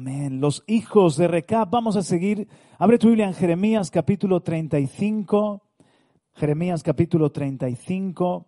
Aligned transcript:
Amén. 0.00 0.40
Los 0.40 0.62
hijos 0.68 1.16
de 1.16 1.26
Recab, 1.26 1.70
vamos 1.70 1.96
a 1.96 2.04
seguir. 2.04 2.46
Abre 2.78 2.98
tu 2.98 3.08
Biblia 3.08 3.26
en 3.26 3.34
Jeremías 3.34 3.90
capítulo 3.90 4.40
35. 4.40 5.60
Jeremías 6.34 6.84
capítulo 6.84 7.32
35. 7.32 8.46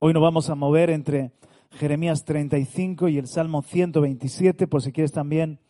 Hoy 0.00 0.12
nos 0.12 0.22
vamos 0.24 0.50
a 0.50 0.56
mover 0.56 0.90
entre 0.90 1.30
Jeremías 1.70 2.24
35 2.24 3.06
y 3.10 3.18
el 3.18 3.28
Salmo 3.28 3.62
127, 3.62 4.66
por 4.66 4.82
si 4.82 4.90
quieres 4.90 5.12
también 5.12 5.60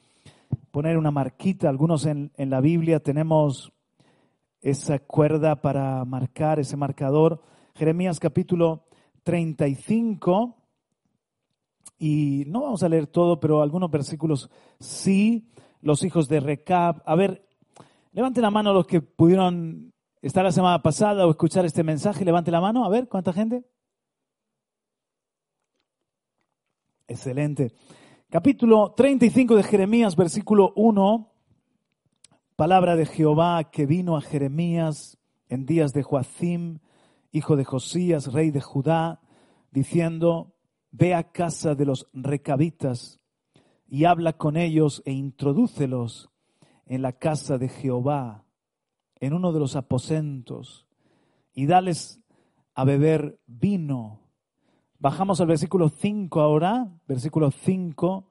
poner 0.70 0.96
una 0.96 1.10
marquita. 1.10 1.68
Algunos 1.68 2.06
en, 2.06 2.32
en 2.38 2.48
la 2.48 2.62
Biblia 2.62 3.00
tenemos 3.00 3.70
esa 4.62 4.98
cuerda 4.98 5.60
para 5.60 6.02
marcar, 6.06 6.58
ese 6.58 6.78
marcador. 6.78 7.42
Jeremías 7.74 8.18
capítulo 8.18 8.86
35. 9.24 10.56
Y 12.02 12.44
no 12.46 12.62
vamos 12.62 12.82
a 12.82 12.88
leer 12.88 13.06
todo, 13.06 13.38
pero 13.38 13.60
algunos 13.60 13.90
versículos 13.90 14.50
sí. 14.80 15.46
Los 15.82 16.02
hijos 16.02 16.28
de 16.28 16.40
Recab. 16.40 17.02
A 17.04 17.14
ver, 17.14 17.46
levanten 18.12 18.42
la 18.42 18.50
mano 18.50 18.72
los 18.72 18.86
que 18.86 19.02
pudieron 19.02 19.92
estar 20.22 20.42
la 20.42 20.50
semana 20.50 20.80
pasada 20.82 21.26
o 21.26 21.30
escuchar 21.30 21.66
este 21.66 21.84
mensaje. 21.84 22.24
Levante 22.24 22.50
la 22.50 22.62
mano. 22.62 22.86
A 22.86 22.88
ver, 22.88 23.06
¿cuánta 23.06 23.34
gente? 23.34 23.64
Excelente. 27.06 27.74
Capítulo 28.30 28.94
35 28.96 29.56
de 29.56 29.62
Jeremías, 29.62 30.16
versículo 30.16 30.72
1. 30.76 31.30
Palabra 32.56 32.96
de 32.96 33.04
Jehová 33.04 33.64
que 33.64 33.84
vino 33.84 34.16
a 34.16 34.22
Jeremías 34.22 35.18
en 35.50 35.66
días 35.66 35.92
de 35.92 36.02
Joacim, 36.02 36.78
hijo 37.30 37.56
de 37.56 37.64
Josías, 37.64 38.32
rey 38.32 38.50
de 38.50 38.62
Judá, 38.62 39.20
diciendo, 39.70 40.54
Ve 40.92 41.14
a 41.14 41.30
casa 41.30 41.74
de 41.74 41.86
los 41.86 42.08
recabitas 42.12 43.20
y 43.86 44.04
habla 44.04 44.34
con 44.34 44.56
ellos 44.56 45.02
e 45.04 45.12
introdúcelos 45.12 46.30
en 46.86 47.02
la 47.02 47.12
casa 47.12 47.58
de 47.58 47.68
Jehová, 47.68 48.44
en 49.20 49.32
uno 49.32 49.52
de 49.52 49.60
los 49.60 49.76
aposentos, 49.76 50.86
y 51.52 51.66
dales 51.66 52.20
a 52.74 52.84
beber 52.84 53.38
vino. 53.46 54.20
Bajamos 54.98 55.40
al 55.40 55.46
versículo 55.46 55.88
5 55.88 56.40
ahora, 56.40 56.88
versículo 57.06 57.50
5, 57.50 58.28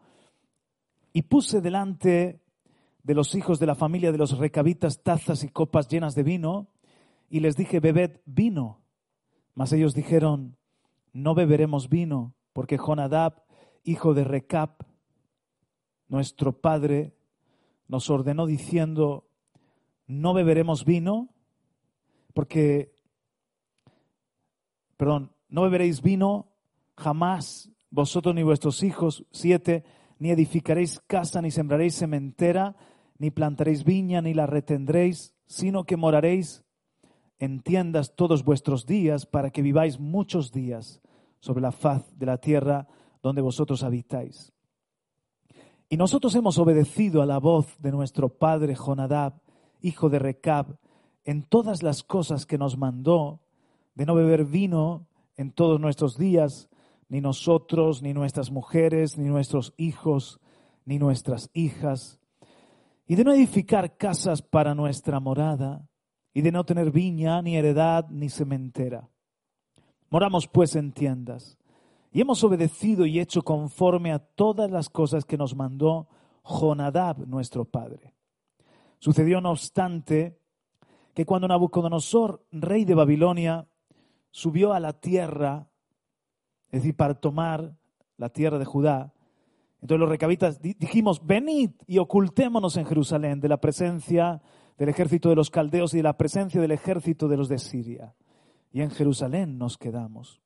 y 1.13 1.23
puse 1.23 1.61
delante 1.61 2.41
de 3.03 3.13
los 3.13 3.35
hijos 3.35 3.59
de 3.59 3.65
la 3.65 3.75
familia 3.75 4.11
de 4.11 4.17
los 4.17 4.37
recabitas 4.37 5.01
tazas 5.01 5.43
y 5.43 5.49
copas 5.49 5.87
llenas 5.87 6.15
de 6.15 6.23
vino, 6.23 6.67
y 7.29 7.39
les 7.39 7.55
dije, 7.55 7.79
bebed 7.79 8.21
vino. 8.25 8.81
Mas 9.55 9.71
ellos 9.73 9.93
dijeron, 9.93 10.57
no 11.13 11.35
beberemos 11.35 11.89
vino 11.89 12.35
porque 12.59 12.77
Jonadab, 12.77 13.41
hijo 13.85 14.13
de 14.13 14.25
Recap, 14.25 14.81
nuestro 16.09 16.59
padre, 16.59 17.13
nos 17.87 18.09
ordenó 18.09 18.45
diciendo, 18.45 19.29
no 20.07 20.33
beberemos 20.33 20.83
vino, 20.83 21.29
porque, 22.33 22.91
perdón, 24.97 25.31
no 25.47 25.61
beberéis 25.61 26.01
vino 26.01 26.49
jamás 26.97 27.71
vosotros 27.91 28.35
ni 28.35 28.43
vuestros 28.43 28.83
hijos, 28.83 29.23
siete, 29.31 29.85
ni 30.17 30.31
edificaréis 30.31 30.99
casa, 31.07 31.41
ni 31.41 31.51
sembraréis 31.51 31.95
sementera, 31.95 32.75
ni 33.19 33.31
plantaréis 33.31 33.85
viña, 33.85 34.21
ni 34.21 34.33
la 34.33 34.47
retendréis, 34.47 35.33
sino 35.47 35.85
que 35.85 35.95
moraréis 35.95 36.65
en 37.39 37.61
tiendas 37.61 38.17
todos 38.17 38.43
vuestros 38.43 38.85
días, 38.85 39.25
para 39.25 39.49
que 39.49 39.61
viváis 39.61 39.97
muchos 39.97 40.51
días 40.51 41.01
sobre 41.39 41.61
la 41.61 41.71
faz 41.71 42.05
de 42.17 42.25
la 42.25 42.37
tierra 42.37 42.87
donde 43.21 43.41
vosotros 43.41 43.83
habitáis. 43.83 44.51
Y 45.89 45.97
nosotros 45.97 46.35
hemos 46.35 46.57
obedecido 46.59 47.21
a 47.21 47.25
la 47.25 47.39
voz 47.39 47.75
de 47.79 47.91
nuestro 47.91 48.29
padre 48.29 48.75
Jonadab, 48.75 49.41
hijo 49.81 50.09
de 50.09 50.19
Recab, 50.19 50.77
en 51.23 51.43
todas 51.43 51.83
las 51.83 52.03
cosas 52.03 52.45
que 52.45 52.57
nos 52.57 52.77
mandó, 52.77 53.41
de 53.95 54.05
no 54.05 54.15
beber 54.15 54.45
vino 54.45 55.07
en 55.35 55.51
todos 55.51 55.79
nuestros 55.79 56.17
días, 56.17 56.69
ni 57.07 57.21
nosotros, 57.21 58.01
ni 58.01 58.13
nuestras 58.13 58.51
mujeres, 58.51 59.17
ni 59.17 59.29
nuestros 59.29 59.73
hijos, 59.77 60.39
ni 60.85 60.99
nuestras 60.99 61.49
hijas, 61.53 62.19
y 63.07 63.15
de 63.15 63.23
no 63.23 63.33
edificar 63.33 63.97
casas 63.97 64.43
para 64.43 64.75
nuestra 64.75 65.19
morada, 65.19 65.87
y 66.33 66.41
de 66.41 66.51
no 66.51 66.63
tener 66.63 66.91
viña, 66.91 67.41
ni 67.41 67.57
heredad, 67.57 68.07
ni 68.09 68.29
sementera. 68.29 69.09
Moramos 70.09 70.47
pues 70.47 70.75
en 70.75 70.91
tiendas, 70.91 71.57
y 72.11 72.21
hemos 72.21 72.43
obedecido 72.43 73.05
y 73.05 73.19
hecho 73.19 73.43
conforme 73.43 74.11
a 74.11 74.19
todas 74.19 74.71
las 74.71 74.89
cosas 74.89 75.25
que 75.25 75.37
nos 75.37 75.55
mandó 75.55 76.07
Jonadab, 76.43 77.27
nuestro 77.27 77.65
padre. 77.65 78.15
Sucedió, 78.97 79.39
no 79.39 79.51
obstante, 79.51 80.39
que 81.13 81.25
cuando 81.25 81.47
Nabucodonosor, 81.47 82.45
rey 82.51 82.85
de 82.85 82.95
Babilonia, 82.95 83.67
subió 84.31 84.73
a 84.73 84.79
la 84.79 84.93
tierra, 84.93 85.67
es 86.71 86.81
decir, 86.81 86.95
para 86.95 87.13
tomar 87.13 87.75
la 88.17 88.29
tierra 88.29 88.57
de 88.57 88.65
Judá, 88.65 89.13
entonces 89.81 89.99
los 89.99 90.09
recabitas 90.09 90.61
dijimos, 90.61 91.25
venid 91.25 91.71
y 91.87 91.99
ocultémonos 91.99 92.75
en 92.75 92.85
Jerusalén 92.85 93.39
de 93.39 93.47
la 93.47 93.61
presencia 93.61 94.41
del 94.77 94.89
ejército 94.89 95.29
de 95.29 95.35
los 95.35 95.49
caldeos 95.49 95.93
y 95.93 95.97
de 95.97 96.03
la 96.03 96.17
presencia 96.17 96.59
del 96.59 96.71
ejército 96.71 97.27
de 97.27 97.37
los 97.37 97.47
de 97.47 97.59
Siria. 97.59 98.13
Y 98.71 98.81
en 98.81 98.91
Jerusalén 98.91 99.57
nos 99.57 99.77
quedamos. 99.77 100.41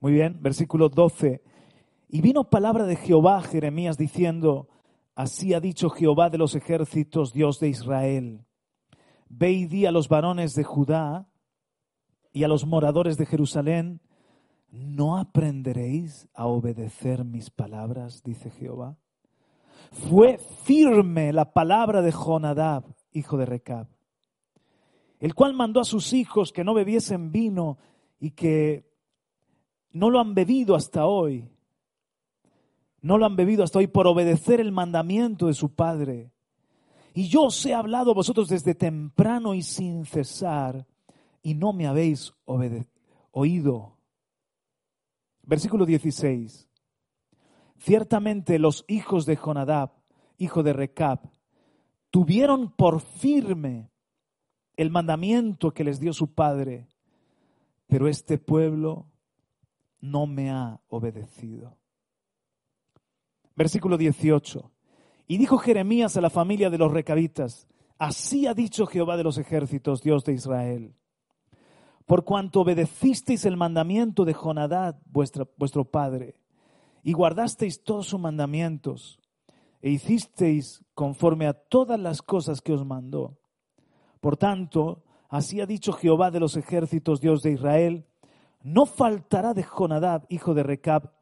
Muy 0.00 0.12
bien, 0.12 0.40
versículo 0.40 0.88
12. 0.88 1.42
Y 2.08 2.20
vino 2.20 2.44
palabra 2.44 2.84
de 2.84 2.96
Jehová 2.96 3.42
Jeremías 3.42 3.96
diciendo, 3.96 4.68
así 5.14 5.54
ha 5.54 5.60
dicho 5.60 5.90
Jehová 5.90 6.30
de 6.30 6.38
los 6.38 6.54
ejércitos, 6.54 7.32
Dios 7.32 7.58
de 7.58 7.68
Israel. 7.68 8.46
Ve 9.28 9.52
y 9.52 9.66
di 9.66 9.86
a 9.86 9.90
los 9.90 10.08
varones 10.08 10.54
de 10.54 10.64
Judá 10.64 11.28
y 12.32 12.44
a 12.44 12.48
los 12.48 12.66
moradores 12.66 13.16
de 13.16 13.26
Jerusalén, 13.26 14.00
¿no 14.70 15.16
aprenderéis 15.16 16.28
a 16.34 16.46
obedecer 16.46 17.24
mis 17.24 17.50
palabras? 17.50 18.22
dice 18.22 18.50
Jehová. 18.50 18.98
Fue 19.90 20.38
firme 20.64 21.32
la 21.32 21.52
palabra 21.52 22.02
de 22.02 22.12
Jonadab, 22.12 22.84
hijo 23.12 23.36
de 23.36 23.46
Recab, 23.46 23.88
el 25.26 25.34
cual 25.34 25.54
mandó 25.54 25.80
a 25.80 25.84
sus 25.84 26.12
hijos 26.12 26.52
que 26.52 26.62
no 26.62 26.72
bebiesen 26.72 27.32
vino 27.32 27.78
y 28.20 28.30
que 28.30 28.88
no 29.90 30.08
lo 30.08 30.20
han 30.20 30.36
bebido 30.36 30.76
hasta 30.76 31.06
hoy. 31.06 31.50
No 33.00 33.18
lo 33.18 33.26
han 33.26 33.34
bebido 33.34 33.64
hasta 33.64 33.80
hoy 33.80 33.88
por 33.88 34.06
obedecer 34.06 34.60
el 34.60 34.70
mandamiento 34.70 35.48
de 35.48 35.54
su 35.54 35.74
padre. 35.74 36.30
Y 37.12 37.26
yo 37.26 37.42
os 37.42 37.66
he 37.66 37.74
hablado 37.74 38.12
a 38.12 38.14
vosotros 38.14 38.46
desde 38.46 38.76
temprano 38.76 39.52
y 39.52 39.62
sin 39.62 40.06
cesar, 40.06 40.86
y 41.42 41.54
no 41.54 41.72
me 41.72 41.88
habéis 41.88 42.32
oído. 43.32 43.98
Versículo 45.42 45.86
16. 45.86 46.68
Ciertamente 47.78 48.60
los 48.60 48.84
hijos 48.86 49.26
de 49.26 49.34
Jonadab, 49.34 49.90
hijo 50.38 50.62
de 50.62 50.72
Recab, 50.72 51.18
tuvieron 52.12 52.70
por 52.70 53.00
firme 53.00 53.90
el 54.76 54.90
mandamiento 54.90 55.72
que 55.72 55.84
les 55.84 56.00
dio 56.00 56.12
su 56.12 56.34
padre, 56.34 56.86
pero 57.86 58.08
este 58.08 58.38
pueblo 58.38 59.06
no 60.00 60.26
me 60.26 60.50
ha 60.50 60.80
obedecido. 60.88 61.76
Versículo 63.54 63.96
18. 63.96 64.70
Y 65.28 65.38
dijo 65.38 65.58
Jeremías 65.58 66.16
a 66.16 66.20
la 66.20 66.30
familia 66.30 66.70
de 66.70 66.78
los 66.78 66.92
recabitas, 66.92 67.66
así 67.98 68.46
ha 68.46 68.54
dicho 68.54 68.86
Jehová 68.86 69.16
de 69.16 69.24
los 69.24 69.38
ejércitos, 69.38 70.02
Dios 70.02 70.24
de 70.24 70.34
Israel, 70.34 70.94
por 72.04 72.24
cuanto 72.24 72.60
obedecisteis 72.60 73.44
el 73.46 73.56
mandamiento 73.56 74.24
de 74.24 74.34
Jonadad, 74.34 75.00
vuestro, 75.06 75.50
vuestro 75.56 75.84
padre, 75.84 76.36
y 77.02 77.12
guardasteis 77.12 77.82
todos 77.82 78.06
sus 78.06 78.20
mandamientos, 78.20 79.18
e 79.80 79.90
hicisteis 79.90 80.84
conforme 80.94 81.46
a 81.46 81.54
todas 81.54 81.98
las 81.98 82.22
cosas 82.22 82.60
que 82.60 82.72
os 82.72 82.84
mandó. 82.84 83.38
Por 84.26 84.36
tanto, 84.36 85.04
Así 85.28 85.60
ha 85.60 85.66
dicho 85.66 85.92
Jehová 85.92 86.32
de 86.32 86.40
los 86.40 86.56
ejércitos, 86.56 87.20
Dios 87.20 87.42
de 87.42 87.52
Israel, 87.52 88.04
no 88.60 88.84
faltará 88.84 89.54
de 89.54 89.62
Jonadab, 89.62 90.26
hijo 90.30 90.52
de 90.52 90.64
Recab, 90.64 91.12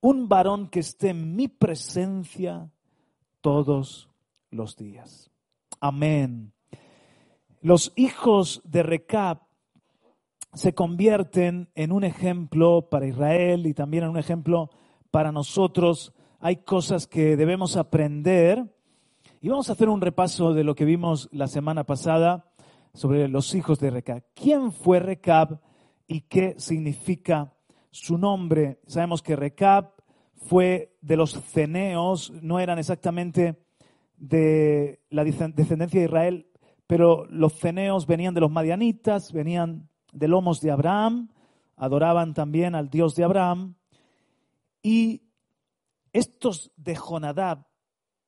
un 0.00 0.26
varón 0.26 0.68
que 0.70 0.80
esté 0.80 1.10
en 1.10 1.36
mi 1.36 1.48
presencia 1.48 2.70
todos 3.42 4.08
los 4.50 4.74
días. 4.78 5.30
Amén. 5.80 6.54
Los 7.60 7.92
hijos 7.94 8.62
de 8.64 8.84
Recab 8.84 9.40
se 10.54 10.74
convierten 10.74 11.68
en 11.74 11.92
un 11.92 12.04
ejemplo 12.04 12.88
para 12.88 13.06
Israel 13.06 13.66
y 13.66 13.74
también 13.74 14.04
en 14.04 14.10
un 14.10 14.18
ejemplo 14.18 14.70
para 15.10 15.30
nosotros. 15.30 16.14
Hay 16.38 16.56
cosas 16.56 17.06
que 17.06 17.36
debemos 17.36 17.76
aprender 17.76 18.64
y 19.42 19.48
vamos 19.48 19.70
a 19.70 19.72
hacer 19.72 19.88
un 19.88 20.02
repaso 20.02 20.52
de 20.52 20.64
lo 20.64 20.74
que 20.74 20.84
vimos 20.84 21.30
la 21.32 21.48
semana 21.48 21.84
pasada 21.84 22.52
sobre 22.92 23.26
los 23.26 23.54
hijos 23.54 23.80
de 23.80 23.90
Recab. 23.90 24.22
¿Quién 24.34 24.70
fue 24.70 25.00
Recab 25.00 25.60
y 26.06 26.22
qué 26.22 26.56
significa 26.58 27.54
su 27.90 28.18
nombre? 28.18 28.80
Sabemos 28.86 29.22
que 29.22 29.36
Recab 29.36 29.94
fue 30.34 30.94
de 31.00 31.16
los 31.16 31.32
ceneos, 31.32 32.30
no 32.42 32.60
eran 32.60 32.78
exactamente 32.78 33.64
de 34.18 35.00
la 35.08 35.24
descendencia 35.24 36.00
de 36.00 36.04
Israel, 36.04 36.46
pero 36.86 37.24
los 37.30 37.54
ceneos 37.54 38.06
venían 38.06 38.34
de 38.34 38.42
los 38.42 38.50
madianitas, 38.50 39.32
venían 39.32 39.88
de 40.12 40.28
lomos 40.28 40.60
de 40.60 40.70
Abraham, 40.70 41.30
adoraban 41.76 42.34
también 42.34 42.74
al 42.74 42.90
Dios 42.90 43.14
de 43.14 43.24
Abraham, 43.24 43.76
y 44.82 45.22
estos 46.12 46.72
de 46.76 46.94
Jonadab, 46.94 47.69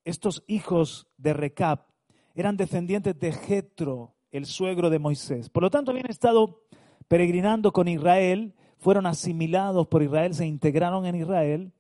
estos 0.04 0.44
hijos 0.46 1.06
de 1.16 1.32
Recab, 1.32 1.87
eran 2.34 2.56
descendientes 2.56 3.19
de 3.19 3.32
Jetro, 3.32 4.14
el 4.31 4.46
suegro 4.46 4.90
de 4.90 4.99
Moisés. 4.99 5.50
Por 5.50 5.62
lo 5.62 5.70
tanto, 5.70 5.90
habían 5.90 6.10
estado 6.10 6.62
peregrinando 7.08 7.72
con 7.72 7.88
Israel, 7.88 8.54
fueron 8.78 9.06
asimilados 9.06 9.87
por 9.88 10.02
Israel, 10.02 10.34
se 10.34 10.46
integraron 10.46 11.06
en 11.06 11.16
Israel 11.16 11.72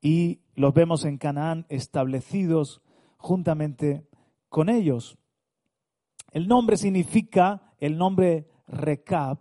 y 0.00 0.40
los 0.54 0.74
vemos 0.74 1.04
en 1.04 1.18
Canaán 1.18 1.66
establecidos 1.68 2.82
juntamente 3.16 4.06
con 4.48 4.68
ellos. 4.68 5.18
El 6.32 6.48
nombre 6.48 6.76
significa, 6.76 7.72
el 7.78 7.96
nombre 7.96 8.48
Recab, 8.68 9.38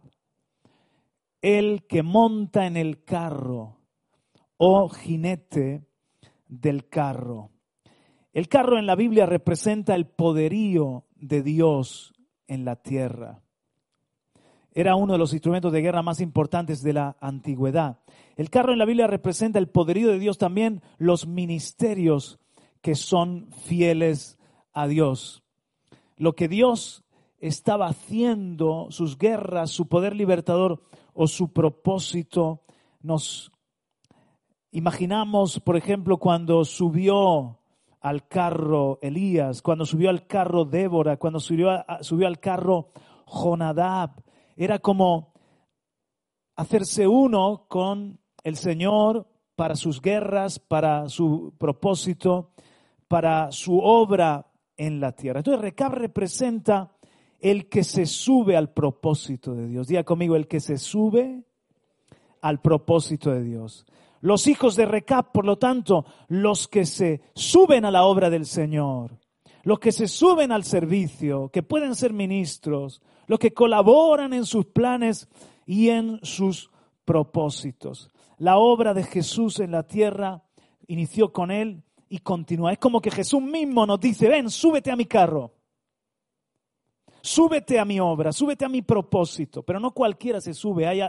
el 1.41 1.85
que 1.87 2.01
monta 2.03 2.65
en 2.65 2.77
el 2.77 3.03
carro 3.03 3.77
o 4.57 4.89
jinete 4.89 5.85
del 6.47 6.87
carro. 6.87 7.51
El 8.35 8.49
carro 8.49 8.77
en 8.77 8.85
la 8.85 8.95
Biblia 8.95 9.25
representa 9.25 9.95
el 9.95 10.07
poderío 10.07 11.05
de 11.15 11.41
Dios 11.41 12.13
en 12.47 12.65
la 12.65 12.75
tierra. 12.75 13.41
Era 14.73 14.97
uno 14.97 15.13
de 15.13 15.19
los 15.19 15.31
instrumentos 15.31 15.71
de 15.71 15.81
guerra 15.81 16.01
más 16.01 16.19
importantes 16.19 16.83
de 16.83 16.91
la 16.91 17.15
antigüedad. 17.21 18.01
El 18.35 18.49
carro 18.49 18.73
en 18.73 18.79
la 18.79 18.83
Biblia 18.83 19.07
representa 19.07 19.57
el 19.57 19.69
poderío 19.69 20.09
de 20.09 20.19
Dios 20.19 20.37
también, 20.37 20.81
los 20.97 21.27
ministerios 21.27 22.37
que 22.81 22.95
son 22.95 23.53
fieles 23.53 24.37
a 24.73 24.85
Dios. 24.87 25.45
Lo 26.17 26.35
que 26.35 26.49
Dios 26.49 27.05
estaba 27.39 27.87
haciendo, 27.87 28.87
sus 28.89 29.17
guerras, 29.17 29.71
su 29.71 29.87
poder 29.87 30.13
libertador 30.13 30.83
o 31.13 31.27
su 31.27 31.53
propósito, 31.53 32.65
nos 32.99 33.53
imaginamos, 34.71 35.61
por 35.61 35.77
ejemplo, 35.77 36.17
cuando 36.17 36.65
subió 36.65 37.59
al 38.05 38.27
carro 38.27 38.99
Elías, 39.01 39.63
cuando 39.63 39.83
subió 39.83 40.11
al 40.11 40.27
carro 40.27 40.63
Débora, 40.63 41.17
cuando 41.17 41.39
subió, 41.39 41.83
subió 42.01 42.27
al 42.27 42.39
carro 42.39 42.89
Jonadab. 43.25 44.11
Era 44.55 44.77
como 44.77 45.33
hacerse 46.55 47.07
uno 47.07 47.65
con 47.67 48.19
el 48.43 48.57
Señor 48.57 49.27
para 49.55 49.75
sus 49.75 50.03
guerras, 50.03 50.59
para 50.59 51.09
su 51.09 51.55
propósito, 51.57 52.51
para 53.07 53.51
su 53.51 53.79
obra 53.79 54.51
en 54.77 54.99
la 54.99 55.13
tierra. 55.13 55.39
Entonces 55.39 55.61
Recab 55.63 55.93
representa 55.93 56.91
el 57.39 57.69
que 57.69 57.83
se 57.83 58.05
sube 58.05 58.55
al 58.55 58.71
propósito 58.71 59.55
de 59.55 59.67
Dios. 59.67 59.87
Diga 59.87 60.03
conmigo, 60.03 60.35
el 60.35 60.47
que 60.47 60.59
se 60.59 60.77
sube 60.77 61.43
al 62.39 62.61
propósito 62.61 63.31
de 63.31 63.41
Dios. 63.41 63.83
Los 64.25 64.47
hijos 64.47 64.75
de 64.75 64.87
Recab, 64.87 65.31
por 65.31 65.45
lo 65.45 65.59
tanto, 65.59 66.03
los 66.29 66.67
que 66.67 66.87
se 66.87 67.21
suben 67.35 67.85
a 67.85 67.91
la 67.91 68.05
obra 68.05 68.31
del 68.31 68.47
Señor, 68.47 69.19
los 69.61 69.77
que 69.77 69.91
se 69.91 70.07
suben 70.07 70.51
al 70.51 70.63
servicio, 70.63 71.49
que 71.49 71.61
pueden 71.61 71.93
ser 71.93 72.11
ministros, 72.11 73.03
los 73.27 73.37
que 73.37 73.53
colaboran 73.53 74.33
en 74.33 74.45
sus 74.45 74.65
planes 74.65 75.29
y 75.67 75.89
en 75.89 76.19
sus 76.23 76.71
propósitos. 77.05 78.09
La 78.39 78.57
obra 78.57 78.95
de 78.95 79.03
Jesús 79.03 79.59
en 79.59 79.69
la 79.69 79.83
tierra 79.83 80.43
inició 80.87 81.31
con 81.31 81.51
él 81.51 81.83
y 82.09 82.17
continúa. 82.17 82.71
Es 82.71 82.79
como 82.79 83.01
que 83.01 83.11
Jesús 83.11 83.43
mismo 83.43 83.85
nos 83.85 83.99
dice, 83.99 84.27
ven, 84.27 84.49
súbete 84.49 84.89
a 84.89 84.95
mi 84.95 85.05
carro 85.05 85.51
súbete 87.21 87.79
a 87.79 87.85
mi 87.85 87.99
obra, 87.99 88.31
súbete 88.31 88.65
a 88.65 88.69
mi 88.69 88.83
propósito, 88.83 89.63
pero 89.63 89.79
no 89.79 89.91
cualquiera 89.91 90.39
se 90.39 90.53
sube, 90.53 90.85
hay, 90.85 91.01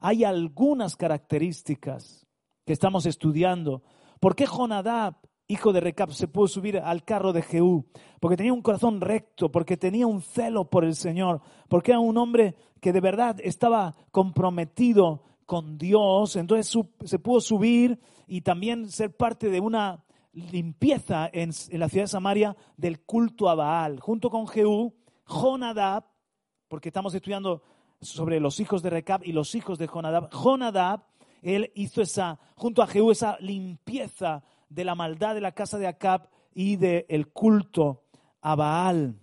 hay 0.00 0.22
algunas 0.22 0.96
características 0.96 2.22
que 2.64 2.72
estamos 2.72 3.06
estudiando. 3.06 3.82
¿Por 4.20 4.34
qué 4.34 4.46
Jonadab, 4.46 5.16
hijo 5.48 5.72
de 5.72 5.80
Recab, 5.80 6.12
se 6.12 6.28
pudo 6.28 6.46
subir 6.46 6.78
al 6.78 7.04
carro 7.04 7.32
de 7.32 7.42
Jehú? 7.42 7.86
Porque 8.20 8.36
tenía 8.36 8.52
un 8.52 8.62
corazón 8.62 9.00
recto, 9.00 9.50
porque 9.50 9.76
tenía 9.76 10.06
un 10.06 10.22
celo 10.22 10.70
por 10.70 10.84
el 10.84 10.94
Señor, 10.94 11.40
porque 11.68 11.92
era 11.92 12.00
un 12.00 12.16
hombre 12.16 12.54
que 12.80 12.92
de 12.92 13.00
verdad 13.00 13.36
estaba 13.42 13.94
comprometido 14.10 15.22
con 15.46 15.76
Dios, 15.76 16.36
entonces 16.36 16.78
se 17.04 17.18
pudo 17.18 17.40
subir 17.40 18.00
y 18.26 18.40
también 18.40 18.88
ser 18.90 19.14
parte 19.14 19.50
de 19.50 19.60
una 19.60 20.04
limpieza 20.32 21.28
en, 21.32 21.50
la 21.72 21.88
ciudad 21.88 22.04
de 22.04 22.08
Samaria 22.08 22.56
del 22.76 23.00
culto 23.00 23.48
a 23.48 23.54
Baal. 23.54 24.00
Junto 24.00 24.30
con 24.30 24.48
Jehú, 24.48 24.94
Jonadab, 25.26 26.04
porque 26.68 26.88
estamos 26.88 27.14
estudiando 27.14 27.62
sobre 28.00 28.40
los 28.40 28.58
hijos 28.60 28.82
de 28.82 28.90
Recab 28.90 29.22
y 29.24 29.32
los 29.32 29.54
hijos 29.54 29.78
de 29.78 29.86
Jonadab. 29.86 30.30
Jonadab, 30.30 31.04
él 31.42 31.72
hizo 31.74 32.00
esa, 32.00 32.38
junto 32.54 32.82
a 32.82 32.86
Jehú, 32.86 33.10
esa 33.10 33.36
limpieza 33.40 34.44
de 34.68 34.84
la 34.84 34.94
maldad 34.94 35.34
de 35.34 35.40
la 35.40 35.52
casa 35.52 35.78
de 35.78 35.88
Acab 35.88 36.28
y 36.54 36.76
del 36.76 37.04
el 37.08 37.28
culto 37.28 38.04
a 38.40 38.54
Baal. 38.54 39.18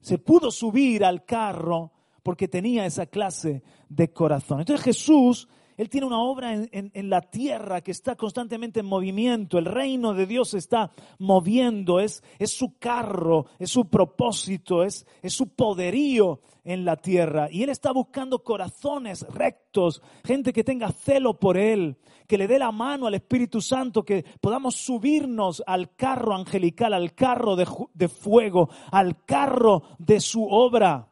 Se 0.00 0.18
pudo 0.18 0.50
subir 0.50 1.04
al 1.04 1.24
carro 1.24 1.92
porque 2.22 2.48
tenía 2.48 2.86
esa 2.86 3.06
clase 3.06 3.62
de 3.88 4.12
corazón. 4.12 4.60
Entonces 4.60 4.84
Jesús 4.84 5.48
él 5.76 5.88
tiene 5.88 6.06
una 6.06 6.20
obra 6.20 6.54
en, 6.54 7.10
la 7.10 7.20
tierra 7.20 7.80
que 7.80 7.90
está 7.90 8.14
constantemente 8.14 8.80
en 8.80 8.86
movimiento. 8.86 9.58
El 9.58 9.64
reino 9.64 10.14
de 10.14 10.26
Dios 10.26 10.54
está 10.54 10.92
moviendo. 11.18 11.98
Es, 11.98 12.22
su 12.46 12.78
carro, 12.78 13.46
es 13.58 13.70
su 13.70 13.88
propósito, 13.88 14.84
es, 14.84 15.04
su 15.26 15.48
poderío 15.48 16.40
en 16.62 16.84
la 16.84 16.96
tierra. 16.96 17.48
Y 17.50 17.64
Él 17.64 17.70
está 17.70 17.90
buscando 17.90 18.44
corazones 18.44 19.22
rectos, 19.22 20.00
gente 20.24 20.52
que 20.52 20.62
tenga 20.62 20.92
celo 20.92 21.40
por 21.40 21.56
Él, 21.56 21.96
que 22.28 22.38
le 22.38 22.46
dé 22.46 22.58
la 22.58 22.70
mano 22.70 23.08
al 23.08 23.14
Espíritu 23.14 23.60
Santo, 23.60 24.04
que 24.04 24.24
podamos 24.40 24.76
subirnos 24.76 25.62
al 25.66 25.96
carro 25.96 26.34
angelical, 26.34 26.94
al 26.94 27.14
carro 27.14 27.56
de 27.56 28.08
fuego, 28.08 28.70
al 28.92 29.24
carro 29.24 29.82
de 29.98 30.20
su 30.20 30.46
obra. 30.46 31.10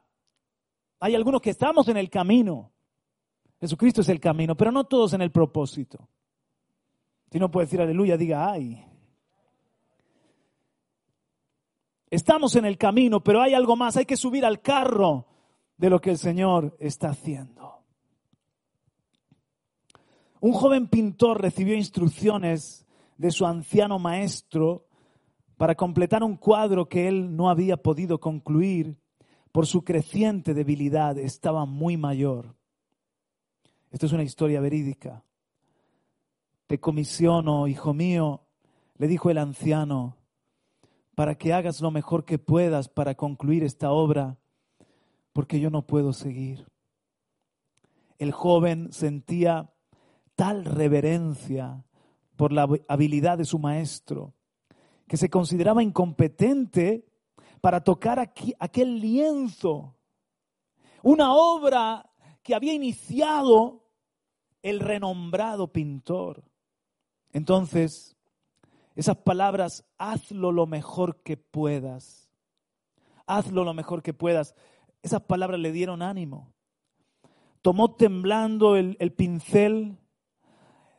Hay 1.01 1.17
algunos 1.17 1.41
que 1.41 1.51
estamos 1.51 1.89
en 1.89 1.97
el 1.97 2.09
camino 2.09 2.72
Jesucristo 3.63 4.01
es 4.01 4.09
el 4.09 4.19
camino, 4.19 4.57
pero 4.57 4.73
no 4.73 4.83
todos 4.83 5.13
en 5.13 5.23
el 5.23 5.31
propósito. 5.31 6.09
Si 7.31 7.39
no 7.39 7.49
puede 7.49 7.67
decir 7.67 7.81
aleluya, 7.81 8.17
diga 8.17 8.51
ay. 8.51 8.85
Estamos 12.11 12.57
en 12.57 12.65
el 12.65 12.77
camino, 12.77 13.23
pero 13.23 13.41
hay 13.41 13.55
algo 13.55 13.77
más, 13.77 13.97
hay 13.97 14.05
que 14.05 14.17
subir 14.17 14.45
al 14.45 14.61
carro 14.61 15.29
de 15.77 15.91
lo 15.91 16.01
que 16.01 16.11
el 16.11 16.19
Señor 16.19 16.77
está 16.81 17.11
haciendo. 17.11 17.85
Un 20.41 20.55
joven 20.55 20.89
pintor 20.89 21.41
recibió 21.41 21.77
instrucciones 21.77 22.85
de 23.17 23.31
su 23.31 23.47
anciano 23.47 24.01
maestro 24.01 24.89
para 25.57 25.77
completar 25.77 26.25
un 26.25 26.37
cuadro 26.37 26.89
que 26.89 27.07
él 27.07 27.37
no 27.37 27.49
había 27.49 27.77
podido 27.77 28.19
concluir 28.19 28.99
por 29.53 29.69
su 29.69 29.85
creciente 29.85 30.53
debilidad, 30.53 31.17
estaba 31.17 31.65
muy 31.65 31.97
mayor. 31.97 32.57
Esto 33.93 34.07
es 34.07 34.13
una 34.13 34.23
historia 34.23 34.61
verídica. 34.61 35.23
Te 36.67 36.81
comisiono, 36.81 37.69
hijo 37.69 37.93
mío, 37.93 38.47
le 38.97 39.07
dijo 39.07 39.29
el 39.29 39.37
anciano, 39.37 40.17
para 41.15 41.35
que 41.35 41.53
hagas 41.53 41.83
lo 41.83 41.91
mejor 41.91 42.25
que 42.25 42.39
puedas 42.39 42.89
para 42.89 43.15
concluir 43.15 43.63
esta 43.63 43.91
obra, 43.93 44.39
porque 45.35 45.61
yo 45.61 45.69
no 45.69 45.87
puedo 45.87 46.15
seguir. 46.15 46.67
El 48.19 48.33
joven 48.33 48.91
sentía 48.93 49.75
tal 50.37 50.65
reverencia 50.65 51.85
por 52.37 52.51
la 52.51 52.67
habilidad 52.89 53.37
de 53.37 53.45
su 53.45 53.59
maestro, 53.59 54.33
que 55.07 55.19
se 55.19 55.29
consideraba 55.29 55.83
incompetente 55.83 57.05
para 57.61 57.85
tocar 57.85 58.19
aquel 58.19 59.01
lienzo 59.01 59.97
Una 61.03 61.35
obra 61.35 62.11
que 62.43 62.55
había 62.55 62.73
iniciado 62.73 63.82
el 64.63 64.81
renombrado 64.81 65.73
pintor. 65.73 66.45
Entonces, 67.33 68.17
esas 68.95 69.17
palabras, 69.19 69.85
hazlo 69.99 70.53
lo 70.53 70.67
mejor 70.67 71.23
que 71.23 71.37
puedas. 71.37 72.31
Hazlo 73.27 73.65
lo 73.65 73.75
mejor 73.75 74.03
que 74.03 74.15
puedas. 74.15 74.55
Esas 75.03 75.23
palabras 75.23 75.61
le 75.61 75.73
dieron 75.73 76.03
ánimo. 76.03 76.53
Tomó 77.63 77.95
temblando 77.95 78.77
el, 78.77 78.97
el 79.01 79.13
pincel 79.13 79.99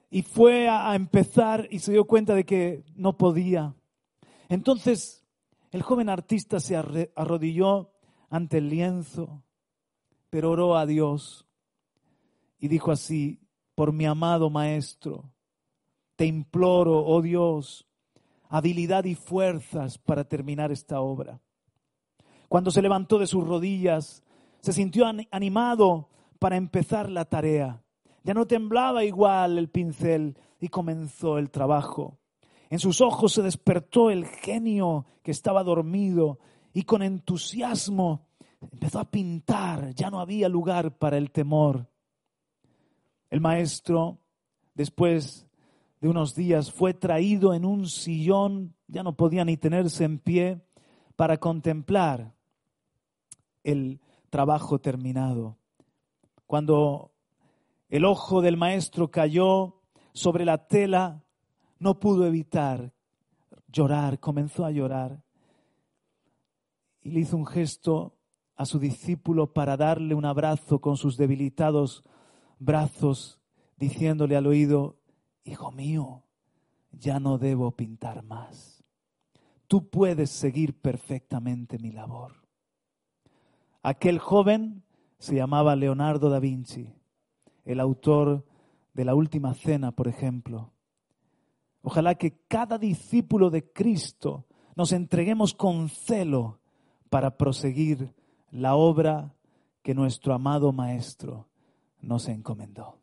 y 0.09 0.21
fue 0.21 0.67
a, 0.69 0.91
a 0.91 0.95
empezar 0.95 1.67
y 1.69 1.79
se 1.79 1.91
dio 1.91 2.05
cuenta 2.05 2.33
de 2.35 2.45
que 2.45 2.83
no 2.95 3.17
podía. 3.17 3.75
Entonces, 4.49 5.25
el 5.71 5.81
joven 5.81 6.09
artista 6.09 6.59
se 6.59 6.75
arrodilló 6.75 7.91
ante 8.29 8.59
el 8.59 8.69
lienzo, 8.69 9.43
pero 10.29 10.51
oró 10.51 10.77
a 10.77 10.85
Dios 10.85 11.47
y 12.59 12.67
dijo 12.67 12.91
así, 12.91 13.42
por 13.75 13.91
mi 13.93 14.05
amado 14.05 14.49
maestro, 14.49 15.31
te 16.15 16.25
imploro, 16.25 17.05
oh 17.05 17.21
Dios, 17.21 17.87
habilidad 18.49 19.05
y 19.05 19.15
fuerzas 19.15 19.97
para 19.97 20.23
terminar 20.23 20.71
esta 20.71 21.01
obra. 21.01 21.39
Cuando 22.49 22.69
se 22.71 22.81
levantó 22.81 23.17
de 23.17 23.27
sus 23.27 23.47
rodillas, 23.47 24.23
se 24.59 24.73
sintió 24.73 25.05
an- 25.05 25.27
animado 25.31 26.09
para 26.39 26.55
empezar 26.55 27.09
la 27.09 27.25
tarea. 27.25 27.81
Ya 28.23 28.33
no 28.33 28.45
temblaba 28.45 29.03
igual 29.03 29.57
el 29.57 29.69
pincel 29.69 30.37
y 30.59 30.67
comenzó 30.69 31.37
el 31.37 31.49
trabajo. 31.49 32.19
En 32.69 32.79
sus 32.79 33.01
ojos 33.01 33.33
se 33.33 33.41
despertó 33.41 34.09
el 34.09 34.25
genio 34.25 35.05
que 35.21 35.31
estaba 35.31 35.63
dormido 35.63 36.39
y 36.73 36.83
con 36.83 37.01
entusiasmo 37.01 38.27
empezó 38.71 38.99
a 38.99 39.11
pintar. 39.11 39.93
Ya 39.93 40.09
no 40.09 40.19
había 40.19 40.47
lugar 40.47 40.97
para 40.97 41.17
el 41.17 41.31
temor. 41.31 41.87
El 43.33 43.41
maestro, 43.41 44.19
después 44.75 45.47
de 45.99 46.07
unos 46.07 46.35
días, 46.35 46.71
fue 46.71 46.93
traído 46.93 47.55
en 47.55 47.65
un 47.65 47.87
sillón, 47.87 48.75
ya 48.87 49.01
no 49.01 49.17
podía 49.17 49.43
ni 49.43 49.57
tenerse 49.57 50.03
en 50.03 50.19
pie, 50.19 50.61
para 51.15 51.39
contemplar 51.39 52.35
el 53.63 53.99
trabajo 54.29 54.77
terminado. 54.77 55.57
Cuando 56.45 57.11
el 57.89 58.05
ojo 58.05 58.43
del 58.43 58.55
maestro 58.55 59.09
cayó 59.09 59.81
sobre 60.13 60.45
la 60.45 60.67
tela, 60.67 61.23
no 61.79 61.99
pudo 61.99 62.27
evitar 62.27 62.93
llorar, 63.67 64.19
comenzó 64.19 64.63
a 64.63 64.69
llorar. 64.69 65.23
Y 67.01 67.09
le 67.09 67.21
hizo 67.21 67.35
un 67.35 67.47
gesto 67.47 68.13
a 68.55 68.67
su 68.67 68.77
discípulo 68.77 69.53
para 69.53 69.75
darle 69.75 70.13
un 70.13 70.25
abrazo 70.25 70.81
con 70.81 70.97
sus 70.97 71.17
debilitados 71.17 72.03
brazos, 72.63 73.39
diciéndole 73.77 74.35
al 74.35 74.47
oído, 74.47 74.97
Hijo 75.45 75.71
mío, 75.71 76.23
ya 76.91 77.19
no 77.19 77.37
debo 77.37 77.71
pintar 77.71 78.23
más. 78.23 78.83
Tú 79.67 79.89
puedes 79.89 80.29
seguir 80.29 80.79
perfectamente 80.79 81.77
mi 81.79 81.91
labor. 81.91 82.47
Aquel 83.81 84.19
joven 84.19 84.83
se 85.19 85.35
llamaba 85.35 85.75
Leonardo 85.75 86.29
da 86.29 86.39
Vinci, 86.39 86.93
el 87.65 87.81
autor 87.81 88.45
de 88.93 89.03
la 89.03 89.15
Última 89.15 89.53
Cena, 89.53 89.91
por 89.91 90.07
ejemplo. 90.07 90.71
Ojalá 91.81 92.15
que 92.15 92.37
cada 92.47 92.77
discípulo 92.77 93.49
de 93.49 93.69
Cristo 93.73 94.45
nos 94.75 94.93
entreguemos 94.93 95.53
con 95.53 95.89
celo 95.89 96.59
para 97.09 97.37
proseguir 97.37 98.13
la 98.49 98.75
obra 98.75 99.35
que 99.81 99.93
nuestro 99.93 100.33
amado 100.33 100.71
Maestro 100.71 101.49
nos 102.03 102.27
encomendó. 102.27 102.99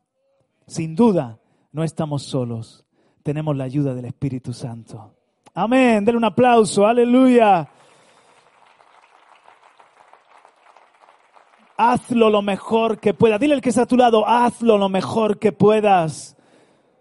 Sin 0.66 0.95
duda, 0.95 1.38
no 1.73 1.83
estamos 1.83 2.23
solos, 2.23 2.85
tenemos 3.23 3.57
la 3.57 3.64
ayuda 3.64 3.95
del 3.95 4.04
Espíritu 4.04 4.52
Santo. 4.52 5.14
Amén, 5.54 6.04
denle 6.04 6.19
un 6.19 6.25
aplauso, 6.25 6.87
aleluya. 6.87 7.69
Hazlo 11.76 12.28
lo 12.28 12.42
mejor 12.42 13.00
que 13.00 13.14
puedas. 13.14 13.40
Dile 13.40 13.54
al 13.54 13.61
que 13.61 13.71
está 13.71 13.83
a 13.83 13.87
tu 13.87 13.97
lado, 13.97 14.26
hazlo 14.28 14.76
lo 14.76 14.88
mejor 14.88 15.38
que 15.38 15.50
puedas. 15.50 16.37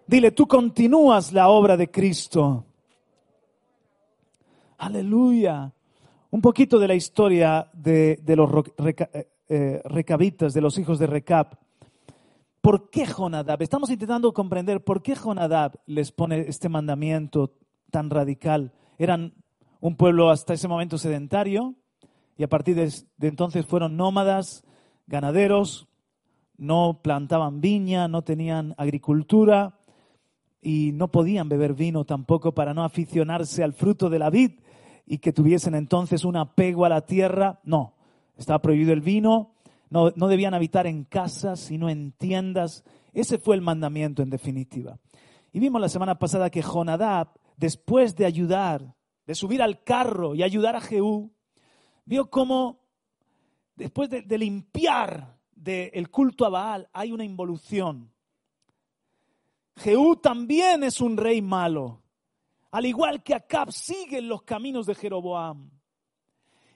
Dile, 0.07 0.31
tú 0.31 0.47
continúas 0.47 1.33
la 1.33 1.49
obra 1.49 1.77
de 1.77 1.91
Cristo. 1.91 2.65
Aleluya. 4.77 5.71
Un 6.31 6.41
poquito 6.41 6.79
de 6.79 6.87
la 6.87 6.95
historia 6.95 7.69
de, 7.73 8.19
de 8.23 8.35
los 8.35 8.49
eh, 8.77 9.27
eh, 9.49 9.81
recabitas, 9.83 10.53
de 10.53 10.61
los 10.61 10.77
hijos 10.77 10.97
de 10.97 11.07
Recab. 11.07 11.57
¿Por 12.61 12.89
qué 12.89 13.05
Jonadab? 13.05 13.61
Estamos 13.61 13.89
intentando 13.89 14.33
comprender 14.33 14.83
por 14.83 15.01
qué 15.01 15.15
Jonadab 15.15 15.79
les 15.85 16.11
pone 16.11 16.41
este 16.41 16.67
mandamiento 16.67 17.53
tan 17.89 18.09
radical. 18.09 18.73
Eran 18.97 19.33
un 19.79 19.95
pueblo 19.95 20.29
hasta 20.29 20.53
ese 20.53 20.67
momento 20.67 20.97
sedentario 20.97 21.75
y 22.37 22.43
a 22.43 22.49
partir 22.49 22.75
de, 22.75 22.91
de 23.17 23.27
entonces 23.27 23.65
fueron 23.65 23.95
nómadas, 23.95 24.65
ganaderos, 25.07 25.87
no 26.57 26.99
plantaban 27.01 27.61
viña, 27.61 28.09
no 28.09 28.23
tenían 28.23 28.75
agricultura 28.77 29.79
y 30.61 30.91
no 30.91 31.09
podían 31.09 31.47
beber 31.47 31.73
vino 31.73 32.03
tampoco 32.03 32.53
para 32.53 32.73
no 32.73 32.83
aficionarse 32.83 33.63
al 33.63 33.71
fruto 33.71 34.09
de 34.09 34.19
la 34.19 34.29
vid 34.29 34.59
y 35.05 35.19
que 35.19 35.31
tuviesen 35.31 35.75
entonces 35.75 36.25
un 36.25 36.35
apego 36.35 36.83
a 36.83 36.89
la 36.89 37.05
tierra. 37.05 37.61
No, 37.63 37.93
estaba 38.37 38.59
prohibido 38.59 38.91
el 38.91 39.01
vino, 39.01 39.53
no, 39.89 40.11
no 40.15 40.27
debían 40.27 40.53
habitar 40.53 40.87
en 40.87 41.03
casas, 41.03 41.59
sino 41.59 41.89
en 41.89 42.11
tiendas. 42.11 42.83
Ese 43.13 43.37
fue 43.37 43.55
el 43.55 43.61
mandamiento 43.61 44.21
en 44.21 44.29
definitiva. 44.29 44.99
Y 45.51 45.59
vimos 45.59 45.81
la 45.81 45.89
semana 45.89 46.19
pasada 46.19 46.49
que 46.49 46.61
Jonadab, 46.61 47.29
después 47.57 48.15
de 48.15 48.25
ayudar, 48.25 48.95
de 49.25 49.35
subir 49.35 49.61
al 49.61 49.83
carro 49.83 50.35
y 50.35 50.43
ayudar 50.43 50.75
a 50.75 50.81
Jehú, 50.81 51.31
vio 52.05 52.29
cómo 52.29 52.79
después 53.75 54.09
de, 54.09 54.21
de 54.21 54.37
limpiar 54.37 55.39
del 55.51 56.09
culto 56.09 56.45
a 56.45 56.49
Baal 56.49 56.89
hay 56.93 57.11
una 57.11 57.25
involución. 57.25 58.11
Jehú 59.75 60.17
también 60.17 60.83
es 60.83 61.01
un 61.01 61.17
rey 61.17 61.41
malo, 61.41 62.03
al 62.71 62.85
igual 62.85 63.23
que 63.23 63.33
Acab 63.33 63.71
sigue 63.71 64.21
los 64.21 64.43
caminos 64.43 64.85
de 64.85 64.95
Jeroboam. 64.95 65.71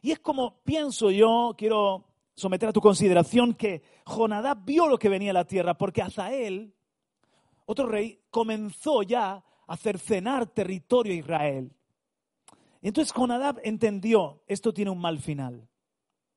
Y 0.01 0.11
es 0.11 0.19
como 0.19 0.61
pienso 0.63 1.11
yo, 1.11 1.53
quiero 1.57 2.12
someter 2.35 2.69
a 2.69 2.73
tu 2.73 2.81
consideración 2.81 3.53
que 3.53 3.83
Jonadab 4.05 4.65
vio 4.65 4.87
lo 4.87 4.97
que 4.97 5.09
venía 5.09 5.31
a 5.31 5.35
la 5.35 5.47
tierra, 5.47 5.77
porque 5.77 6.01
Azael, 6.01 6.73
otro 7.65 7.87
rey, 7.87 8.21
comenzó 8.29 9.03
ya 9.03 9.43
a 9.67 9.77
cercenar 9.77 10.47
territorio 10.47 11.13
a 11.13 11.17
Israel. 11.17 11.71
Entonces 12.81 13.13
Jonadab 13.13 13.59
entendió, 13.63 14.43
esto 14.47 14.73
tiene 14.73 14.91
un 14.91 14.99
mal 14.99 15.19
final. 15.19 15.69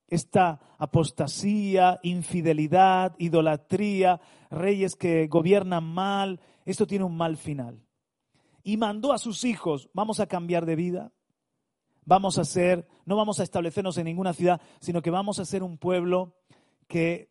Esta 0.09 0.61
apostasía, 0.79 1.99
infidelidad, 2.05 3.17
idolatría, 3.19 4.21
reyes 4.51 4.95
que 4.95 5.27
gobiernan 5.27 5.83
mal, 5.83 6.41
esto 6.65 6.87
tiene 6.87 7.05
un 7.05 7.17
mal 7.17 7.37
final. 7.37 7.83
Y 8.63 8.77
mandó 8.77 9.13
a 9.13 9.19
sus 9.19 9.45
hijos, 9.45 9.91
vamos 9.93 10.21
a 10.21 10.27
cambiar 10.27 10.67
de 10.67 10.77
vida, 10.77 11.13
vamos 12.07 12.39
a 12.39 12.45
ser, 12.45 12.89
no 13.05 13.17
vamos 13.17 13.41
a 13.41 13.43
establecernos 13.43 13.99
en 13.99 14.07
ninguna 14.07 14.33
ciudad, 14.33 14.61
sino 14.81 15.03
que 15.03 15.11
vamos 15.11 15.39
a 15.39 15.45
ser 15.45 15.63
un 15.63 15.77
pueblo 15.77 16.35
que 16.87 17.31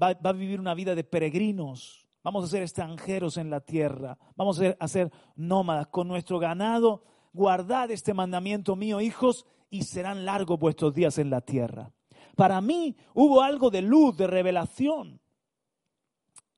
va, 0.00 0.08
a 0.22 0.32
vivir 0.32 0.60
una 0.60 0.74
vida 0.74 0.94
de 0.94 1.04
peregrinos, 1.04 2.06
vamos 2.22 2.44
a 2.44 2.48
ser 2.48 2.62
extranjeros 2.62 3.38
en 3.38 3.48
la 3.48 3.60
tierra, 3.60 4.18
vamos 4.36 4.58
a 4.58 4.62
ser, 4.62 4.76
a 4.78 4.88
ser 4.88 5.10
nómadas 5.36 5.86
con 5.86 6.08
nuestro 6.08 6.38
ganado. 6.38 7.04
Guardad 7.32 7.90
este 7.92 8.12
mandamiento 8.12 8.74
mío, 8.74 9.00
hijos, 9.00 9.46
y 9.70 9.84
serán 9.84 10.24
largos 10.24 10.58
vuestros 10.58 10.92
días 10.92 11.16
en 11.18 11.30
la 11.30 11.40
tierra. 11.40 11.92
Para 12.34 12.60
mí 12.60 12.96
hubo 13.14 13.40
algo 13.40 13.70
de 13.70 13.82
luz, 13.82 14.16
de 14.16 14.26
revelación, 14.26 15.20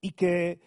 y 0.01 0.13
que 0.13 0.61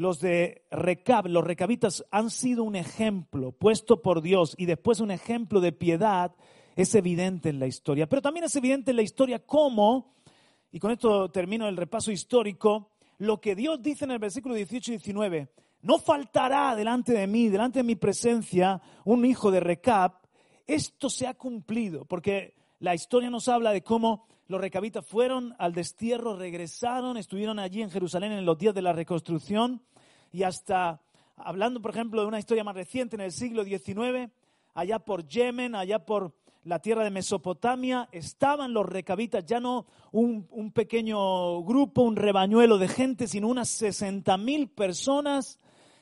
los 0.00 0.18
de 0.18 0.62
Recab, 0.70 1.26
los 1.26 1.44
recabitas, 1.44 2.06
han 2.10 2.30
sido 2.30 2.64
un 2.64 2.74
ejemplo 2.74 3.52
puesto 3.52 4.00
por 4.00 4.22
Dios 4.22 4.54
y 4.56 4.64
después 4.64 4.98
un 5.00 5.10
ejemplo 5.10 5.60
de 5.60 5.72
piedad, 5.72 6.34
es 6.74 6.94
evidente 6.94 7.50
en 7.50 7.58
la 7.58 7.66
historia. 7.66 8.08
Pero 8.08 8.22
también 8.22 8.44
es 8.44 8.56
evidente 8.56 8.92
en 8.92 8.96
la 8.96 9.02
historia 9.02 9.44
cómo, 9.44 10.14
y 10.72 10.78
con 10.78 10.90
esto 10.90 11.30
termino 11.30 11.68
el 11.68 11.76
repaso 11.76 12.10
histórico, 12.10 12.92
lo 13.18 13.42
que 13.42 13.54
Dios 13.54 13.82
dice 13.82 14.06
en 14.06 14.12
el 14.12 14.18
versículo 14.18 14.54
18 14.54 14.90
y 14.90 14.96
19, 14.96 15.52
no 15.82 15.98
faltará 15.98 16.74
delante 16.74 17.12
de 17.12 17.26
mí, 17.26 17.50
delante 17.50 17.80
de 17.80 17.84
mi 17.84 17.96
presencia, 17.96 18.80
un 19.04 19.26
hijo 19.26 19.50
de 19.50 19.60
Recab, 19.60 20.12
esto 20.66 21.10
se 21.10 21.26
ha 21.26 21.34
cumplido, 21.34 22.06
porque 22.06 22.54
la 22.78 22.94
historia 22.94 23.28
nos 23.28 23.48
habla 23.48 23.70
de 23.70 23.82
cómo 23.82 24.29
los 24.50 24.60
recabitas 24.60 25.06
fueron 25.06 25.54
al 25.60 25.72
destierro, 25.72 26.36
regresaron, 26.36 27.16
estuvieron 27.16 27.60
allí 27.60 27.82
en 27.82 27.90
Jerusalén 27.90 28.32
en 28.32 28.44
los 28.44 28.58
días 28.58 28.74
de 28.74 28.82
la 28.82 28.92
reconstrucción 28.92 29.80
y 30.32 30.42
hasta, 30.42 31.00
hablando 31.36 31.80
por 31.80 31.92
ejemplo 31.92 32.20
de 32.20 32.26
una 32.26 32.40
historia 32.40 32.64
más 32.64 32.74
reciente 32.74 33.14
en 33.14 33.20
el 33.20 33.30
siglo 33.30 33.62
XIX, 33.62 34.28
allá 34.74 34.98
por 34.98 35.24
Yemen, 35.24 35.76
allá 35.76 36.04
por 36.04 36.34
la 36.64 36.80
tierra 36.80 37.04
de 37.04 37.12
Mesopotamia, 37.12 38.08
estaban 38.10 38.74
los 38.74 38.86
recabitas, 38.86 39.46
ya 39.46 39.60
no 39.60 39.86
un, 40.10 40.72
pequeño 40.74 41.62
grupo, 41.62 42.02
un 42.02 42.16
rebañuelo 42.16 42.76
de 42.76 42.88
gente, 42.88 43.28
sino 43.28 43.46
unas 43.46 43.68
60 43.68 44.36
mil 44.36 44.68
personas. 44.68 45.60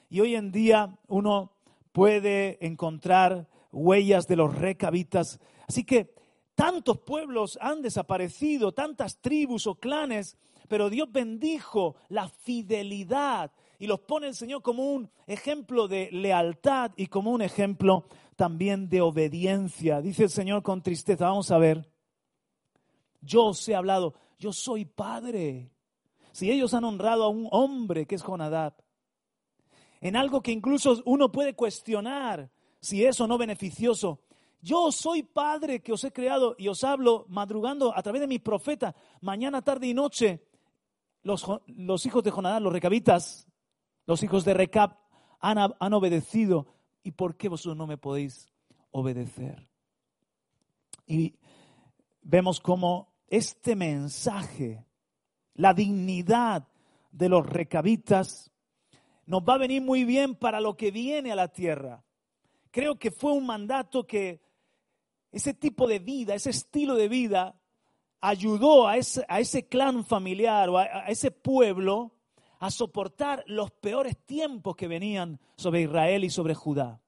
Y 0.08 0.20
hoy 0.20 0.36
en 0.36 0.52
día 0.52 0.96
uno 1.06 1.52
puede 1.92 2.64
encontrar 2.66 3.46
huellas 3.72 4.26
de 4.26 4.36
los 4.36 4.54
recabitas. 4.56 5.38
Así 5.68 5.84
que 5.84 6.17
tantos 6.58 6.98
pueblos 6.98 7.56
han 7.62 7.82
desaparecido, 7.82 8.72
tantas 8.72 9.20
tribus 9.20 9.68
o 9.68 9.76
clanes, 9.76 10.36
pero 10.66 10.90
Dios 10.90 11.08
bendijo 11.12 11.94
la 12.08 12.28
fidelidad 12.28 13.52
y 13.78 13.86
los 13.86 14.00
pone 14.00 14.26
el 14.26 14.34
Señor 14.34 14.60
como 14.60 14.90
un 14.90 15.08
ejemplo 15.28 15.86
de 15.86 16.08
lealtad 16.10 16.90
y 16.96 17.06
como 17.06 17.30
un 17.30 17.42
ejemplo 17.42 18.06
también 18.34 18.88
de 18.88 19.00
obediencia. 19.02 20.00
Dice 20.00 20.24
el 20.24 20.30
Señor 20.30 20.64
con 20.64 20.82
tristeza, 20.82 21.28
vamos 21.28 21.52
a 21.52 21.58
ver, 21.58 21.88
yo 23.20 23.44
os 23.44 23.68
he 23.68 23.76
hablado, 23.76 24.14
yo 24.36 24.52
soy 24.52 24.84
padre. 24.84 25.70
Si 26.32 26.50
ellos 26.50 26.74
han 26.74 26.82
honrado 26.82 27.22
a 27.22 27.28
un 27.28 27.46
hombre 27.52 28.04
que 28.04 28.16
es 28.16 28.22
Jonadab, 28.24 28.74
en 30.00 30.16
algo 30.16 30.42
que 30.42 30.50
incluso 30.50 31.00
uno 31.04 31.30
puede 31.30 31.54
cuestionar 31.54 32.50
si 32.80 33.04
es 33.04 33.20
o 33.20 33.28
no 33.28 33.38
beneficioso, 33.38 34.18
yo 34.60 34.90
soy 34.90 35.22
padre 35.22 35.80
que 35.80 35.92
os 35.92 36.02
he 36.04 36.12
creado 36.12 36.56
y 36.58 36.68
os 36.68 36.82
hablo 36.82 37.26
madrugando 37.28 37.96
a 37.96 38.02
través 38.02 38.20
de 38.20 38.26
mi 38.26 38.38
profeta, 38.38 38.94
mañana, 39.20 39.62
tarde 39.62 39.86
y 39.86 39.94
noche. 39.94 40.42
Los, 41.22 41.44
hijos 42.06 42.22
de 42.24 42.30
Jonadab, 42.30 42.62
los 42.62 42.72
recabitas, 42.72 43.46
los 44.06 44.22
hijos 44.22 44.44
de 44.44 44.54
Recab 44.54 44.96
han, 45.40 45.74
han 45.78 45.92
obedecido. 45.92 46.66
¿Y 47.02 47.12
por 47.12 47.36
qué 47.36 47.48
vosotros 47.48 47.76
no 47.76 47.86
me 47.86 47.98
podéis 47.98 48.52
obedecer? 48.90 49.68
Y 51.06 51.36
vemos 52.22 52.60
cómo 52.60 53.14
este 53.28 53.76
mensaje, 53.76 54.84
la 55.54 55.72
dignidad 55.72 56.66
de 57.12 57.28
los 57.28 57.46
recabitas, 57.46 58.50
nos 59.26 59.42
va 59.42 59.54
a 59.54 59.58
venir 59.58 59.82
muy 59.82 60.04
bien 60.04 60.34
para 60.34 60.60
lo 60.60 60.76
que 60.76 60.90
viene 60.90 61.30
a 61.30 61.36
la 61.36 61.48
tierra. 61.48 62.02
Creo 62.70 62.98
que 62.98 63.10
fue 63.10 63.32
un 63.32 63.46
mandato 63.46 64.06
que 64.06 64.47
ese 65.32 65.54
tipo 65.54 65.86
de 65.86 65.98
vida, 65.98 66.34
ese 66.34 66.50
estilo 66.50 66.94
de 66.94 67.08
vida, 67.08 67.60
ayudó 68.20 68.88
a 68.88 68.96
ese, 68.96 69.68
clan 69.68 70.04
familiar 70.04 70.68
o 70.68 70.78
a, 70.78 70.82
a 70.82 71.06
ese 71.08 71.30
pueblo 71.30 72.14
a 72.58 72.70
soportar 72.70 73.44
los 73.46 73.70
peores 73.70 74.16
tiempos 74.24 74.76
que 74.76 74.88
venían 74.88 75.40
sobre 75.56 75.82
Israel 75.82 76.24
y 76.24 76.30
sobre 76.30 76.54
Judá. 76.54 77.00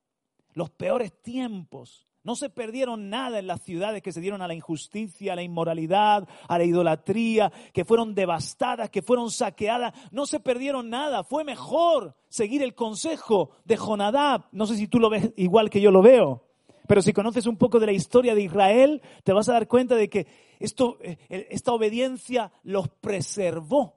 Los 0.52 0.70
peores 0.70 1.12
tiempos. 1.22 2.06
No 2.22 2.36
se 2.36 2.50
perdieron 2.50 3.08
nada 3.08 3.38
en 3.38 3.46
las 3.46 3.62
ciudades 3.62 4.02
que 4.02 4.12
se 4.12 4.20
dieron 4.20 4.42
a 4.42 4.46
la 4.46 4.54
injusticia, 4.54 5.32
a 5.32 5.36
la 5.36 5.42
inmoralidad, 5.42 6.28
a 6.48 6.58
la 6.58 6.64
idolatría, 6.64 7.50
que 7.72 7.86
fueron 7.86 8.14
devastadas, 8.14 8.90
que 8.90 9.00
fueron 9.00 9.30
saqueadas. 9.30 9.94
No 10.10 10.26
se 10.26 10.38
perdieron 10.38 10.90
nada. 10.90 11.24
Fue 11.24 11.44
mejor 11.44 12.14
seguir 12.28 12.62
el 12.62 12.74
consejo 12.74 13.52
de 13.64 13.76
Jonadab. 13.76 14.48
No 14.52 14.66
sé 14.66 14.76
si 14.76 14.86
tú 14.86 15.00
lo 15.00 15.08
ves 15.08 15.32
igual 15.36 15.70
que 15.70 15.80
yo 15.80 15.90
lo 15.90 16.02
veo. 16.02 16.49
Pero 16.90 17.02
si 17.02 17.12
conoces 17.12 17.46
un 17.46 17.56
poco 17.56 17.78
de 17.78 17.86
la 17.86 17.92
historia 17.92 18.34
de 18.34 18.42
Israel, 18.42 19.00
te 19.22 19.32
vas 19.32 19.48
a 19.48 19.52
dar 19.52 19.68
cuenta 19.68 19.94
de 19.94 20.08
que 20.08 20.26
esto, 20.58 20.98
eh, 21.00 21.18
esta 21.28 21.72
obediencia 21.72 22.50
los 22.64 22.88
preservó 22.88 23.94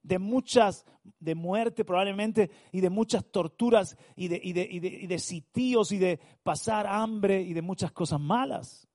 de 0.00 0.20
muchas, 0.20 0.86
de 1.18 1.34
muerte 1.34 1.84
probablemente, 1.84 2.52
y 2.70 2.80
de 2.82 2.88
muchas 2.88 3.24
torturas, 3.24 3.96
y 4.14 4.28
de, 4.28 4.40
y 4.40 4.52
de, 4.52 4.68
y 4.70 4.78
de, 4.78 4.88
y 4.90 5.06
de 5.08 5.18
sitios, 5.18 5.90
y 5.90 5.98
de 5.98 6.20
pasar 6.44 6.86
hambre, 6.86 7.42
y 7.42 7.52
de 7.52 7.62
muchas 7.62 7.90
cosas 7.90 8.20
malas. 8.20 8.86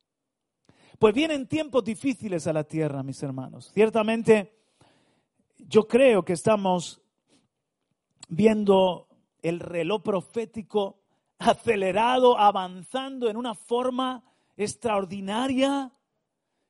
Pues 0.98 1.14
vienen 1.14 1.50
tiempos 1.50 1.84
difíciles 1.84 2.48
a 2.48 2.54
la 2.54 2.64
tierra, 2.64 3.04
mis 3.04 3.22
hermanos. 3.22 3.70
Ciertamente, 3.74 4.54
yo 5.58 5.90
creo 5.90 6.24
que 6.24 6.32
estamos 6.32 7.02
viendo 8.30 9.10
el 9.42 9.60
reloj 9.60 10.02
profético 10.04 11.01
acelerado, 11.42 12.38
avanzando 12.38 13.30
en 13.30 13.38
una 13.38 13.56
forma 13.56 14.24
extraordinaria. 14.56 15.92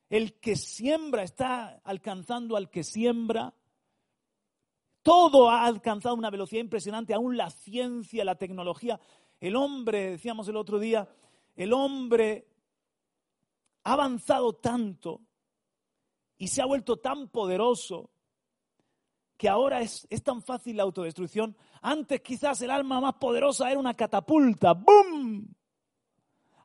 El 0.08 0.40
que 0.40 0.56
siembra 0.56 1.22
está 1.22 1.80
alcanzando 1.84 2.56
al 2.56 2.70
que 2.70 2.82
siembra. 2.82 3.54
Todo 5.02 5.50
ha 5.50 5.64
alcanzado 5.66 6.14
una 6.14 6.30
velocidad 6.30 6.60
impresionante, 6.60 7.12
aún 7.12 7.36
la 7.36 7.50
ciencia, 7.50 8.24
la 8.24 8.36
tecnología. 8.36 9.00
El 9.40 9.56
hombre, 9.56 10.12
decíamos 10.12 10.48
el 10.48 10.56
otro 10.56 10.78
día, 10.78 11.08
el 11.56 11.72
hombre 11.72 12.48
ha 13.84 13.94
avanzado 13.94 14.54
tanto 14.54 15.20
y 16.38 16.48
se 16.48 16.62
ha 16.62 16.66
vuelto 16.66 16.98
tan 16.98 17.28
poderoso 17.28 18.11
que 19.42 19.48
ahora 19.48 19.80
es, 19.80 20.06
es, 20.08 20.22
tan 20.22 20.40
fácil 20.40 20.76
la 20.76 20.84
autodestrucción. 20.84 21.56
Antes 21.80 22.20
quizás 22.20 22.62
el 22.62 22.70
alma 22.70 23.00
más 23.00 23.14
poderosa 23.14 23.68
era 23.68 23.80
una 23.80 23.94
catapulta. 23.94 24.72
¡Bum! 24.72 25.48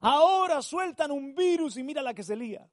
Ahora 0.01 0.61
sueltan 0.61 1.09
un 1.09 1.33
virus 1.33 1.77
y 1.77 1.83
mira 1.83 2.03
la 2.03 2.13
que 2.13 2.21
se 2.21 2.35
lía. 2.35 2.69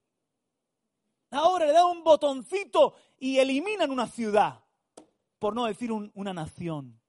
Ahora 1.31 1.65
le 1.65 1.73
dan 1.73 1.87
un 1.87 2.05
botoncito 2.05 2.97
y 3.19 3.39
eliminan 3.39 3.91
una 3.91 4.07
ciudad 4.07 4.63
por 5.39 5.55
no 5.55 5.65
decir 5.65 5.91
un, 5.91 6.13
una 6.15 6.35
nación. 6.35 7.01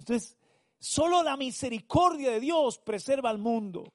Entonces, 0.00 0.36
solo 0.80 1.22
la 1.22 1.36
misericordia 1.36 2.32
de 2.32 2.40
Dios 2.40 2.78
preserva 2.78 3.30
al 3.30 3.38
mundo. 3.38 3.94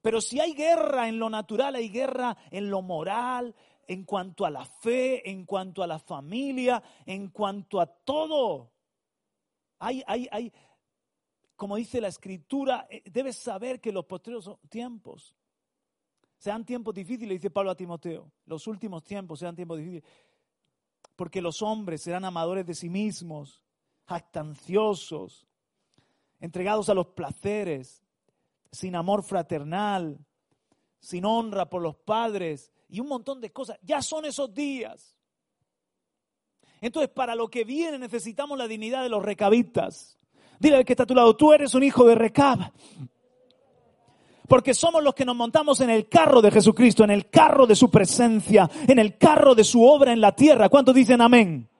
Pero 0.00 0.20
si 0.20 0.40
hay 0.40 0.52
guerra 0.52 1.08
en 1.08 1.20
lo 1.20 1.30
natural, 1.30 1.76
hay 1.76 1.90
guerra 1.90 2.36
en 2.50 2.68
lo 2.70 2.82
moral, 2.82 3.54
en 3.86 4.04
cuanto 4.04 4.44
a 4.44 4.50
la 4.50 4.64
fe, 4.64 5.28
en 5.30 5.44
cuanto 5.44 5.82
a 5.82 5.86
la 5.86 5.98
familia, 5.98 6.82
en 7.06 7.28
cuanto 7.28 7.80
a 7.80 7.86
todo. 7.86 8.72
Hay, 9.78 10.02
hay, 10.06 10.28
hay, 10.30 10.52
como 11.56 11.76
dice 11.76 12.00
la 12.00 12.08
escritura, 12.08 12.86
eh, 12.90 13.02
debes 13.10 13.36
saber 13.36 13.80
que 13.80 13.92
los 13.92 14.04
posteriores 14.04 14.48
tiempos 14.68 15.34
sean 16.38 16.64
tiempos 16.64 16.94
difíciles, 16.94 17.38
dice 17.38 17.50
Pablo 17.50 17.70
a 17.70 17.76
Timoteo. 17.76 18.32
Los 18.46 18.66
últimos 18.66 19.04
tiempos 19.04 19.38
sean 19.38 19.54
tiempos 19.54 19.78
difíciles 19.78 20.04
porque 21.16 21.42
los 21.42 21.62
hombres 21.62 22.02
serán 22.02 22.24
amadores 22.24 22.66
de 22.66 22.74
sí 22.74 22.88
mismos, 22.88 23.62
jactanciosos, 24.06 25.46
entregados 26.40 26.88
a 26.88 26.94
los 26.94 27.08
placeres, 27.08 28.02
sin 28.70 28.96
amor 28.96 29.22
fraternal, 29.22 30.18
sin 30.98 31.24
honra 31.24 31.68
por 31.68 31.82
los 31.82 31.96
padres 31.96 32.72
y 32.92 33.00
un 33.00 33.08
montón 33.08 33.40
de 33.40 33.50
cosas. 33.50 33.78
Ya 33.82 34.02
son 34.02 34.26
esos 34.26 34.52
días. 34.52 35.16
Entonces, 36.82 37.10
para 37.10 37.34
lo 37.34 37.48
que 37.48 37.64
viene 37.64 37.98
necesitamos 37.98 38.58
la 38.58 38.68
dignidad 38.68 39.02
de 39.02 39.08
los 39.08 39.24
recabitas. 39.24 40.18
Dile 40.60 40.76
al 40.76 40.84
que 40.84 40.92
está 40.92 41.04
a 41.04 41.06
tu 41.06 41.14
lado, 41.14 41.34
tú 41.34 41.52
eres 41.54 41.74
un 41.74 41.82
hijo 41.82 42.06
de 42.06 42.14
recab 42.14 42.70
porque 44.46 44.74
somos 44.74 45.02
los 45.02 45.14
que 45.14 45.24
nos 45.24 45.34
montamos 45.34 45.80
en 45.80 45.88
el 45.88 46.08
carro 46.08 46.42
de 46.42 46.50
Jesucristo, 46.50 47.04
en 47.04 47.10
el 47.10 47.30
carro 47.30 47.66
de 47.66 47.74
su 47.74 47.90
presencia, 47.90 48.68
en 48.86 48.98
el 48.98 49.16
carro 49.16 49.54
de 49.54 49.64
su 49.64 49.82
obra 49.82 50.12
en 50.12 50.20
la 50.20 50.36
tierra. 50.36 50.68
¿Cuántos 50.68 50.94
dicen 50.94 51.22
amén? 51.22 51.70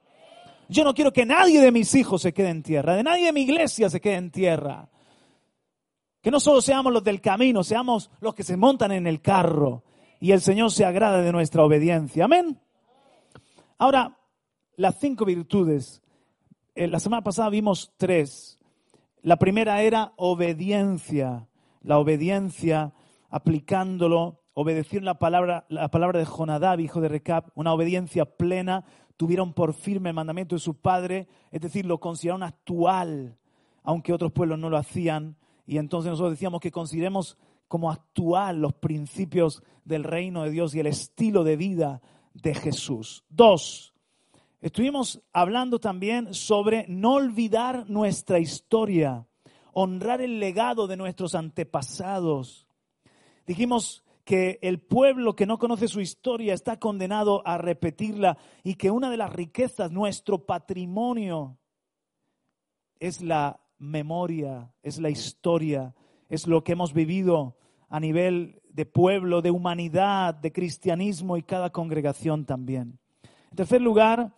Yo 0.70 0.82
no 0.82 0.94
quiero 0.94 1.12
que 1.12 1.26
nadie 1.26 1.60
de 1.60 1.70
mis 1.70 1.94
hijos 1.94 2.22
se 2.22 2.32
quede 2.32 2.48
en 2.48 2.62
tierra, 2.62 2.96
de 2.96 3.02
nadie 3.02 3.26
de 3.26 3.32
mi 3.32 3.42
iglesia 3.42 3.90
se 3.90 4.00
quede 4.00 4.14
en 4.14 4.30
tierra. 4.30 4.88
Que 6.22 6.30
no 6.30 6.40
solo 6.40 6.62
seamos 6.62 6.90
los 6.90 7.04
del 7.04 7.20
camino, 7.20 7.62
seamos 7.62 8.10
los 8.20 8.34
que 8.34 8.42
se 8.42 8.56
montan 8.56 8.92
en 8.92 9.06
el 9.06 9.20
carro 9.20 9.82
y 10.22 10.30
el 10.30 10.40
Señor 10.40 10.70
se 10.70 10.84
agrada 10.84 11.20
de 11.20 11.32
nuestra 11.32 11.64
obediencia. 11.64 12.24
Amén. 12.24 12.58
Ahora, 13.76 14.16
las 14.76 14.98
cinco 15.00 15.24
virtudes. 15.24 16.00
Eh, 16.74 16.86
la 16.86 17.00
semana 17.00 17.22
pasada 17.22 17.50
vimos 17.50 17.92
tres. 17.98 18.58
La 19.20 19.36
primera 19.36 19.82
era 19.82 20.12
obediencia 20.16 21.48
la 21.82 21.98
obediencia, 21.98 22.92
aplicándolo, 23.28 24.40
obedecer 24.54 25.02
la 25.02 25.18
palabra, 25.18 25.66
la 25.68 25.88
palabra 25.88 26.18
de 26.18 26.26
Jonadab, 26.26 26.80
hijo 26.80 27.00
de 27.00 27.08
Recab, 27.08 27.50
una 27.54 27.72
obediencia 27.72 28.24
plena, 28.24 28.84
tuvieron 29.16 29.52
por 29.52 29.74
firme 29.74 30.10
el 30.10 30.14
mandamiento 30.14 30.54
de 30.54 30.60
su 30.60 30.80
padre, 30.80 31.28
es 31.50 31.60
decir, 31.60 31.86
lo 31.86 31.98
consideraron 31.98 32.42
actual, 32.42 33.36
aunque 33.82 34.12
otros 34.12 34.32
pueblos 34.32 34.58
no 34.58 34.70
lo 34.70 34.76
hacían. 34.76 35.36
Y 35.66 35.78
entonces 35.78 36.10
nosotros 36.10 36.32
decíamos 36.32 36.60
que 36.60 36.70
consideremos 36.70 37.38
como 37.72 37.90
actual 37.90 38.60
los 38.60 38.74
principios 38.74 39.62
del 39.86 40.04
reino 40.04 40.42
de 40.42 40.50
Dios 40.50 40.74
y 40.74 40.80
el 40.80 40.88
estilo 40.88 41.42
de 41.42 41.56
vida 41.56 42.02
de 42.34 42.54
Jesús. 42.54 43.24
Dos, 43.30 43.94
estuvimos 44.60 45.22
hablando 45.32 45.78
también 45.78 46.34
sobre 46.34 46.84
no 46.88 47.14
olvidar 47.14 47.88
nuestra 47.88 48.38
historia 48.40 49.26
honrar 49.72 50.20
el 50.20 50.38
legado 50.38 50.86
de 50.86 50.98
nuestros 50.98 51.34
antepasados. 51.34 52.68
Dijimos 53.46 54.04
que 54.26 54.58
el 54.60 54.78
pueblo 54.78 55.34
que 55.34 55.46
no 55.46 55.58
conoce 55.58 55.88
su 55.88 56.02
historia 56.02 56.52
está 56.52 56.78
condenado 56.78 57.40
a 57.46 57.56
repetirla 57.56 58.36
y 58.62 58.74
que 58.74 58.90
una 58.90 59.10
de 59.10 59.16
las 59.16 59.32
riquezas, 59.32 59.90
nuestro 59.90 60.44
patrimonio, 60.44 61.56
es 63.00 63.22
la 63.22 63.62
memoria, 63.78 64.74
es 64.82 64.98
la 64.98 65.08
historia, 65.08 65.94
es 66.28 66.46
lo 66.46 66.62
que 66.64 66.72
hemos 66.72 66.92
vivido 66.92 67.56
a 67.92 68.00
nivel 68.00 68.62
de 68.70 68.86
pueblo, 68.86 69.42
de 69.42 69.50
humanidad, 69.50 70.34
de 70.34 70.50
cristianismo 70.50 71.36
y 71.36 71.42
cada 71.42 71.68
congregación 71.68 72.46
también. 72.46 72.98
En 73.50 73.56
tercer 73.56 73.82
lugar, 73.82 74.32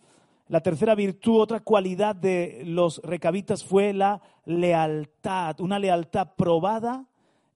la 0.49 0.59
tercera 0.59 0.93
virtud, 0.93 1.39
otra 1.39 1.61
cualidad 1.61 2.17
de 2.17 2.63
los 2.65 3.01
recabitas 3.01 3.63
fue 3.63 3.93
la 3.93 4.21
lealtad, 4.43 5.57
una 5.61 5.79
lealtad 5.79 6.35
probada 6.35 7.07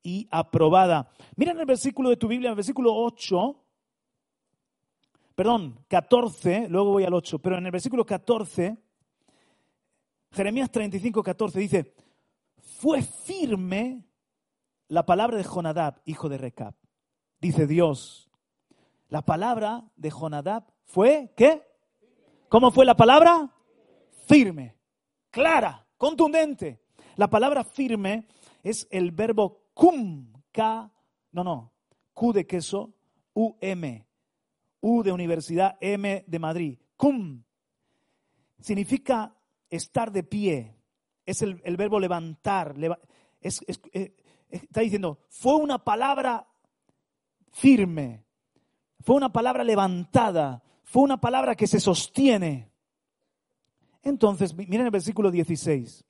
y 0.01 0.25
aprobada. 0.31 1.09
Mira 1.35 1.51
en 1.51 1.59
el 1.59 1.65
versículo 1.65 2.09
de 2.11 2.15
tu 2.15 2.29
Biblia, 2.29 2.47
en 2.47 2.53
el 2.53 2.55
versículo 2.55 2.95
8, 2.95 3.61
perdón, 5.35 5.83
14, 5.89 6.69
luego 6.69 6.91
voy 6.91 7.03
al 7.03 7.13
8, 7.13 7.39
pero 7.39 7.57
en 7.57 7.65
el 7.65 7.71
versículo 7.73 8.05
14, 8.05 8.77
Jeremías 10.31 10.71
35, 10.71 11.21
14 11.21 11.59
dice, 11.59 11.93
fue 12.57 13.01
firme 13.01 14.05
la 14.89 15.05
palabra 15.05 15.37
de 15.37 15.43
Jonadab, 15.43 16.01
hijo 16.03 16.27
de 16.27 16.37
Recab. 16.37 16.73
Dice 17.39 17.67
Dios, 17.67 18.29
la 19.07 19.21
palabra 19.21 19.85
de 19.95 20.09
Jonadab 20.09 20.65
fue, 20.83 21.31
¿qué? 21.37 21.63
¿Cómo 22.49 22.71
fue 22.71 22.85
la 22.85 22.97
palabra? 22.97 23.49
Firme, 24.27 24.75
clara, 25.31 25.87
contundente. 25.97 26.81
La 27.15 27.29
palabra 27.29 27.63
firme 27.63 28.27
es 28.63 28.87
el 28.91 29.11
verbo 29.11 29.69
cum, 29.73 30.33
K, 30.51 30.91
no, 31.31 31.43
no, 31.43 31.73
Q 32.13 32.33
de 32.33 32.47
queso, 32.47 32.93
U-M, 33.33 34.07
U 34.81 35.03
de 35.03 35.11
universidad, 35.11 35.77
M 35.79 36.23
de 36.27 36.39
Madrid. 36.39 36.79
Cum 36.97 37.43
significa 38.59 39.35
estar 39.69 40.11
de 40.11 40.23
pie, 40.23 40.75
es 41.25 41.41
el, 41.43 41.77
verbo 41.77 41.99
levantar, 41.99 42.75
eh, 43.41 44.15
está 44.49 44.81
diciendo, 44.81 45.19
fue 45.29 45.55
una 45.55 45.83
palabra 45.83 46.47
firme, 47.51 48.25
fue 49.01 49.15
una 49.15 49.31
palabra 49.31 49.63
levantada, 49.63 50.63
fue 50.83 51.03
una 51.03 51.19
palabra 51.19 51.55
que 51.55 51.67
se 51.67 51.79
sostiene. 51.79 52.71
Entonces, 54.01 54.53
miren 54.55 54.85
el 54.85 54.91
versículo 54.91 55.31
16. 55.31 56.05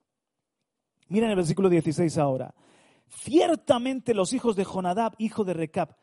Miren 1.10 1.32
el 1.32 1.36
versículo 1.36 1.70
16 1.70 2.18
ahora. 2.18 2.54
Ciertamente 3.08 4.14
los 4.14 4.34
hijos 4.34 4.56
de 4.56 4.64
Jonadab, 4.64 5.16
hijo 5.18 5.44
de 5.44 5.54
Recab, 5.54 5.98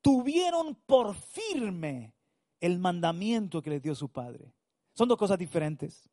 tuvieron 0.00 0.76
por 0.86 1.14
firme 1.14 2.14
el 2.60 2.78
mandamiento 2.78 3.60
que 3.60 3.70
les 3.70 3.82
dio 3.82 3.94
su 3.94 4.08
padre. 4.08 4.54
Son 4.94 5.08
dos 5.08 5.18
cosas 5.18 5.38
diferentes. 5.38 6.08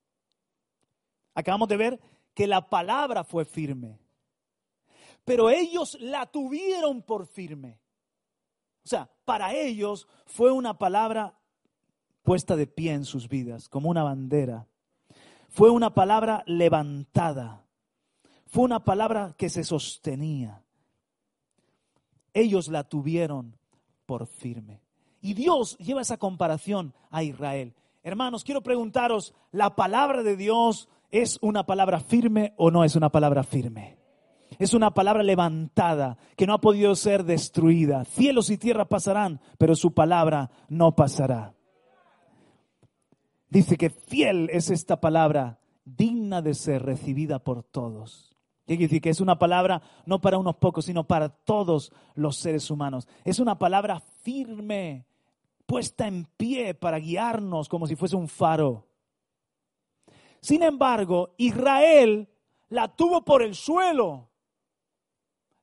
Acabamos 1.36 1.68
de 1.68 1.78
ver 1.78 2.00
que 2.34 2.48
la 2.48 2.70
palabra 2.70 3.24
fue 3.24 3.46
firme, 3.46 4.00
pero 5.26 5.50
ellos 5.50 5.98
la 6.00 6.26
tuvieron 6.26 7.02
por 7.02 7.28
firme. 7.28 7.80
O 8.84 8.88
sea, 8.88 9.10
para 9.26 9.54
ellos 9.54 10.08
fue 10.26 10.52
una 10.52 10.78
palabra 10.78 11.38
puesta 12.24 12.56
de 12.56 12.68
pie 12.68 12.94
en 12.94 13.06
sus 13.06 13.28
vidas, 13.28 13.70
como 13.70 13.90
una 13.90 14.04
bandera. 14.04 14.68
Fue 15.50 15.70
una 15.70 15.94
palabra 15.94 16.44
levantada. 16.46 17.66
Fue 18.48 18.64
una 18.64 18.84
palabra 18.84 19.36
que 19.38 19.50
se 19.50 19.64
sostenía. 19.64 20.64
Ellos 22.34 22.68
la 22.68 22.84
tuvieron 22.84 23.58
por 24.06 24.26
firme. 24.28 24.82
Y 25.22 25.34
Dios 25.34 25.78
lleva 25.78 26.02
esa 26.02 26.18
comparación 26.18 26.94
a 27.12 27.24
Israel. 27.24 27.76
Hermanos, 28.02 28.44
quiero 28.44 28.64
preguntaros, 28.64 29.34
¿la 29.52 29.76
palabra 29.76 30.24
de 30.24 30.38
Dios 30.38 30.88
¿Es 31.12 31.40
una 31.42 31.66
palabra 31.66 32.00
firme 32.00 32.54
o 32.56 32.70
no 32.70 32.84
es 32.84 32.96
una 32.96 33.10
palabra 33.10 33.44
firme? 33.44 33.98
Es 34.58 34.74
una 34.74 34.94
palabra 34.94 35.24
levantada 35.24 36.18
que 36.36 36.48
no 36.48 36.54
ha 36.54 36.62
podido 36.62 36.96
ser 36.96 37.24
destruida. 37.24 38.04
Cielos 38.06 38.50
y 38.50 38.58
tierra 38.58 38.86
pasarán, 38.86 39.40
pero 39.58 39.76
su 39.76 39.94
palabra 39.94 40.50
no 40.68 40.96
pasará. 40.96 41.54
Dice 43.50 43.78
que 43.78 43.90
fiel 43.90 44.50
es 44.52 44.70
esta 44.70 45.00
palabra, 45.00 45.60
digna 45.86 46.42
de 46.42 46.54
ser 46.54 46.84
recibida 46.84 47.40
por 47.40 47.64
todos. 47.64 48.36
Quiere 48.66 48.84
decir 48.84 49.02
que 49.02 49.10
es 49.10 49.22
una 49.22 49.40
palabra 49.40 49.82
no 50.06 50.22
para 50.22 50.38
unos 50.38 50.58
pocos, 50.58 50.86
sino 50.86 51.08
para 51.08 51.30
todos 51.30 51.92
los 52.14 52.38
seres 52.38 52.70
humanos. 52.70 53.08
Es 53.24 53.40
una 53.40 53.58
palabra 53.58 54.00
firme, 54.22 55.08
puesta 55.66 56.06
en 56.06 56.26
pie 56.38 56.76
para 56.76 57.00
guiarnos 57.00 57.68
como 57.68 57.88
si 57.88 57.96
fuese 57.96 58.16
un 58.16 58.28
faro. 58.28 58.86
Sin 60.42 60.62
embargo, 60.62 61.34
Israel 61.38 62.30
la 62.70 62.96
tuvo 62.96 63.26
por 63.26 63.42
el 63.42 63.56
suelo, 63.56 64.29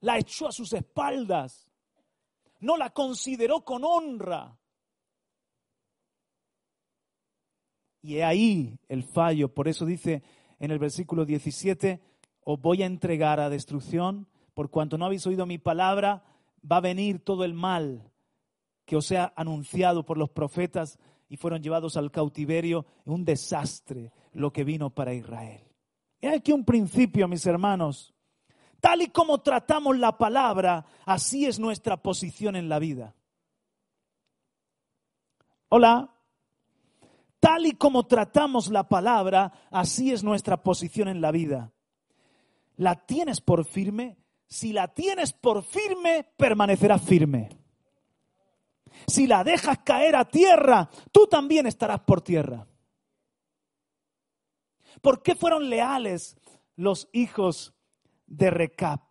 la 0.06 0.18
echó 0.18 0.46
a 0.46 0.52
sus 0.52 0.72
espaldas, 0.72 1.68
no 2.60 2.76
la 2.76 2.90
consideró 2.90 3.64
con 3.64 3.82
honra. 3.82 4.56
Y 8.02 8.14
he 8.14 8.24
ahí 8.24 8.78
el 8.88 9.02
fallo, 9.02 9.52
por 9.52 9.66
eso 9.66 9.84
dice 9.84 10.22
en 10.60 10.70
el 10.70 10.78
versículo 10.78 11.24
17, 11.24 12.00
os 12.42 12.60
voy 12.60 12.84
a 12.84 12.86
entregar 12.86 13.40
a 13.40 13.50
destrucción, 13.50 14.28
por 14.54 14.70
cuanto 14.70 14.96
no 14.96 15.06
habéis 15.06 15.26
oído 15.26 15.44
mi 15.44 15.58
palabra, 15.58 16.22
va 16.62 16.76
a 16.76 16.82
venir 16.82 17.18
todo 17.24 17.44
el 17.44 17.52
mal 17.52 18.12
que 18.84 18.94
os 18.94 19.06
sea 19.06 19.32
anunciado 19.34 20.06
por 20.06 20.18
los 20.18 20.30
profetas 20.30 21.00
y 21.28 21.36
fueron 21.36 21.64
llevados 21.64 21.96
al 21.96 22.12
cautiverio, 22.12 22.86
un 23.06 23.24
desastre 23.24 24.12
lo 24.32 24.52
que 24.52 24.62
vino 24.62 24.90
para 24.90 25.14
Israel. 25.14 25.64
Y 26.20 26.28
aquí 26.28 26.52
un 26.52 26.64
principio, 26.64 27.26
mis 27.26 27.44
hermanos. 27.44 28.15
Tal 28.86 29.02
y 29.02 29.08
como 29.08 29.38
tratamos 29.38 29.98
la 29.98 30.16
palabra, 30.16 30.86
así 31.06 31.44
es 31.44 31.58
nuestra 31.58 31.96
posición 31.96 32.54
en 32.54 32.68
la 32.68 32.78
vida. 32.78 33.16
Hola. 35.70 36.14
Tal 37.40 37.66
y 37.66 37.72
como 37.72 38.06
tratamos 38.06 38.68
la 38.68 38.88
palabra, 38.88 39.52
así 39.72 40.12
es 40.12 40.22
nuestra 40.22 40.62
posición 40.62 41.08
en 41.08 41.20
la 41.20 41.32
vida. 41.32 41.72
¿La 42.76 42.94
tienes 42.94 43.40
por 43.40 43.64
firme? 43.64 44.18
Si 44.46 44.72
la 44.72 44.94
tienes 44.94 45.32
por 45.32 45.64
firme, 45.64 46.22
permanecerá 46.36 47.00
firme. 47.00 47.48
Si 49.08 49.26
la 49.26 49.42
dejas 49.42 49.78
caer 49.78 50.14
a 50.14 50.26
tierra, 50.26 50.88
tú 51.10 51.26
también 51.26 51.66
estarás 51.66 52.02
por 52.02 52.20
tierra. 52.20 52.68
¿Por 55.02 55.24
qué 55.24 55.34
fueron 55.34 55.68
leales 55.68 56.36
los 56.76 57.08
hijos 57.12 57.75
de 58.26 58.50
Recap? 58.50 59.02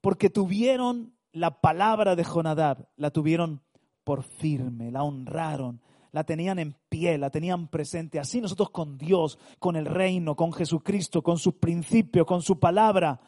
Porque 0.00 0.30
tuvieron 0.30 1.14
la 1.32 1.60
palabra 1.60 2.16
de 2.16 2.24
Jonadab, 2.24 2.88
la 2.96 3.10
tuvieron 3.10 3.62
por 4.04 4.22
firme, 4.22 4.90
la 4.90 5.02
honraron, 5.02 5.80
la 6.12 6.24
tenían 6.24 6.58
en 6.58 6.76
pie, 6.88 7.16
la 7.18 7.30
tenían 7.30 7.68
presente. 7.68 8.20
Así 8.20 8.40
nosotros 8.40 8.70
con 8.70 8.98
Dios, 8.98 9.38
con 9.58 9.76
el 9.76 9.86
reino, 9.86 10.36
con 10.36 10.52
Jesucristo, 10.52 11.22
con 11.22 11.38
sus 11.38 11.54
principios, 11.54 12.26
con 12.26 12.42
su 12.42 12.58
palabra. 12.58 13.20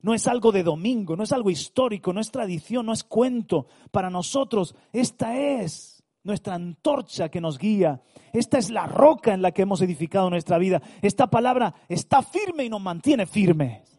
No 0.00 0.14
es 0.14 0.26
algo 0.26 0.50
de 0.50 0.62
domingo, 0.62 1.14
no 1.14 1.22
es 1.22 1.32
algo 1.32 1.50
histórico, 1.50 2.12
no 2.12 2.20
es 2.20 2.30
tradición, 2.30 2.86
no 2.86 2.92
es 2.92 3.04
cuento. 3.04 3.66
Para 3.90 4.10
nosotros 4.10 4.74
esta 4.92 5.36
es 5.36 6.02
nuestra 6.24 6.54
antorcha 6.54 7.28
que 7.28 7.40
nos 7.40 7.58
guía. 7.58 8.02
Esta 8.32 8.58
es 8.58 8.70
la 8.70 8.86
roca 8.86 9.34
en 9.34 9.42
la 9.42 9.52
que 9.52 9.62
hemos 9.62 9.82
edificado 9.82 10.30
nuestra 10.30 10.58
vida. 10.58 10.80
Esta 11.02 11.28
palabra 11.28 11.74
está 11.88 12.22
firme 12.22 12.64
y 12.64 12.70
nos 12.70 12.80
mantiene 12.80 13.26
firmes. 13.26 13.91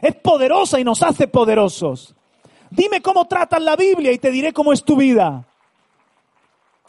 Es 0.00 0.14
poderosa 0.16 0.78
y 0.78 0.84
nos 0.84 1.02
hace 1.02 1.28
poderosos. 1.28 2.14
Dime 2.70 3.00
cómo 3.00 3.26
tratas 3.26 3.62
la 3.62 3.76
Biblia 3.76 4.12
y 4.12 4.18
te 4.18 4.30
diré 4.30 4.52
cómo 4.52 4.72
es 4.72 4.84
tu 4.84 4.96
vida. 4.96 5.46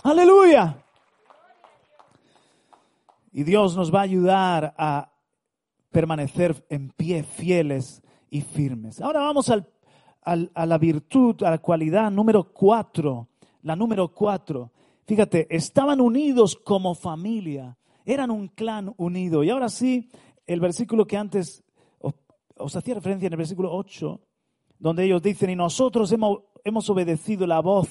Aleluya. 0.04 0.78
Y 3.32 3.44
Dios 3.44 3.76
nos 3.76 3.94
va 3.94 4.00
a 4.00 4.04
ayudar 4.04 4.74
a 4.78 5.12
permanecer 5.92 6.66
en 6.70 6.90
pie 6.90 7.24
fieles 7.24 8.02
y 8.30 8.42
firmes. 8.42 9.02
Ahora 9.02 9.22
vamos 9.22 9.50
al, 9.50 9.68
a 10.24 10.66
la 10.66 10.78
virtud, 10.78 11.44
a 11.44 11.52
la 11.52 11.58
cualidad 11.58 12.12
número 12.12 12.52
cuatro 12.52 13.30
la 13.64 13.76
número 13.76 14.14
cuatro. 14.14 14.72
Fíjate, 15.06 15.48
estaban 15.56 16.02
unidos 16.02 16.56
como 16.56 16.96
familia, 16.96 17.78
eran 18.06 18.32
un 18.32 18.48
clan 18.48 18.94
unido. 18.98 19.44
Y 19.44 19.50
ahora 19.50 19.70
sí, 19.70 20.10
el 20.48 20.60
versículo 20.60 21.06
que 21.06 21.18
antes 21.18 21.64
os, 22.58 22.76
hacía 22.76 22.96
referencia 22.96 23.28
en 23.28 23.34
el 23.34 23.38
versículo 23.38 23.74
8, 23.74 24.20
donde 24.80 25.06
ellos 25.06 25.22
dicen, 25.22 25.50
y 25.50 25.56
nosotros 25.56 26.12
hemos, 26.12 26.40
hemos 26.64 26.90
obedecido 26.90 27.46
la 27.46 27.60
voz 27.60 27.90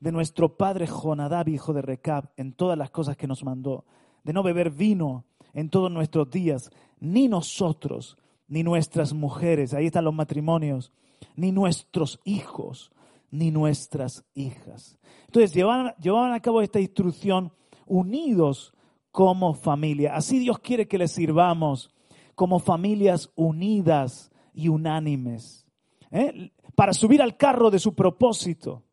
de 0.00 0.12
nuestro 0.12 0.56
padre 0.56 0.86
Jonadab, 0.86 1.48
hijo 1.48 1.72
de 1.72 1.82
Recab, 1.82 2.30
en 2.36 2.52
todas 2.52 2.76
las 2.76 2.90
cosas 2.90 3.16
que 3.16 3.26
nos 3.26 3.44
mandó, 3.44 3.84
de 4.24 4.32
no 4.32 4.42
beber 4.42 4.70
vino 4.70 5.24
en 5.52 5.70
todos 5.70 5.90
nuestros 5.90 6.30
días, 6.30 6.70
ni 7.00 7.28
nosotros, 7.28 8.16
ni 8.48 8.62
nuestras 8.62 9.12
mujeres, 9.12 9.72
ahí 9.72 9.86
están 9.86 10.04
los 10.04 10.14
matrimonios, 10.14 10.92
ni 11.34 11.52
nuestros 11.52 12.20
hijos, 12.24 12.92
ni 13.30 13.50
nuestras 13.50 14.24
hijas. 14.34 14.98
Entonces 15.26 15.54
llevaban, 15.54 15.94
llevaban 16.00 16.32
a 16.32 16.40
cabo 16.40 16.60
esta 16.62 16.80
instrucción 16.80 17.52
unidos 17.86 18.74
como 19.10 19.54
familia. 19.54 20.14
Así 20.14 20.38
Dios 20.38 20.58
quiere 20.58 20.86
que 20.86 20.98
le 20.98 21.08
sirvamos 21.08 21.90
como 22.36 22.60
familias 22.60 23.32
unidas 23.34 24.30
y 24.54 24.68
unánimes. 24.68 25.66
¿eh? 26.12 26.52
para 26.76 26.92
subir 26.92 27.22
al 27.22 27.36
carro 27.36 27.70
de 27.70 27.80
su 27.80 27.94
propósito. 27.94 28.84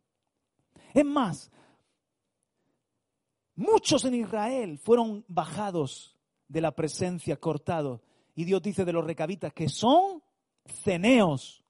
Es 0.94 1.06
más, 1.06 1.52
muchos 3.56 4.06
en 4.06 4.16
Israel 4.16 4.80
fueron 4.80 5.26
bajados 5.28 6.18
de 6.48 6.62
la 6.62 6.72
presencia, 6.72 7.36
cortados. 7.38 8.02
Y 8.36 8.46
Dios 8.46 8.62
dice 8.64 8.86
de 8.86 8.94
los 8.94 9.06
recabitas 9.06 9.54
que 9.54 9.70
son 9.70 10.24
ceneos. 10.66 11.63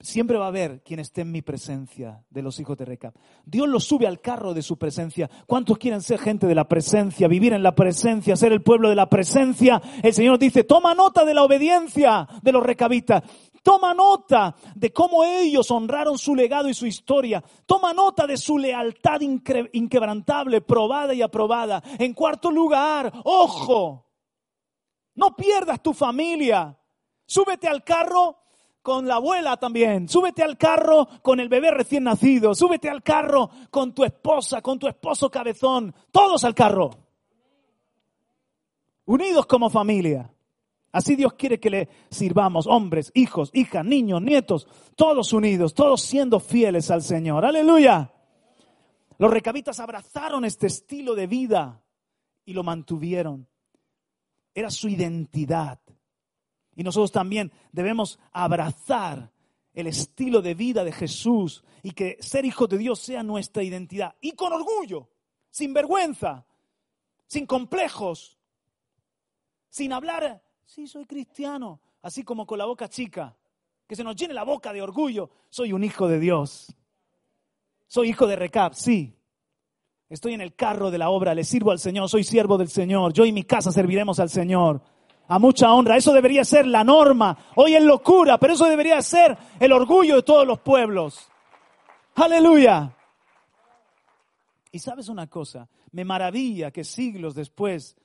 Siempre 0.00 0.38
va 0.38 0.46
a 0.46 0.48
haber 0.48 0.82
quien 0.82 1.00
esté 1.00 1.22
en 1.22 1.32
mi 1.32 1.42
presencia 1.42 2.24
de 2.30 2.42
los 2.42 2.58
hijos 2.60 2.76
de 2.78 2.84
Recab. 2.84 3.12
Dios 3.44 3.68
los 3.68 3.84
sube 3.84 4.06
al 4.06 4.20
carro 4.20 4.54
de 4.54 4.62
su 4.62 4.78
presencia. 4.78 5.28
¿Cuántos 5.46 5.78
quieren 5.78 6.00
ser 6.00 6.18
gente 6.18 6.46
de 6.46 6.54
la 6.54 6.68
presencia, 6.68 7.28
vivir 7.28 7.52
en 7.52 7.62
la 7.62 7.74
presencia, 7.74 8.36
ser 8.36 8.52
el 8.52 8.62
pueblo 8.62 8.88
de 8.88 8.94
la 8.94 9.10
presencia? 9.10 9.82
El 10.02 10.14
Señor 10.14 10.38
dice, 10.38 10.64
toma 10.64 10.94
nota 10.94 11.24
de 11.24 11.34
la 11.34 11.42
obediencia 11.42 12.26
de 12.42 12.52
los 12.52 12.62
recabitas. 12.62 13.22
Toma 13.62 13.92
nota 13.92 14.54
de 14.74 14.92
cómo 14.92 15.24
ellos 15.24 15.70
honraron 15.70 16.16
su 16.16 16.34
legado 16.34 16.68
y 16.68 16.74
su 16.74 16.86
historia. 16.86 17.44
Toma 17.66 17.92
nota 17.92 18.26
de 18.26 18.36
su 18.36 18.56
lealtad 18.56 19.20
inquebrantable, 19.20 20.62
probada 20.62 21.12
y 21.12 21.20
aprobada. 21.20 21.82
En 21.98 22.14
cuarto 22.14 22.50
lugar, 22.50 23.12
ojo, 23.24 24.06
no 25.14 25.36
pierdas 25.36 25.82
tu 25.82 25.92
familia. 25.92 26.76
Súbete 27.26 27.68
al 27.68 27.84
carro 27.84 28.38
con 28.82 29.06
la 29.06 29.16
abuela 29.16 29.56
también. 29.56 30.08
Súbete 30.08 30.42
al 30.42 30.56
carro 30.56 31.06
con 31.22 31.40
el 31.40 31.48
bebé 31.48 31.70
recién 31.70 32.04
nacido. 32.04 32.54
Súbete 32.54 32.88
al 32.88 33.02
carro 33.02 33.50
con 33.70 33.94
tu 33.94 34.04
esposa, 34.04 34.62
con 34.62 34.78
tu 34.78 34.88
esposo 34.88 35.30
cabezón. 35.30 35.94
Todos 36.10 36.44
al 36.44 36.54
carro. 36.54 36.90
Unidos 39.06 39.46
como 39.46 39.70
familia. 39.70 40.30
Así 40.92 41.14
Dios 41.14 41.34
quiere 41.34 41.60
que 41.60 41.70
le 41.70 41.88
sirvamos, 42.10 42.66
hombres, 42.66 43.12
hijos, 43.14 43.50
hijas, 43.54 43.84
niños, 43.84 44.20
nietos, 44.22 44.66
todos 44.96 45.32
unidos, 45.32 45.72
todos 45.72 46.02
siendo 46.02 46.40
fieles 46.40 46.90
al 46.90 47.02
Señor. 47.02 47.44
Aleluya. 47.44 48.12
Los 49.18 49.30
recabitas 49.30 49.78
abrazaron 49.78 50.44
este 50.44 50.66
estilo 50.66 51.14
de 51.14 51.26
vida 51.26 51.82
y 52.44 52.54
lo 52.54 52.64
mantuvieron. 52.64 53.46
Era 54.54 54.70
su 54.70 54.88
identidad. 54.88 55.78
Y 56.80 56.82
nosotros 56.82 57.12
también 57.12 57.52
debemos 57.72 58.18
abrazar 58.32 59.30
el 59.74 59.86
estilo 59.86 60.40
de 60.40 60.54
vida 60.54 60.82
de 60.82 60.92
Jesús 60.92 61.62
y 61.82 61.90
que 61.90 62.16
ser 62.20 62.46
hijos 62.46 62.70
de 62.70 62.78
Dios 62.78 63.00
sea 63.00 63.22
nuestra 63.22 63.62
identidad. 63.62 64.16
Y 64.22 64.32
con 64.32 64.50
orgullo, 64.50 65.10
sin 65.50 65.74
vergüenza, 65.74 66.46
sin 67.26 67.44
complejos, 67.44 68.38
sin 69.68 69.92
hablar 69.92 70.42
Sí, 70.64 70.86
soy 70.86 71.04
cristiano. 71.04 71.82
Así 72.00 72.22
como 72.22 72.46
con 72.46 72.56
la 72.56 72.64
boca 72.64 72.88
chica. 72.88 73.36
Que 73.86 73.94
se 73.94 74.02
nos 74.02 74.16
llene 74.16 74.32
la 74.32 74.44
boca 74.44 74.72
de 74.72 74.80
orgullo. 74.80 75.28
Soy 75.50 75.74
un 75.74 75.84
hijo 75.84 76.08
de 76.08 76.18
Dios. 76.18 76.74
Soy 77.88 78.08
hijo 78.08 78.26
de 78.26 78.36
Recap, 78.36 78.72
sí. 78.72 79.14
Estoy 80.08 80.32
en 80.32 80.40
el 80.40 80.54
carro 80.54 80.90
de 80.90 80.96
la 80.96 81.10
obra, 81.10 81.34
le 81.34 81.44
sirvo 81.44 81.72
al 81.72 81.78
Señor, 81.78 82.08
soy 82.08 82.24
siervo 82.24 82.56
del 82.56 82.70
Señor. 82.70 83.12
Yo 83.12 83.26
y 83.26 83.32
mi 83.32 83.42
casa 83.42 83.70
serviremos 83.70 84.18
al 84.18 84.30
Señor. 84.30 84.80
A 85.30 85.38
mucha 85.38 85.72
honra. 85.72 85.96
Eso 85.96 86.12
debería 86.12 86.44
ser 86.44 86.66
la 86.66 86.82
norma. 86.82 87.38
Hoy 87.54 87.76
es 87.76 87.82
locura, 87.84 88.36
pero 88.36 88.54
eso 88.54 88.64
debería 88.66 89.00
ser 89.00 89.38
el 89.60 89.70
orgullo 89.70 90.16
de 90.16 90.22
todos 90.24 90.44
los 90.44 90.58
pueblos. 90.58 91.30
Aleluya. 92.16 92.96
Y 94.72 94.80
sabes 94.80 95.08
una 95.08 95.28
cosa, 95.28 95.68
me 95.92 96.04
maravilla 96.04 96.72
que 96.72 96.82
siglos 96.82 97.36
después 97.36 97.96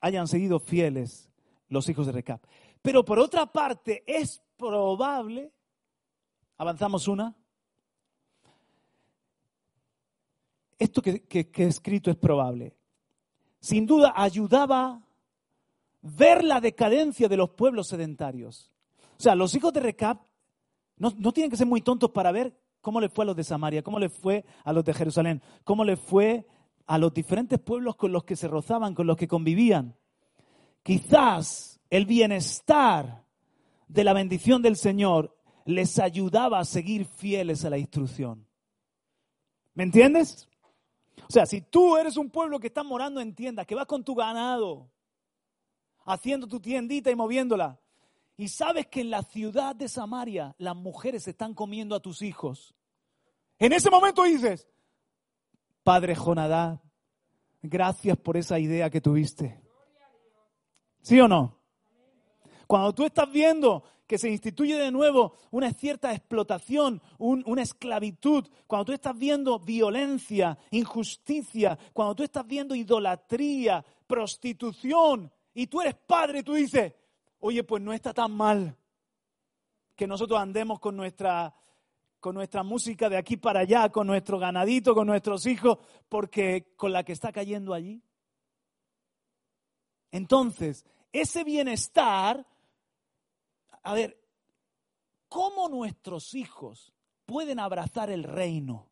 hayan 0.00 0.28
seguido 0.28 0.60
fieles 0.60 1.28
los 1.68 1.88
hijos 1.88 2.06
de 2.06 2.12
Recap. 2.12 2.44
Pero 2.82 3.04
por 3.04 3.18
otra 3.18 3.46
parte, 3.46 4.04
es 4.06 4.40
probable, 4.56 5.52
avanzamos 6.56 7.08
una, 7.08 7.34
esto 10.78 11.02
que, 11.02 11.26
he 11.28 11.64
escrito 11.64 12.12
es 12.12 12.16
probable. 12.16 12.76
Sin 13.60 13.86
duda 13.86 14.12
ayudaba 14.14 15.02
ver 16.02 16.44
la 16.44 16.60
decadencia 16.60 17.28
de 17.28 17.36
los 17.36 17.50
pueblos 17.50 17.88
sedentarios. 17.88 18.70
O 19.18 19.22
sea, 19.22 19.34
los 19.34 19.54
hijos 19.54 19.72
de 19.72 19.80
Recap 19.80 20.22
no, 20.96 21.12
no 21.16 21.32
tienen 21.32 21.50
que 21.50 21.56
ser 21.56 21.66
muy 21.66 21.80
tontos 21.80 22.10
para 22.10 22.32
ver 22.32 22.56
cómo 22.80 23.00
le 23.00 23.08
fue 23.08 23.24
a 23.24 23.26
los 23.26 23.36
de 23.36 23.44
Samaria, 23.44 23.82
cómo 23.82 23.98
le 23.98 24.08
fue 24.08 24.44
a 24.64 24.72
los 24.72 24.84
de 24.84 24.94
Jerusalén, 24.94 25.42
cómo 25.64 25.84
le 25.84 25.96
fue 25.96 26.46
a 26.86 26.98
los 26.98 27.12
diferentes 27.12 27.58
pueblos 27.60 27.96
con 27.96 28.12
los 28.12 28.24
que 28.24 28.36
se 28.36 28.48
rozaban, 28.48 28.94
con 28.94 29.06
los 29.06 29.16
que 29.16 29.28
convivían. 29.28 29.94
Quizás 30.82 31.80
el 31.90 32.06
bienestar 32.06 33.24
de 33.88 34.04
la 34.04 34.12
bendición 34.12 34.62
del 34.62 34.76
Señor 34.76 35.36
les 35.64 35.98
ayudaba 35.98 36.60
a 36.60 36.64
seguir 36.64 37.04
fieles 37.04 37.64
a 37.64 37.70
la 37.70 37.78
instrucción. 37.78 38.46
¿Me 39.74 39.84
entiendes? 39.84 40.48
O 41.28 41.30
sea, 41.30 41.44
si 41.44 41.60
tú 41.60 41.96
eres 41.96 42.16
un 42.16 42.30
pueblo 42.30 42.58
que 42.58 42.68
está 42.68 42.82
morando 42.82 43.20
en 43.20 43.34
tiendas, 43.34 43.66
que 43.66 43.74
vas 43.74 43.86
con 43.86 44.02
tu 44.02 44.14
ganado, 44.14 44.88
haciendo 46.08 46.48
tu 46.48 46.58
tiendita 46.58 47.10
y 47.10 47.16
moviéndola, 47.16 47.78
y 48.36 48.48
sabes 48.48 48.86
que 48.86 49.02
en 49.02 49.10
la 49.10 49.22
ciudad 49.22 49.76
de 49.76 49.88
Samaria 49.88 50.54
las 50.58 50.74
mujeres 50.74 51.28
están 51.28 51.54
comiendo 51.54 51.94
a 51.94 52.00
tus 52.00 52.22
hijos, 52.22 52.74
en 53.58 53.72
ese 53.72 53.90
momento 53.90 54.22
dices, 54.22 54.68
Padre 55.82 56.14
Jonadá, 56.14 56.80
gracias 57.60 58.16
por 58.16 58.36
esa 58.36 58.58
idea 58.58 58.88
que 58.88 59.00
tuviste. 59.00 59.60
¿Sí 61.02 61.20
o 61.20 61.28
no? 61.28 61.58
Cuando 62.66 62.94
tú 62.94 63.04
estás 63.04 63.30
viendo 63.30 63.82
que 64.06 64.18
se 64.18 64.30
instituye 64.30 64.76
de 64.76 64.90
nuevo 64.90 65.34
una 65.50 65.72
cierta 65.72 66.12
explotación, 66.12 67.02
una 67.18 67.62
esclavitud, 67.62 68.46
cuando 68.66 68.86
tú 68.86 68.92
estás 68.92 69.16
viendo 69.18 69.58
violencia, 69.58 70.56
injusticia, 70.70 71.78
cuando 71.92 72.14
tú 72.14 72.22
estás 72.22 72.46
viendo 72.46 72.74
idolatría, 72.74 73.84
prostitución, 74.06 75.30
y 75.58 75.66
tú 75.66 75.80
eres 75.80 75.96
padre, 75.96 76.44
tú 76.44 76.54
dices, 76.54 76.92
oye, 77.40 77.64
pues 77.64 77.82
no 77.82 77.92
está 77.92 78.14
tan 78.14 78.30
mal 78.30 78.76
que 79.96 80.06
nosotros 80.06 80.38
andemos 80.38 80.78
con 80.78 80.96
nuestra, 80.96 81.52
con 82.20 82.36
nuestra 82.36 82.62
música 82.62 83.08
de 83.08 83.16
aquí 83.16 83.36
para 83.36 83.58
allá, 83.58 83.88
con 83.88 84.06
nuestro 84.06 84.38
ganadito, 84.38 84.94
con 84.94 85.08
nuestros 85.08 85.46
hijos, 85.46 85.78
porque 86.08 86.74
con 86.76 86.92
la 86.92 87.02
que 87.02 87.10
está 87.10 87.32
cayendo 87.32 87.74
allí. 87.74 88.00
Entonces, 90.12 90.86
ese 91.10 91.42
bienestar, 91.42 92.46
a 93.82 93.94
ver, 93.94 94.16
¿cómo 95.28 95.68
nuestros 95.68 96.34
hijos 96.34 96.94
pueden 97.26 97.58
abrazar 97.58 98.10
el 98.10 98.22
reino 98.22 98.88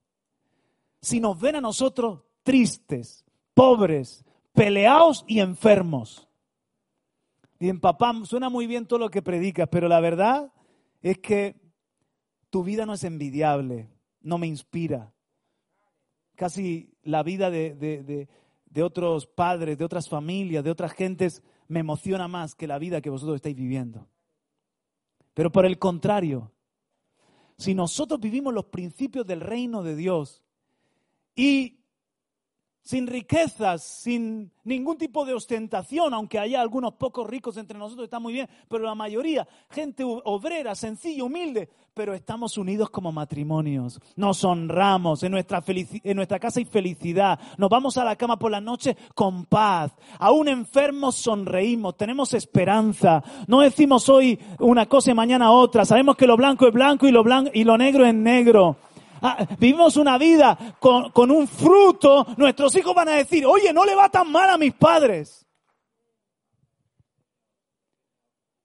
si 1.00 1.20
nos 1.20 1.38
ven 1.38 1.54
a 1.54 1.60
nosotros 1.60 2.22
tristes, 2.42 3.24
pobres, 3.54 4.24
peleados 4.52 5.24
y 5.28 5.38
enfermos? 5.38 6.25
Bien, 7.58 7.80
papá, 7.80 8.12
suena 8.24 8.50
muy 8.50 8.66
bien 8.66 8.86
todo 8.86 8.98
lo 8.98 9.10
que 9.10 9.22
predicas, 9.22 9.68
pero 9.70 9.88
la 9.88 10.00
verdad 10.00 10.52
es 11.00 11.18
que 11.18 11.56
tu 12.50 12.62
vida 12.62 12.84
no 12.84 12.94
es 12.94 13.04
envidiable, 13.04 13.88
no 14.20 14.36
me 14.38 14.46
inspira. 14.46 15.14
Casi 16.34 16.92
la 17.02 17.22
vida 17.22 17.50
de, 17.50 17.74
de, 17.74 18.28
de 18.66 18.82
otros 18.82 19.26
padres, 19.26 19.78
de 19.78 19.84
otras 19.84 20.08
familias, 20.08 20.62
de 20.64 20.70
otras 20.70 20.92
gentes, 20.92 21.42
me 21.66 21.80
emociona 21.80 22.28
más 22.28 22.54
que 22.54 22.66
la 22.66 22.78
vida 22.78 23.00
que 23.00 23.10
vosotros 23.10 23.36
estáis 23.36 23.56
viviendo. 23.56 24.06
Pero 25.32 25.50
por 25.50 25.64
el 25.64 25.78
contrario, 25.78 26.52
si 27.56 27.74
nosotros 27.74 28.20
vivimos 28.20 28.52
los 28.52 28.66
principios 28.66 29.26
del 29.26 29.40
reino 29.40 29.82
de 29.82 29.96
Dios 29.96 30.42
y 31.34 31.75
sin 32.86 33.08
riquezas, 33.08 33.82
sin 33.82 34.52
ningún 34.62 34.96
tipo 34.96 35.24
de 35.24 35.34
ostentación, 35.34 36.14
aunque 36.14 36.38
haya 36.38 36.60
algunos 36.60 36.94
pocos 36.94 37.26
ricos 37.26 37.56
entre 37.56 37.76
nosotros, 37.76 38.04
está 38.04 38.20
muy 38.20 38.32
bien, 38.32 38.48
pero 38.68 38.84
la 38.84 38.94
mayoría, 38.94 39.48
gente 39.70 40.04
obrera, 40.04 40.72
sencilla, 40.76 41.24
humilde, 41.24 41.68
pero 41.94 42.14
estamos 42.14 42.56
unidos 42.56 42.88
como 42.90 43.10
matrimonios, 43.10 44.00
nos 44.14 44.44
honramos, 44.44 45.24
en 45.24 45.32
nuestra, 45.32 45.64
en 45.66 46.16
nuestra 46.16 46.38
casa 46.38 46.60
hay 46.60 46.64
felicidad, 46.64 47.40
nos 47.58 47.68
vamos 47.68 47.96
a 47.96 48.04
la 48.04 48.14
cama 48.14 48.38
por 48.38 48.52
la 48.52 48.60
noche 48.60 48.96
con 49.16 49.46
paz, 49.46 49.90
aún 50.20 50.46
enfermos 50.46 51.16
sonreímos, 51.16 51.96
tenemos 51.96 52.34
esperanza, 52.34 53.20
no 53.48 53.62
decimos 53.62 54.08
hoy 54.08 54.38
una 54.60 54.86
cosa 54.86 55.10
y 55.10 55.14
mañana 55.14 55.50
otra, 55.50 55.84
sabemos 55.84 56.16
que 56.16 56.28
lo 56.28 56.36
blanco 56.36 56.68
es 56.68 56.72
blanco 56.72 57.08
y 57.08 57.10
lo, 57.10 57.24
blanco, 57.24 57.50
y 57.52 57.64
lo 57.64 57.76
negro 57.76 58.06
es 58.06 58.14
negro. 58.14 58.76
Ah, 59.22 59.46
vivimos 59.58 59.96
una 59.96 60.18
vida 60.18 60.76
con, 60.78 61.10
con 61.10 61.30
un 61.30 61.48
fruto, 61.48 62.26
nuestros 62.36 62.74
hijos 62.76 62.94
van 62.94 63.08
a 63.08 63.16
decir, 63.16 63.46
oye, 63.46 63.72
no 63.72 63.84
le 63.84 63.94
va 63.94 64.08
tan 64.08 64.30
mal 64.30 64.50
a 64.50 64.58
mis 64.58 64.74
padres. 64.74 65.46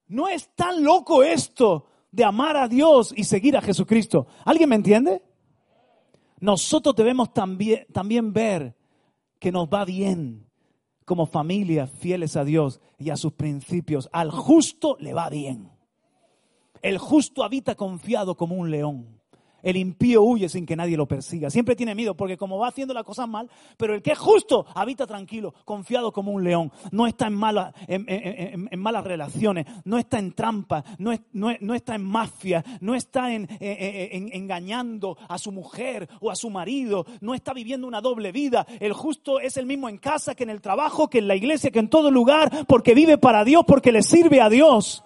No 0.08 0.28
es 0.28 0.50
tan 0.56 0.84
loco 0.84 1.24
esto 1.24 1.88
de 2.12 2.26
amar 2.26 2.58
a 2.58 2.68
Dios 2.68 3.14
y 3.16 3.24
seguir 3.24 3.56
a 3.56 3.62
Jesucristo. 3.62 4.28
¿Alguien 4.44 4.70
me 4.70 4.76
entiende? 4.76 5.24
Nosotros 6.42 6.96
debemos 6.96 7.34
también, 7.34 7.86
también 7.94 8.34
ver 8.34 8.76
que 9.40 9.52
nos 9.52 9.70
va 9.70 9.86
bien 9.86 10.50
como 11.06 11.26
familia 11.26 11.88
fieles 11.88 12.36
a 12.36 12.44
Dios 12.44 12.82
y 12.98 13.10
a 13.10 13.18
sus 13.18 13.34
principios. 13.34 14.10
Al 14.12 14.32
justo 14.32 14.98
le 15.00 15.14
va 15.14 15.30
bien. 15.30 15.72
El 16.82 16.98
justo 16.98 17.44
habita 17.44 17.76
confiado 17.76 18.36
como 18.36 18.56
un 18.56 18.72
león. 18.72 19.21
El 19.64 19.78
impío 19.78 20.24
huye 20.24 20.50
sin 20.50 20.66
que 20.66 20.76
nadie 20.76 20.98
lo 20.98 21.08
persiga. 21.08 21.50
Siempre 21.50 21.76
tiene 21.76 21.96
miedo 21.96 22.16
porque 22.16 22.38
como 22.38 22.58
va 22.58 22.68
haciendo 22.70 22.94
las 22.94 23.04
cosas 23.04 23.28
mal, 23.28 23.50
pero 23.78 23.94
el 23.96 24.02
que 24.02 24.12
es 24.12 24.18
justo 24.20 24.66
habita 24.74 25.06
tranquilo, 25.08 25.54
confiado 25.66 26.12
como 26.12 26.32
un 26.32 26.44
león. 26.44 26.72
No 26.92 27.08
está 27.08 27.28
en, 27.28 28.06
en- 28.08 28.80
malas 28.80 29.04
relaciones, 29.04 29.66
no 29.86 29.98
está 29.98 30.20
en 30.20 30.34
trampas, 30.34 30.84
no, 30.98 31.12
no 31.34 31.50
es- 31.52 31.62
no 31.62 31.74
está 31.76 31.96
en 31.96 32.04
mafia, 32.04 32.64
no 32.82 32.96
está 32.96 33.34
en, 33.34 33.48
en- 33.60 34.28
en- 34.28 34.36
engañando 34.36 35.18
a 35.28 35.38
su 35.38 35.52
mujer 35.52 36.08
o 36.20 36.32
a 36.32 36.36
su 36.36 36.50
marido, 36.50 37.06
no 37.22 37.34
está 37.34 37.54
viviendo 37.54 37.88
una 37.88 38.02
doble 38.02 38.32
vida. 38.32 38.66
El 38.80 38.94
justo 38.94 39.40
es 39.40 39.58
el 39.58 39.66
mismo 39.66 39.90
en 39.90 39.98
casa 39.98 40.36
que 40.36 40.44
en 40.44 40.50
el 40.50 40.62
trabajo, 40.62 41.10
que 41.10 41.20
en 41.20 41.28
la 41.28 41.36
iglesia, 41.36 41.72
que 41.72 41.80
en 41.80 41.90
todo 41.90 42.12
lugar, 42.12 42.66
porque 42.68 42.94
vive 42.94 43.18
para 43.18 43.44
Dios, 43.44 43.64
porque 43.68 43.92
le 43.92 44.02
sirve 44.04 44.42
a 44.42 44.50
Dios. 44.50 45.04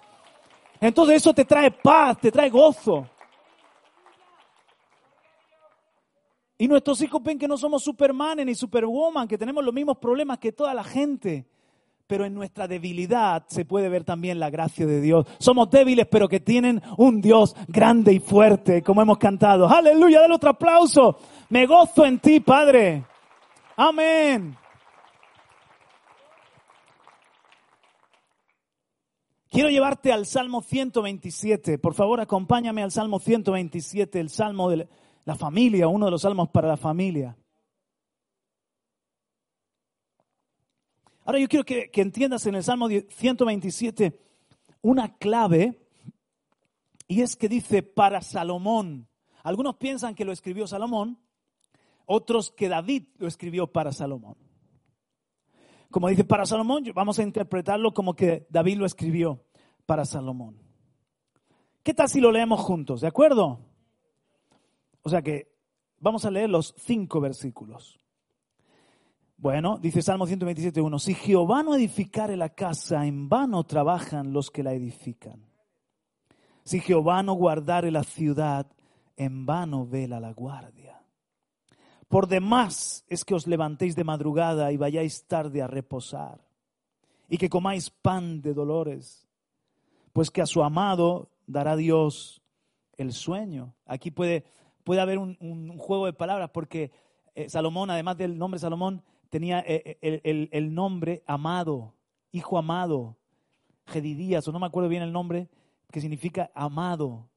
Entonces 0.80 1.16
eso 1.16 1.32
te 1.32 1.44
trae 1.44 1.70
paz, 1.70 2.18
te 2.20 2.30
trae 2.30 2.50
gozo. 2.50 3.06
Y 6.58 6.68
nuestros 6.68 7.02
hijos 7.02 7.22
ven 7.22 7.38
que 7.38 7.48
no 7.48 7.58
somos 7.58 7.82
Superman 7.82 8.38
ni 8.44 8.54
Superwoman, 8.54 9.28
que 9.28 9.36
tenemos 9.36 9.64
los 9.64 9.74
mismos 9.74 9.98
problemas 9.98 10.38
que 10.38 10.52
toda 10.52 10.72
la 10.72 10.84
gente. 10.84 11.46
Pero 12.06 12.24
en 12.24 12.34
nuestra 12.34 12.68
debilidad 12.68 13.44
se 13.48 13.64
puede 13.64 13.88
ver 13.88 14.04
también 14.04 14.38
la 14.38 14.48
gracia 14.48 14.86
de 14.86 15.00
Dios. 15.00 15.26
Somos 15.38 15.68
débiles, 15.70 16.06
pero 16.06 16.28
que 16.28 16.40
tienen 16.40 16.80
un 16.96 17.20
Dios 17.20 17.54
grande 17.66 18.12
y 18.12 18.20
fuerte, 18.20 18.82
como 18.82 19.02
hemos 19.02 19.18
cantado. 19.18 19.68
Aleluya, 19.68 20.20
dale 20.20 20.34
otro 20.34 20.50
aplauso. 20.50 21.18
Me 21.50 21.66
gozo 21.66 22.06
en 22.06 22.20
ti, 22.20 22.40
Padre. 22.40 23.04
Amén. 23.76 24.56
Quiero 29.50 29.68
llevarte 29.70 30.12
al 30.12 30.26
Salmo 30.26 30.62
127. 30.62 31.78
Por 31.78 31.94
favor, 31.94 32.20
acompáñame 32.20 32.82
al 32.82 32.92
Salmo 32.92 33.18
127, 33.18 34.20
el 34.20 34.30
Salmo 34.30 34.70
de 34.70 34.88
la 35.26 35.34
familia, 35.34 35.88
uno 35.88 36.06
de 36.06 36.12
los 36.12 36.22
salmos 36.22 36.48
para 36.48 36.68
la 36.68 36.76
familia. 36.76 37.36
Ahora 41.24 41.40
yo 41.40 41.48
quiero 41.48 41.64
que, 41.64 41.90
entiendas 41.94 42.46
en 42.46 42.54
el 42.54 42.62
Salmo 42.62 42.88
127 42.88 44.18
una 44.82 45.16
clave, 45.16 45.82
y 47.08 47.22
es 47.22 47.34
que 47.34 47.48
dice 47.48 47.82
para 47.82 48.22
Salomón. 48.22 49.08
Algunos 49.42 49.76
piensan 49.76 50.14
que 50.14 50.24
lo 50.24 50.30
escribió 50.30 50.68
Salomón, 50.68 51.18
otros 52.04 52.52
que 52.52 52.68
David 52.68 53.08
lo 53.18 53.26
escribió 53.26 53.66
para 53.66 53.90
Salomón. 53.90 54.36
Como 55.90 56.08
dice 56.08 56.22
para 56.22 56.46
Salomón, 56.46 56.84
vamos 56.94 57.18
a 57.18 57.24
interpretarlo 57.24 57.92
como 57.92 58.14
que 58.14 58.46
David 58.48 58.78
lo 58.78 58.86
escribió 58.86 59.44
para 59.86 60.04
Salomón. 60.04 60.56
¿Qué 61.82 61.94
tal 61.94 62.08
si 62.08 62.20
lo 62.20 62.30
leemos 62.30 62.60
juntos? 62.60 63.00
¿De 63.00 63.08
acuerdo? 63.08 63.65
O 65.06 65.08
sea 65.08 65.22
que 65.22 65.52
vamos 66.00 66.24
a 66.24 66.32
leer 66.32 66.50
los 66.50 66.74
cinco 66.78 67.20
versículos. 67.20 68.00
Bueno, 69.36 69.78
dice 69.78 70.02
Salmo 70.02 70.26
127.1, 70.26 70.98
si 70.98 71.14
Jehová 71.14 71.62
no 71.62 71.76
edificare 71.76 72.36
la 72.36 72.48
casa, 72.48 73.06
en 73.06 73.28
vano 73.28 73.62
trabajan 73.62 74.32
los 74.32 74.50
que 74.50 74.64
la 74.64 74.72
edifican. 74.72 75.46
Si 76.64 76.80
Jehová 76.80 77.22
no 77.22 77.34
guardare 77.34 77.92
la 77.92 78.02
ciudad, 78.02 78.66
en 79.16 79.46
vano 79.46 79.86
vela 79.86 80.18
la 80.18 80.32
guardia. 80.32 81.00
Por 82.08 82.26
demás 82.26 83.04
es 83.06 83.24
que 83.24 83.36
os 83.36 83.46
levantéis 83.46 83.94
de 83.94 84.02
madrugada 84.02 84.72
y 84.72 84.76
vayáis 84.76 85.24
tarde 85.28 85.62
a 85.62 85.68
reposar, 85.68 86.40
y 87.28 87.38
que 87.38 87.48
comáis 87.48 87.90
pan 87.90 88.42
de 88.42 88.54
dolores, 88.54 89.28
pues 90.12 90.32
que 90.32 90.42
a 90.42 90.46
su 90.46 90.64
amado 90.64 91.30
dará 91.46 91.76
Dios 91.76 92.42
el 92.96 93.12
sueño. 93.12 93.76
Aquí 93.86 94.10
puede, 94.10 94.44
puede 94.86 95.00
haber 95.00 95.18
un, 95.18 95.76
juego 95.78 96.06
de 96.06 96.12
palabras, 96.12 96.50
porque 96.50 96.92
eh, 97.34 97.48
Salomón, 97.48 97.90
además 97.90 98.16
del 98.16 98.38
nombre 98.38 98.60
Salomón, 98.60 99.02
tenía 99.30 99.58
eh, 99.66 99.98
el, 100.00 100.48
el, 100.52 100.74
nombre 100.74 101.24
amado, 101.26 101.96
hijo 102.30 102.56
amado, 102.56 103.18
Gedidías, 103.86 104.46
o 104.46 104.52
no 104.52 104.60
me 104.60 104.66
acuerdo 104.66 104.88
bien 104.88 105.02
el 105.02 105.12
nombre, 105.12 105.48
que 105.90 106.00
significa 106.00 106.52
amado. 106.54 107.28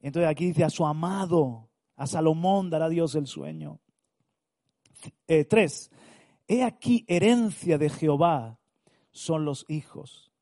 Entonces 0.00 0.30
aquí 0.30 0.46
dice, 0.46 0.64
a 0.64 0.70
su 0.70 0.86
amado, 0.86 1.68
a 1.96 2.06
Salomón 2.06 2.70
dará 2.70 2.88
Dios 2.88 3.14
el 3.14 3.26
sueño. 3.26 3.78
Eh, 5.28 5.44
tres, 5.44 5.90
he 6.48 6.64
aquí 6.64 7.04
herencia 7.08 7.76
de 7.76 7.90
Jehová 7.90 8.58
son 9.10 9.44
los 9.44 9.66
hijos, 9.68 10.32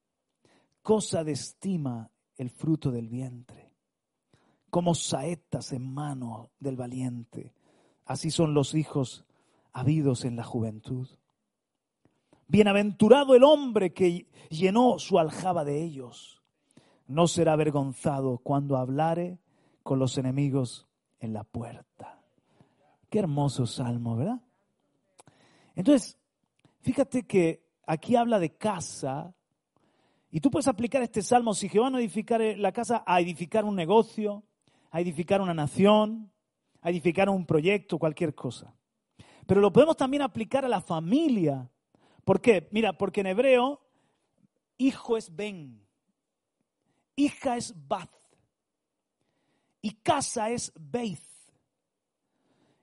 cosa 0.82 1.24
de 1.24 1.32
estima 1.32 2.12
el 2.36 2.50
fruto 2.50 2.92
del 2.92 3.08
vientre, 3.08 3.67
como 4.70 4.94
saetas 4.94 5.72
en 5.72 5.92
mano 5.92 6.50
del 6.58 6.76
valiente, 6.76 7.52
así 8.04 8.30
son 8.30 8.54
los 8.54 8.74
hijos 8.74 9.24
habidos 9.72 10.24
en 10.24 10.36
la 10.36 10.44
juventud. 10.44 11.08
Bienaventurado 12.48 13.34
el 13.34 13.44
hombre 13.44 13.92
que 13.92 14.26
llenó 14.48 14.98
su 14.98 15.18
aljaba 15.18 15.64
de 15.64 15.82
ellos. 15.82 16.42
No 17.06 17.26
será 17.26 17.52
avergonzado 17.52 18.38
cuando 18.38 18.76
hablare 18.76 19.38
con 19.82 19.98
los 19.98 20.18
enemigos 20.18 20.86
en 21.20 21.32
la 21.32 21.44
puerta. 21.44 22.22
Qué 23.10 23.18
hermoso 23.18 23.66
salmo, 23.66 24.16
¿verdad? 24.16 24.40
Entonces, 25.74 26.18
fíjate 26.80 27.26
que 27.26 27.62
aquí 27.86 28.16
habla 28.16 28.38
de 28.38 28.56
casa 28.56 29.34
y 30.30 30.40
tú 30.40 30.50
puedes 30.50 30.68
aplicar 30.68 31.02
este 31.02 31.22
salmo 31.22 31.54
si 31.54 31.68
Jehová 31.68 31.90
no 31.90 31.98
edificar 31.98 32.40
la 32.40 32.72
casa 32.72 33.02
a 33.06 33.20
edificar 33.20 33.64
un 33.64 33.76
negocio, 33.76 34.42
a 34.90 35.00
edificar 35.00 35.40
una 35.40 35.54
nación, 35.54 36.32
a 36.80 36.90
edificar 36.90 37.28
un 37.28 37.46
proyecto, 37.46 37.98
cualquier 37.98 38.34
cosa. 38.34 38.74
Pero 39.46 39.60
lo 39.60 39.72
podemos 39.72 39.96
también 39.96 40.22
aplicar 40.22 40.64
a 40.64 40.68
la 40.68 40.80
familia. 40.80 41.70
¿Por 42.24 42.40
qué? 42.40 42.68
Mira, 42.70 42.92
porque 42.92 43.20
en 43.20 43.28
hebreo, 43.28 43.80
hijo 44.76 45.16
es 45.16 45.34
Ben, 45.34 45.86
hija 47.16 47.56
es 47.56 47.74
Bath 47.88 48.12
y 49.80 49.92
casa 49.92 50.50
es 50.50 50.72
Beith. 50.78 51.24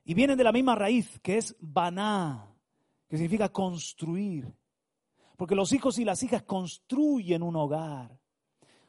Y 0.04 0.14
vienen 0.14 0.38
de 0.38 0.44
la 0.44 0.52
misma 0.52 0.74
raíz, 0.74 1.18
que 1.20 1.38
es 1.38 1.56
Baná, 1.58 2.48
que 3.08 3.16
significa 3.16 3.48
construir. 3.48 4.52
Porque 5.36 5.54
los 5.54 5.72
hijos 5.72 5.98
y 5.98 6.04
las 6.04 6.22
hijas 6.22 6.42
construyen 6.42 7.42
un 7.42 7.56
hogar. 7.56 8.18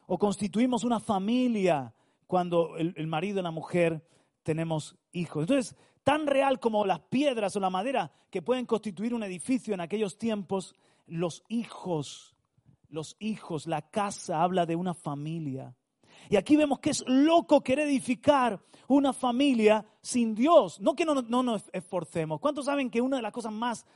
O 0.06 0.18
constituimos 0.18 0.84
una 0.84 1.00
familia 1.00 1.92
cuando 2.28 2.76
el, 2.76 2.94
el 2.96 3.08
marido 3.08 3.40
y 3.40 3.42
la 3.42 3.50
mujer 3.50 4.06
tenemos 4.44 4.96
hijos. 5.10 5.42
Entonces, 5.42 5.76
tan 6.04 6.28
real 6.28 6.60
como 6.60 6.86
las 6.86 7.00
piedras 7.00 7.56
o 7.56 7.60
la 7.60 7.70
madera 7.70 8.12
que 8.30 8.42
pueden 8.42 8.66
constituir 8.66 9.12
un 9.12 9.24
edificio 9.24 9.74
en 9.74 9.80
aquellos 9.80 10.16
tiempos, 10.16 10.76
los 11.06 11.42
hijos, 11.48 12.36
los 12.88 13.16
hijos, 13.18 13.66
la 13.66 13.82
casa 13.82 14.42
habla 14.42 14.64
de 14.64 14.76
una 14.76 14.94
familia. 14.94 15.74
Y 16.30 16.36
aquí 16.36 16.56
vemos 16.56 16.78
que 16.78 16.90
es 16.90 17.02
loco 17.06 17.62
querer 17.62 17.88
edificar 17.88 18.60
una 18.86 19.12
familia 19.12 19.84
sin 20.00 20.34
Dios. 20.34 20.80
No 20.80 20.94
que 20.94 21.04
no, 21.04 21.14
no 21.14 21.42
nos 21.42 21.64
esforcemos. 21.72 22.40
¿Cuántos 22.40 22.66
saben 22.66 22.90
que 22.90 23.00
una 23.00 23.16
de 23.16 23.22
las 23.22 23.32
cosas 23.32 23.52
más 23.52 23.86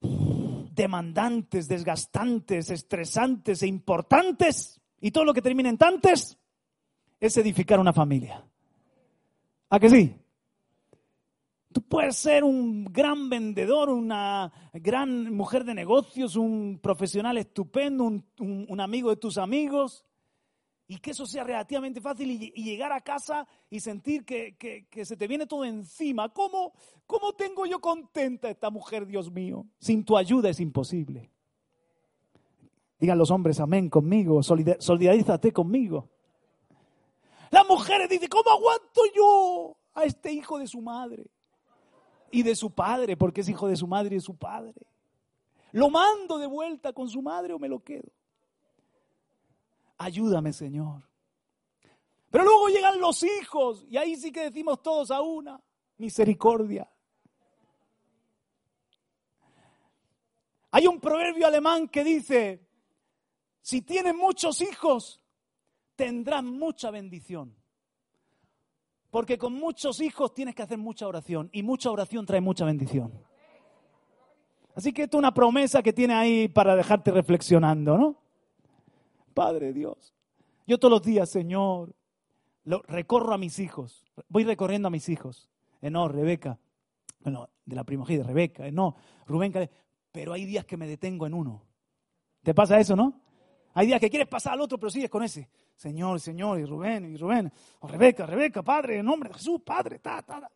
demandantes, 0.00 1.68
desgastantes, 1.68 2.70
estresantes 2.70 3.62
e 3.62 3.66
importantes, 3.66 4.80
y 5.00 5.10
todo 5.10 5.24
lo 5.24 5.34
que 5.34 5.42
termina 5.42 5.68
en 5.68 5.78
tantes, 5.78 6.37
es 7.20 7.36
edificar 7.36 7.80
una 7.80 7.92
familia? 7.92 8.44
¿A 9.70 9.78
que 9.78 9.90
sí? 9.90 10.14
Tú 11.72 11.82
puedes 11.82 12.16
ser 12.16 12.44
un 12.44 12.86
gran 12.86 13.28
vendedor, 13.28 13.90
una 13.90 14.50
gran 14.72 15.34
mujer 15.34 15.64
de 15.64 15.74
negocios, 15.74 16.36
un 16.36 16.78
profesional 16.82 17.36
estupendo, 17.36 18.04
un, 18.04 18.80
amigo 18.80 19.10
de 19.10 19.16
tus 19.16 19.36
amigos, 19.36 20.04
y 20.86 20.98
que 20.98 21.10
eso 21.10 21.26
sea 21.26 21.44
relativamente 21.44 22.00
fácil 22.00 22.30
y, 22.30 22.50
llegar 22.62 22.92
a 22.92 23.02
casa 23.02 23.46
y 23.68 23.80
sentir 23.80 24.24
que, 24.24 24.56
que, 24.56 24.86
que, 24.88 25.04
se 25.04 25.18
te 25.18 25.26
viene 25.26 25.46
todo 25.46 25.66
encima. 25.66 26.30
¿Cómo, 26.30 26.72
¿Cómo 27.06 27.34
tengo 27.34 27.66
yo 27.66 27.80
contenta 27.80 28.48
a 28.48 28.50
esta 28.50 28.70
mujer, 28.70 29.06
Dios 29.06 29.30
mío? 29.30 29.66
Sin 29.78 30.04
tu 30.04 30.16
ayuda 30.16 30.48
es 30.48 30.60
imposible. 30.60 31.30
Digan 32.98 33.18
los 33.18 33.30
hombres, 33.30 33.60
amén, 33.60 33.90
conmigo, 33.90 34.42
solidarízate 34.42 35.52
conmigo. 35.52 36.08
Las 37.50 37.66
mujeres 37.66 38.08
dicen, 38.08 38.28
¿cómo 38.28 38.50
aguanto 38.50 39.02
yo 39.14 39.76
a 39.94 40.04
este 40.04 40.32
hijo 40.32 40.58
de 40.58 40.66
su 40.66 40.80
madre? 40.80 41.30
Y 42.30 42.42
de 42.42 42.54
su 42.54 42.70
padre, 42.70 43.16
porque 43.16 43.40
es 43.40 43.48
hijo 43.48 43.68
de 43.68 43.76
su 43.76 43.86
madre 43.86 44.14
y 44.14 44.18
de 44.18 44.24
su 44.24 44.36
padre. 44.36 44.86
¿Lo 45.72 45.90
mando 45.90 46.38
de 46.38 46.46
vuelta 46.46 46.92
con 46.92 47.08
su 47.08 47.22
madre 47.22 47.54
o 47.54 47.58
me 47.58 47.68
lo 47.68 47.82
quedo? 47.82 48.10
Ayúdame, 49.96 50.52
Señor. 50.52 51.02
Pero 52.30 52.44
luego 52.44 52.68
llegan 52.68 53.00
los 53.00 53.22
hijos 53.22 53.84
y 53.88 53.96
ahí 53.96 54.16
sí 54.16 54.30
que 54.30 54.42
decimos 54.42 54.82
todos 54.82 55.10
a 55.10 55.20
una, 55.20 55.60
misericordia. 55.96 56.90
Hay 60.70 60.86
un 60.86 61.00
proverbio 61.00 61.46
alemán 61.46 61.88
que 61.88 62.04
dice, 62.04 62.68
si 63.62 63.80
tienes 63.82 64.14
muchos 64.14 64.60
hijos, 64.60 65.20
tendrás 65.98 66.44
mucha 66.44 66.92
bendición. 66.92 67.52
Porque 69.10 69.36
con 69.36 69.52
muchos 69.52 70.00
hijos 70.00 70.32
tienes 70.32 70.54
que 70.54 70.62
hacer 70.62 70.78
mucha 70.78 71.08
oración 71.08 71.50
y 71.52 71.64
mucha 71.64 71.90
oración 71.90 72.24
trae 72.24 72.40
mucha 72.40 72.64
bendición. 72.64 73.12
Así 74.76 74.92
que 74.92 75.02
esto 75.02 75.16
es 75.16 75.18
una 75.18 75.34
promesa 75.34 75.82
que 75.82 75.92
tiene 75.92 76.14
ahí 76.14 76.46
para 76.46 76.76
dejarte 76.76 77.10
reflexionando, 77.10 77.98
¿no? 77.98 78.16
Padre 79.34 79.72
Dios, 79.72 80.14
yo 80.68 80.78
todos 80.78 80.92
los 80.92 81.02
días, 81.02 81.28
Señor, 81.28 81.92
lo, 82.64 82.82
recorro 82.82 83.34
a 83.34 83.38
mis 83.38 83.58
hijos, 83.58 84.04
voy 84.28 84.44
recorriendo 84.44 84.86
a 84.86 84.92
mis 84.92 85.08
hijos. 85.08 85.50
Eh, 85.80 85.90
no, 85.90 86.06
Rebeca, 86.06 86.60
bueno, 87.20 87.48
de 87.64 87.74
la 87.74 87.82
primogénita, 87.82 88.26
Rebeca, 88.26 88.66
eh, 88.68 88.72
no, 88.72 88.94
Rubén, 89.26 89.52
pero 90.12 90.32
hay 90.32 90.44
días 90.44 90.64
que 90.64 90.76
me 90.76 90.86
detengo 90.86 91.26
en 91.26 91.34
uno. 91.34 91.64
¿Te 92.44 92.54
pasa 92.54 92.78
eso, 92.78 92.94
no? 92.94 93.20
Hay 93.78 93.86
días 93.86 94.00
que 94.00 94.10
quieres 94.10 94.26
pasar 94.26 94.54
al 94.54 94.62
otro, 94.62 94.76
pero 94.76 94.90
sigues 94.90 95.08
con 95.08 95.22
ese. 95.22 95.48
Señor, 95.76 96.18
Señor, 96.18 96.58
y 96.58 96.64
Rubén, 96.64 97.14
y 97.14 97.16
Rubén, 97.16 97.48
o 97.78 97.86
Rebeca, 97.86 98.26
Rebeca, 98.26 98.60
Padre, 98.60 98.98
en 98.98 99.06
nombre 99.06 99.28
de 99.28 99.36
Jesús, 99.36 99.60
Padre, 99.64 100.00
ta, 100.00 100.20
ta. 100.20 100.50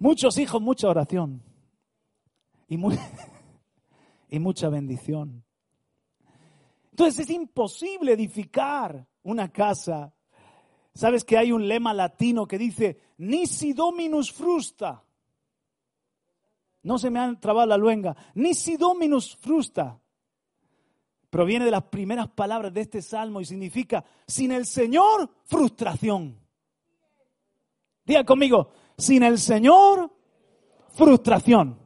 Muchos 0.00 0.36
hijos, 0.36 0.60
mucha 0.60 0.88
oración. 0.88 1.42
Y 4.28 4.38
mucha 4.38 4.68
bendición. 4.68 5.42
Entonces 6.90 7.20
es 7.20 7.30
imposible 7.30 8.12
edificar 8.12 9.04
una 9.22 9.50
casa. 9.50 10.12
¿Sabes 10.94 11.24
que 11.24 11.38
hay 11.38 11.52
un 11.52 11.66
lema 11.66 11.94
latino 11.94 12.46
que 12.46 12.58
dice, 12.58 13.00
nisi 13.16 13.72
dominus 13.72 14.30
frusta? 14.30 15.02
No 16.82 16.98
se 16.98 17.08
me 17.10 17.18
han 17.18 17.40
trabado 17.40 17.66
la 17.66 17.78
luenga. 17.78 18.14
Nisi 18.34 18.76
dominus 18.76 19.34
frusta. 19.36 19.99
Proviene 21.30 21.64
de 21.64 21.70
las 21.70 21.84
primeras 21.84 22.28
palabras 22.28 22.74
de 22.74 22.80
este 22.80 23.00
salmo 23.00 23.40
y 23.40 23.44
significa, 23.44 24.04
sin 24.26 24.50
el 24.50 24.66
Señor, 24.66 25.30
frustración. 25.44 26.36
Diga 28.04 28.24
conmigo, 28.24 28.72
sin 28.98 29.22
el 29.22 29.38
Señor, 29.38 30.10
frustración. 30.88 31.78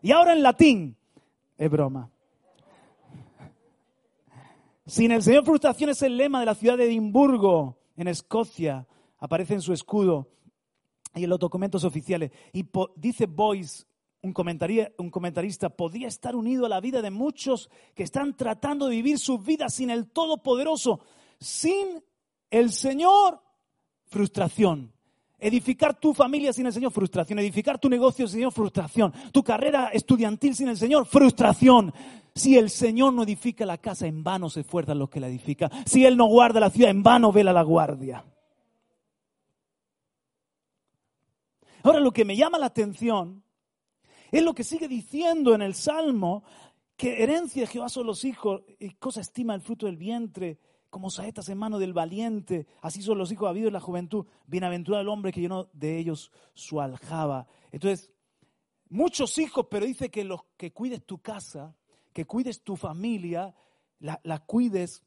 Y 0.00 0.12
ahora 0.12 0.32
en 0.32 0.42
latín, 0.42 0.96
es 1.58 1.70
broma. 1.70 2.10
Sin 4.86 5.10
el 5.10 5.22
Señor, 5.22 5.44
frustración 5.44 5.90
es 5.90 6.02
el 6.02 6.16
lema 6.16 6.40
de 6.40 6.46
la 6.46 6.54
ciudad 6.54 6.78
de 6.78 6.86
Edimburgo, 6.86 7.78
en 7.96 8.08
Escocia. 8.08 8.86
Aparece 9.18 9.54
en 9.54 9.62
su 9.62 9.72
escudo 9.72 10.30
y 11.14 11.24
en 11.24 11.30
los 11.30 11.38
documentos 11.38 11.84
oficiales. 11.84 12.30
Y 12.52 12.64
dice 12.96 13.26
Boyce, 13.26 13.84
un, 14.22 14.32
comentarista, 14.32 15.70
podría 15.70 16.08
estar 16.08 16.36
unido 16.36 16.66
a 16.66 16.68
la 16.68 16.80
vida 16.80 17.00
de 17.00 17.10
muchos 17.10 17.70
que 17.94 18.02
están 18.02 18.36
tratando 18.36 18.86
de 18.86 18.96
vivir 18.96 19.18
sus 19.18 19.42
vidas 19.44 19.74
sin 19.74 19.90
el 19.90 20.08
Todopoderoso, 20.08 21.00
sin 21.38 22.02
el 22.50 22.70
Señor, 22.70 23.40
frustración. 24.06 24.92
Edificar 25.38 25.98
tu 25.98 26.12
familia 26.12 26.52
sin 26.52 26.66
el 26.66 26.72
Señor, 26.72 26.92
frustración. 26.92 27.38
Edificar 27.38 27.78
tu 27.78 27.88
negocio 27.88 28.26
sin 28.26 28.36
el 28.36 28.40
Señor, 28.40 28.52
frustración. 28.52 29.12
Tu 29.32 29.42
carrera 29.42 29.88
estudiantil 29.88 30.54
sin 30.54 30.68
el 30.68 30.76
Señor, 30.76 31.06
frustración. 31.06 31.94
Si 32.34 32.58
el 32.58 32.68
Señor 32.68 33.14
no 33.14 33.22
edifica 33.22 33.64
la 33.64 33.78
casa, 33.78 34.06
en 34.06 34.22
vano 34.22 34.50
se 34.50 34.60
esfuerzan 34.60 34.98
los 34.98 35.08
que 35.08 35.20
la 35.20 35.28
edifican. 35.28 35.70
Si 35.86 36.04
Él 36.04 36.18
no 36.18 36.26
guarda 36.26 36.60
la 36.60 36.68
ciudad, 36.68 36.90
en 36.90 37.02
vano 37.02 37.32
vela 37.32 37.54
la 37.54 37.62
guardia. 37.62 38.22
Ahora, 41.82 42.00
lo 42.00 42.12
que 42.12 42.26
me 42.26 42.36
llama 42.36 42.58
la 42.58 42.66
atención 42.66 43.42
es 44.30 44.42
lo 44.42 44.54
que 44.54 44.64
sigue 44.64 44.88
diciendo 44.88 45.54
en 45.54 45.62
el 45.62 45.74
Salmo, 45.74 46.44
que 46.96 47.22
herencia 47.22 47.62
de 47.62 47.66
Jehová 47.66 47.88
son 47.88 48.06
los 48.06 48.24
hijos, 48.24 48.62
y 48.78 48.90
cosa 48.90 49.20
estima 49.20 49.54
el 49.54 49.60
fruto 49.60 49.86
del 49.86 49.96
vientre, 49.96 50.58
como 50.90 51.08
saetas 51.08 51.48
en 51.48 51.58
mano 51.58 51.78
del 51.78 51.92
valiente, 51.92 52.66
así 52.82 53.00
son 53.00 53.16
los 53.16 53.30
hijos 53.30 53.48
habidos 53.48 53.68
en 53.68 53.74
la 53.74 53.80
juventud. 53.80 54.26
Bienaventurado 54.46 55.02
el 55.02 55.08
hombre 55.08 55.32
que 55.32 55.40
llenó 55.40 55.68
de 55.72 55.98
ellos 55.98 56.32
su 56.52 56.80
aljaba. 56.80 57.46
Entonces, 57.70 58.10
muchos 58.88 59.38
hijos, 59.38 59.66
pero 59.70 59.86
dice 59.86 60.10
que 60.10 60.24
los 60.24 60.42
que 60.56 60.72
cuides 60.72 61.04
tu 61.06 61.18
casa, 61.18 61.76
que 62.12 62.24
cuides 62.24 62.62
tu 62.62 62.76
familia, 62.76 63.54
la, 64.00 64.20
la 64.24 64.40
cuides 64.40 65.04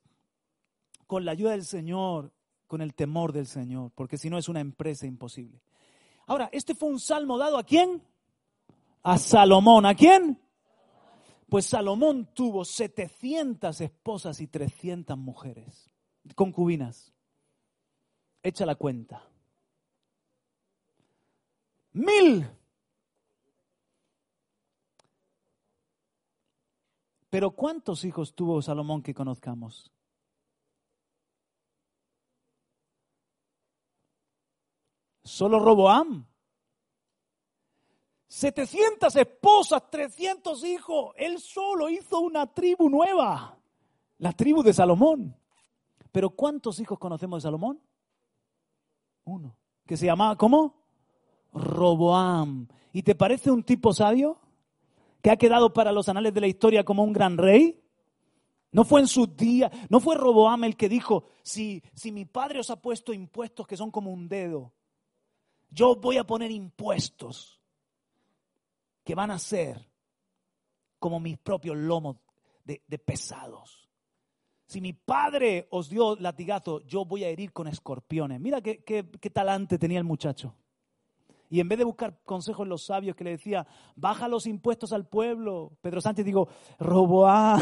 con 1.05 1.26
la 1.26 1.34
ayuda 1.34 1.51
del 1.51 1.65
Señor, 1.65 2.32
con 2.65 2.82
el 2.82 2.95
temor 2.95 3.34
del 3.34 3.45
Señor, 3.45 3.91
porque 3.93 4.17
si 4.17 4.30
no 4.30 4.38
es 4.38 4.47
una 4.47 4.61
empresa 4.61 5.05
imposible. 5.05 5.61
Ahora, 6.26 6.49
este 6.53 6.74
fue 6.74 6.89
un 6.89 6.99
salmo 6.99 7.38
dado 7.38 7.57
a 7.57 7.63
quién? 7.63 8.01
A 9.04 9.18
Salomón. 9.18 9.86
¿A 9.86 9.95
quién? 9.95 10.39
Pues 11.49 11.68
Salomón 11.68 12.34
tuvo 12.34 12.66
700 12.66 13.80
esposas 13.82 14.41
y 14.41 14.47
300 14.47 15.18
mujeres, 15.18 15.91
concubinas. 16.36 17.14
Echa 18.41 18.66
la 18.66 18.76
cuenta. 18.76 19.30
Mil. 21.91 22.49
Pero 27.30 27.51
¿cuántos 27.51 28.04
hijos 28.04 28.34
tuvo 28.34 28.62
Salomón 28.62 29.01
que 29.01 29.14
conozcamos? 29.14 29.91
Solo 35.24 35.60
Roboam. 35.60 36.28
700 38.34 39.15
esposas, 39.15 39.91
300 39.91 40.63
hijos. 40.63 41.13
Él 41.17 41.39
solo 41.39 41.88
hizo 41.88 42.19
una 42.19 42.51
tribu 42.51 42.89
nueva, 42.89 43.59
la 44.17 44.34
tribu 44.34 44.63
de 44.63 44.73
Salomón. 44.73 45.38
Pero 46.11 46.31
¿cuántos 46.31 46.79
hijos 46.79 46.97
conocemos 46.97 47.38
de 47.38 47.47
Salomón? 47.47 47.79
Uno. 49.25 49.55
Que 49.86 49.97
se 49.97 50.07
llamaba, 50.07 50.36
¿cómo? 50.36 50.81
Roboam. 51.53 52.67
¿Y 52.91 53.03
te 53.03 53.13
parece 53.13 53.51
un 53.51 53.61
tipo 53.61 53.93
sabio? 53.93 54.39
Que 55.21 55.29
ha 55.29 55.38
quedado 55.38 55.71
para 55.71 55.91
los 55.91 56.09
anales 56.09 56.34
de 56.34 56.41
la 56.41 56.47
historia 56.47 56.84
como 56.84 57.03
un 57.03 57.13
gran 57.13 57.38
rey. 57.38 57.84
No 58.71 58.84
fue 58.84 59.01
en 59.01 59.07
sus 59.07 59.38
días, 59.38 59.71
no 59.89 59.99
fue 59.99 60.15
Roboam 60.15 60.63
el 60.63 60.75
que 60.75 60.89
dijo, 60.89 61.25
si, 61.43 61.84
si 61.93 62.11
mi 62.11 62.25
padre 62.25 62.61
os 62.61 62.71
ha 62.71 62.81
puesto 62.81 63.13
impuestos 63.13 63.67
que 63.67 63.77
son 63.77 63.91
como 63.91 64.11
un 64.11 64.27
dedo, 64.27 64.73
yo 65.69 65.95
voy 65.97 66.17
a 66.17 66.23
poner 66.23 66.49
impuestos 66.49 67.59
que 69.04 69.16
van 69.16 69.32
a 69.32 69.39
ser 69.39 69.89
como 70.99 71.20
mis 71.20 71.38
propios 71.38 71.76
lomos 71.76 72.18
de, 72.64 72.80
pesados. 72.99 73.89
Si 74.66 74.80
mi 74.80 74.93
padre 74.93 75.68
os 75.72 75.89
dio 75.89 76.16
latigazo, 76.16 76.80
yo 76.82 77.04
voy 77.06 77.24
a 77.26 77.30
herir 77.30 77.51
con 77.51 77.68
escorpiones. 77.68 78.39
Mira 78.39 78.62
qué, 78.62 78.84
qué, 78.84 79.10
qué 79.20 79.30
talante 79.30 79.78
tenía 79.78 79.99
el 79.99 80.06
muchacho. 80.06 80.56
Y 81.49 81.60
en 81.60 81.68
vez 81.68 81.78
de 81.78 81.84
buscar 81.84 82.20
consejos 82.24 82.64
en 82.64 82.70
los 82.70 82.86
sabios 82.86 83.16
que 83.16 83.24
le 83.24 83.32
decía, 83.32 83.68
baja 83.95 84.28
los 84.28 84.47
impuestos 84.47 84.93
al 84.93 85.06
pueblo, 85.06 85.78
Pedro 85.82 86.01
Sánchez 86.01 86.26
digo, 86.26 86.47
Roboá. 86.80 87.60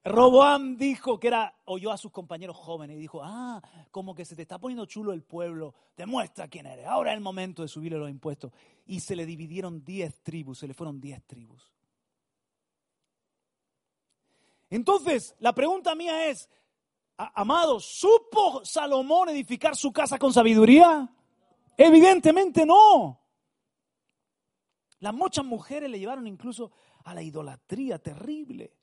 Roboam 0.07 0.77
dijo 0.77 1.19
que 1.19 1.27
era, 1.27 1.55
oyó 1.65 1.91
a 1.91 1.97
sus 1.97 2.11
compañeros 2.11 2.55
jóvenes 2.55 2.97
y 2.97 2.99
dijo, 2.99 3.21
ah, 3.23 3.61
como 3.91 4.13
que 4.15 4.25
se 4.25 4.35
te 4.35 4.41
está 4.43 4.59
poniendo 4.59 4.85
chulo 4.85 5.11
el 5.13 5.23
pueblo, 5.23 5.73
demuestra 5.95 6.47
quién 6.47 6.65
eres, 6.65 6.85
ahora 6.85 7.11
es 7.11 7.17
el 7.17 7.23
momento 7.23 7.61
de 7.61 7.67
subirle 7.67 7.97
los 7.97 8.09
impuestos. 8.09 8.51
Y 8.85 8.99
se 8.99 9.15
le 9.15 9.25
dividieron 9.25 9.83
diez 9.83 10.21
tribus, 10.21 10.59
se 10.59 10.67
le 10.67 10.73
fueron 10.73 10.99
diez 10.99 11.23
tribus. 11.25 11.71
Entonces, 14.69 15.35
la 15.39 15.53
pregunta 15.53 15.95
mía 15.95 16.27
es, 16.27 16.49
a- 17.17 17.41
amados, 17.41 17.85
¿supo 17.85 18.63
Salomón 18.65 19.29
edificar 19.29 19.75
su 19.75 19.91
casa 19.91 20.19
con 20.19 20.33
sabiduría? 20.33 21.09
Evidentemente 21.77 22.65
no. 22.65 23.21
Las 24.99 25.13
muchas 25.13 25.45
mujeres 25.45 25.89
le 25.89 25.99
llevaron 25.99 26.27
incluso 26.27 26.71
a 27.03 27.13
la 27.13 27.21
idolatría 27.21 27.99
terrible. 27.99 28.73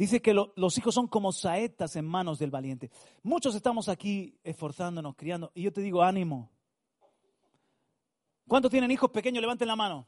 Dice 0.00 0.22
que 0.22 0.32
lo- 0.32 0.54
los 0.56 0.78
hijos 0.78 0.94
son 0.94 1.08
como 1.08 1.30
saetas 1.30 1.94
en 1.94 2.06
manos 2.06 2.38
del 2.38 2.50
valiente. 2.50 2.90
Muchos 3.22 3.54
estamos 3.54 3.86
aquí 3.90 4.34
esforzándonos, 4.42 5.14
criando, 5.14 5.52
y 5.52 5.60
yo 5.60 5.74
te 5.74 5.82
digo, 5.82 6.02
ánimo. 6.02 6.48
¿Cuántos 8.48 8.70
tienen 8.70 8.90
hijos 8.90 9.10
pequeños? 9.10 9.42
Levanten 9.42 9.68
la 9.68 9.76
mano. 9.76 10.06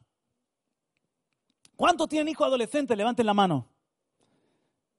¿Cuántos 1.75 2.09
tienen 2.09 2.27
hijos 2.29 2.47
adolescentes? 2.47 2.97
Levanten 2.97 3.23
la 3.23 3.35
mano. 3.35 3.67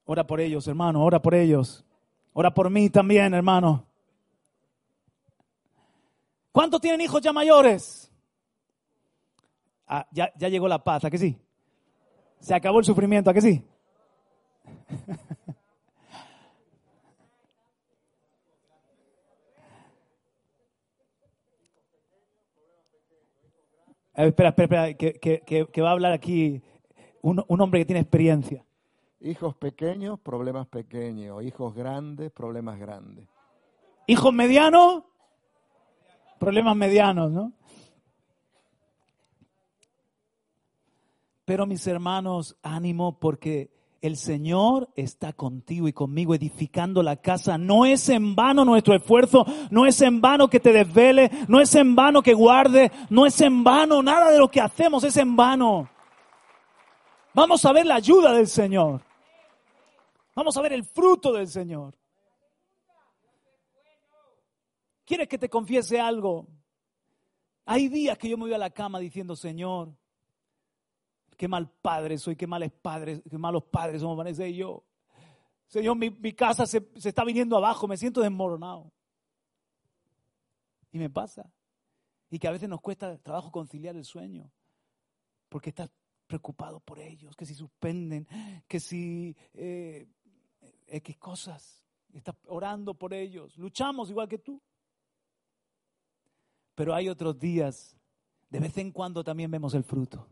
Ora 0.04 0.24
por 0.24 0.40
ellos, 0.40 0.68
hermano, 0.68 1.02
ora 1.04 1.20
por 1.20 1.34
ellos. 1.34 1.84
Ora 2.32 2.54
por 2.54 2.70
mí 2.70 2.88
también, 2.88 3.34
hermano. 3.34 3.84
¿Cuántos 6.52 6.80
tienen 6.80 7.00
hijos 7.00 7.20
ya 7.20 7.32
mayores? 7.32 8.12
Ah, 9.88 10.06
ya, 10.12 10.32
ya 10.36 10.48
llegó 10.48 10.68
la 10.68 10.84
paz, 10.84 11.04
¿a 11.04 11.10
que 11.10 11.18
sí? 11.18 11.36
Se 12.38 12.54
acabó 12.54 12.78
el 12.78 12.84
sufrimiento, 12.84 13.28
¿a 13.28 13.34
que 13.34 13.40
sí? 13.40 13.64
eh, 24.14 24.26
espera, 24.26 24.50
espera, 24.50 24.88
espera, 24.88 24.94
que, 24.94 25.82
va 25.82 25.88
a 25.88 25.92
hablar 25.92 26.12
aquí 26.12 26.62
un, 27.22 27.44
un 27.46 27.60
hombre 27.60 27.80
que 27.80 27.86
tiene 27.86 28.00
experiencia. 28.00 28.64
Hijos 29.20 29.54
pequeños, 29.56 30.20
problemas 30.20 30.66
pequeños. 30.66 31.42
Hijos 31.42 31.74
grandes, 31.74 32.30
problemas 32.30 32.78
grandes. 32.78 33.26
Hijos 34.06 34.34
medianos, 34.34 35.04
problemas 36.38 36.76
medianos, 36.76 37.30
¿no? 37.30 37.52
Pero 41.44 41.66
mis 41.66 41.86
hermanos, 41.86 42.56
ánimo 42.62 43.18
porque 43.18 43.70
el 44.06 44.18
Señor 44.18 44.90
está 44.96 45.32
contigo 45.32 45.88
y 45.88 45.94
conmigo 45.94 46.34
edificando 46.34 47.02
la 47.02 47.16
casa. 47.16 47.56
No 47.56 47.86
es 47.86 48.10
en 48.10 48.36
vano 48.36 48.62
nuestro 48.62 48.94
esfuerzo, 48.94 49.46
no 49.70 49.86
es 49.86 49.98
en 50.02 50.20
vano 50.20 50.48
que 50.48 50.60
te 50.60 50.74
desvele, 50.74 51.30
no 51.48 51.58
es 51.58 51.74
en 51.74 51.96
vano 51.96 52.20
que 52.20 52.34
guarde, 52.34 52.92
no 53.08 53.24
es 53.24 53.40
en 53.40 53.64
vano, 53.64 54.02
nada 54.02 54.30
de 54.30 54.38
lo 54.38 54.50
que 54.50 54.60
hacemos 54.60 55.04
es 55.04 55.16
en 55.16 55.34
vano. 55.34 55.88
Vamos 57.32 57.64
a 57.64 57.72
ver 57.72 57.86
la 57.86 57.94
ayuda 57.94 58.34
del 58.34 58.46
Señor. 58.46 59.00
Vamos 60.34 60.54
a 60.58 60.60
ver 60.60 60.74
el 60.74 60.84
fruto 60.84 61.32
del 61.32 61.48
Señor. 61.48 61.94
¿Quieres 65.06 65.28
que 65.28 65.38
te 65.38 65.48
confiese 65.48 65.98
algo? 65.98 66.46
Hay 67.64 67.88
días 67.88 68.18
que 68.18 68.28
yo 68.28 68.36
me 68.36 68.44
voy 68.44 68.52
a 68.52 68.58
la 68.58 68.68
cama 68.68 68.98
diciendo, 68.98 69.34
Señor, 69.34 69.96
qué 71.36 71.48
mal 71.48 71.70
padre 71.70 72.18
soy, 72.18 72.36
qué 72.36 72.46
males 72.46 72.72
qué 73.30 73.38
malos 73.38 73.64
padres 73.64 74.00
somos 74.00 74.16
Vanessa 74.16 74.46
y 74.46 74.56
yo. 74.56 74.84
Señor, 75.66 75.96
mi, 75.96 76.32
casa 76.32 76.66
se, 76.66 76.88
se 76.96 77.08
está 77.08 77.24
viniendo 77.24 77.56
abajo, 77.56 77.88
me 77.88 77.96
siento 77.96 78.20
desmoronado. 78.20 78.92
Y 80.92 80.98
me 80.98 81.10
pasa. 81.10 81.50
Y 82.30 82.38
que 82.38 82.46
a 82.46 82.52
veces 82.52 82.68
nos 82.68 82.80
cuesta 82.80 83.18
trabajo 83.18 83.50
conciliar 83.50 83.96
el 83.96 84.04
sueño. 84.04 84.52
Porque 85.48 85.70
estás 85.70 85.90
preocupado 86.26 86.80
por 86.80 86.98
ellos, 86.98 87.36
que 87.36 87.46
si 87.46 87.54
suspenden, 87.54 88.26
que 88.68 88.80
si 88.80 89.36
eh, 89.54 90.06
X 90.86 91.16
cosas. 91.18 91.84
Estás 92.12 92.36
orando 92.46 92.94
por 92.94 93.12
ellos. 93.12 93.56
Luchamos 93.56 94.10
igual 94.10 94.28
que 94.28 94.38
tú. 94.38 94.62
Pero 96.74 96.94
hay 96.94 97.08
otros 97.08 97.38
días, 97.38 97.96
de 98.50 98.60
vez 98.60 98.76
en 98.78 98.92
cuando 98.92 99.24
también 99.24 99.50
vemos 99.50 99.74
el 99.74 99.84
fruto. 99.84 100.28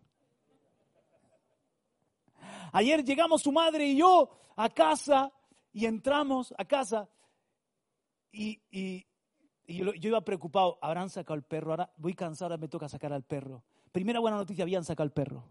Ayer 2.73 3.05
llegamos 3.05 3.43
su 3.43 3.53
madre 3.53 3.87
y 3.87 3.97
yo 3.97 4.31
a 4.57 4.69
casa 4.69 5.33
y 5.73 5.87
entramos 5.87 6.53
a 6.59 6.65
casa 6.65 7.09
y, 8.33 8.61
y- 8.71 9.07
yo, 9.69 9.93
iba 9.95 10.21
preocupado, 10.23 10.79
habrán 10.83 11.09
sacado 11.09 11.35
el 11.35 11.45
perro, 11.45 11.71
ahora 11.71 11.91
voy 11.97 12.15
cansado, 12.15 12.47
ahora 12.53 12.61
me 12.61 12.69
toca 12.69 12.89
sacar 12.89 13.13
al 13.13 13.23
perro. 13.23 13.63
Primera 13.91 14.21
buena 14.21 14.37
noticia, 14.37 14.65
habían 14.65 14.85
sacado 14.85 15.05
el 15.05 15.13
perro. 15.13 15.45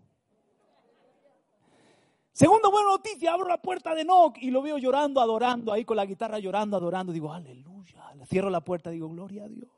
Segunda 2.34 2.70
buena 2.70 2.90
noticia, 2.90 3.34
abro 3.34 3.48
la 3.48 3.62
puerta 3.62 3.94
de 3.96 4.06
Noc 4.06 4.38
y 4.40 4.52
lo 4.52 4.62
veo 4.62 4.78
llorando, 4.78 5.22
adorando, 5.22 5.72
ahí 5.74 5.86
con 5.86 5.98
la 5.98 6.06
guitarra 6.06 6.40
llorando, 6.40 6.78
adorando. 6.78 7.12
Digo, 7.14 7.32
aleluya. 7.32 8.14
Le 8.16 8.26
cierro 8.26 8.50
la 8.50 8.62
puerta, 8.62 8.90
digo, 8.90 9.10
gloria 9.10 9.46
a 9.46 9.48
Dios. 9.48 9.70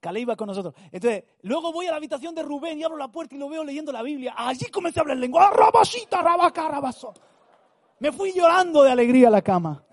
Calé 0.00 0.20
iba 0.20 0.36
con 0.36 0.46
nosotros. 0.46 0.74
Entonces, 0.92 1.24
luego 1.42 1.72
voy 1.72 1.86
a 1.86 1.90
la 1.90 1.96
habitación 1.96 2.34
de 2.34 2.42
Rubén 2.42 2.78
y 2.78 2.84
abro 2.84 2.96
la 2.96 3.08
puerta 3.08 3.34
y 3.34 3.38
lo 3.38 3.48
veo 3.48 3.64
leyendo 3.64 3.92
la 3.92 4.02
Biblia. 4.02 4.34
Allí 4.36 4.66
comencé 4.66 5.00
a 5.00 5.02
hablar 5.02 5.16
lengua. 5.16 5.50
Rabasita, 5.50 6.22
rabaca, 6.22 6.68
rabazo. 6.68 7.14
Me 8.00 8.12
fui 8.12 8.32
llorando 8.32 8.82
de 8.82 8.90
alegría 8.90 9.28
a 9.28 9.32
la 9.32 9.42
cama. 9.42 9.82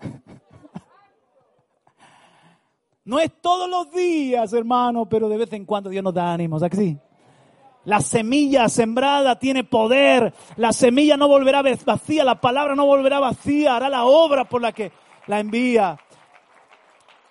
No 3.04 3.20
es 3.20 3.40
todos 3.40 3.70
los 3.70 3.92
días, 3.92 4.52
hermano, 4.52 5.08
pero 5.08 5.28
de 5.28 5.36
vez 5.36 5.52
en 5.52 5.64
cuando 5.64 5.88
Dios 5.88 6.02
nos 6.02 6.12
da 6.12 6.32
ánimos, 6.32 6.60
¿a 6.64 6.68
que 6.68 6.76
sí? 6.76 6.98
La 7.84 8.00
semilla 8.00 8.68
sembrada 8.68 9.38
tiene 9.38 9.62
poder. 9.62 10.34
La 10.56 10.72
semilla 10.72 11.16
no 11.16 11.28
volverá 11.28 11.62
vacía. 11.62 12.24
La 12.24 12.40
palabra 12.40 12.74
no 12.74 12.84
volverá 12.84 13.20
vacía. 13.20 13.76
Hará 13.76 13.88
la 13.88 14.06
obra 14.06 14.44
por 14.44 14.60
la 14.60 14.72
que 14.72 14.90
la 15.28 15.38
envía. 15.38 15.96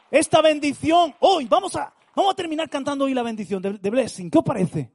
Esta 0.09 0.41
bendición, 0.41 1.13
hoy 1.19 1.45
vamos 1.45 1.75
a, 1.75 1.93
vamos 2.15 2.33
a 2.33 2.35
terminar 2.35 2.69
cantando 2.69 3.05
hoy 3.05 3.13
la 3.13 3.23
bendición 3.23 3.61
de, 3.61 3.89
Blessing. 3.89 4.29
¿Qué 4.29 4.37
os 4.37 4.43
parece? 4.43 4.91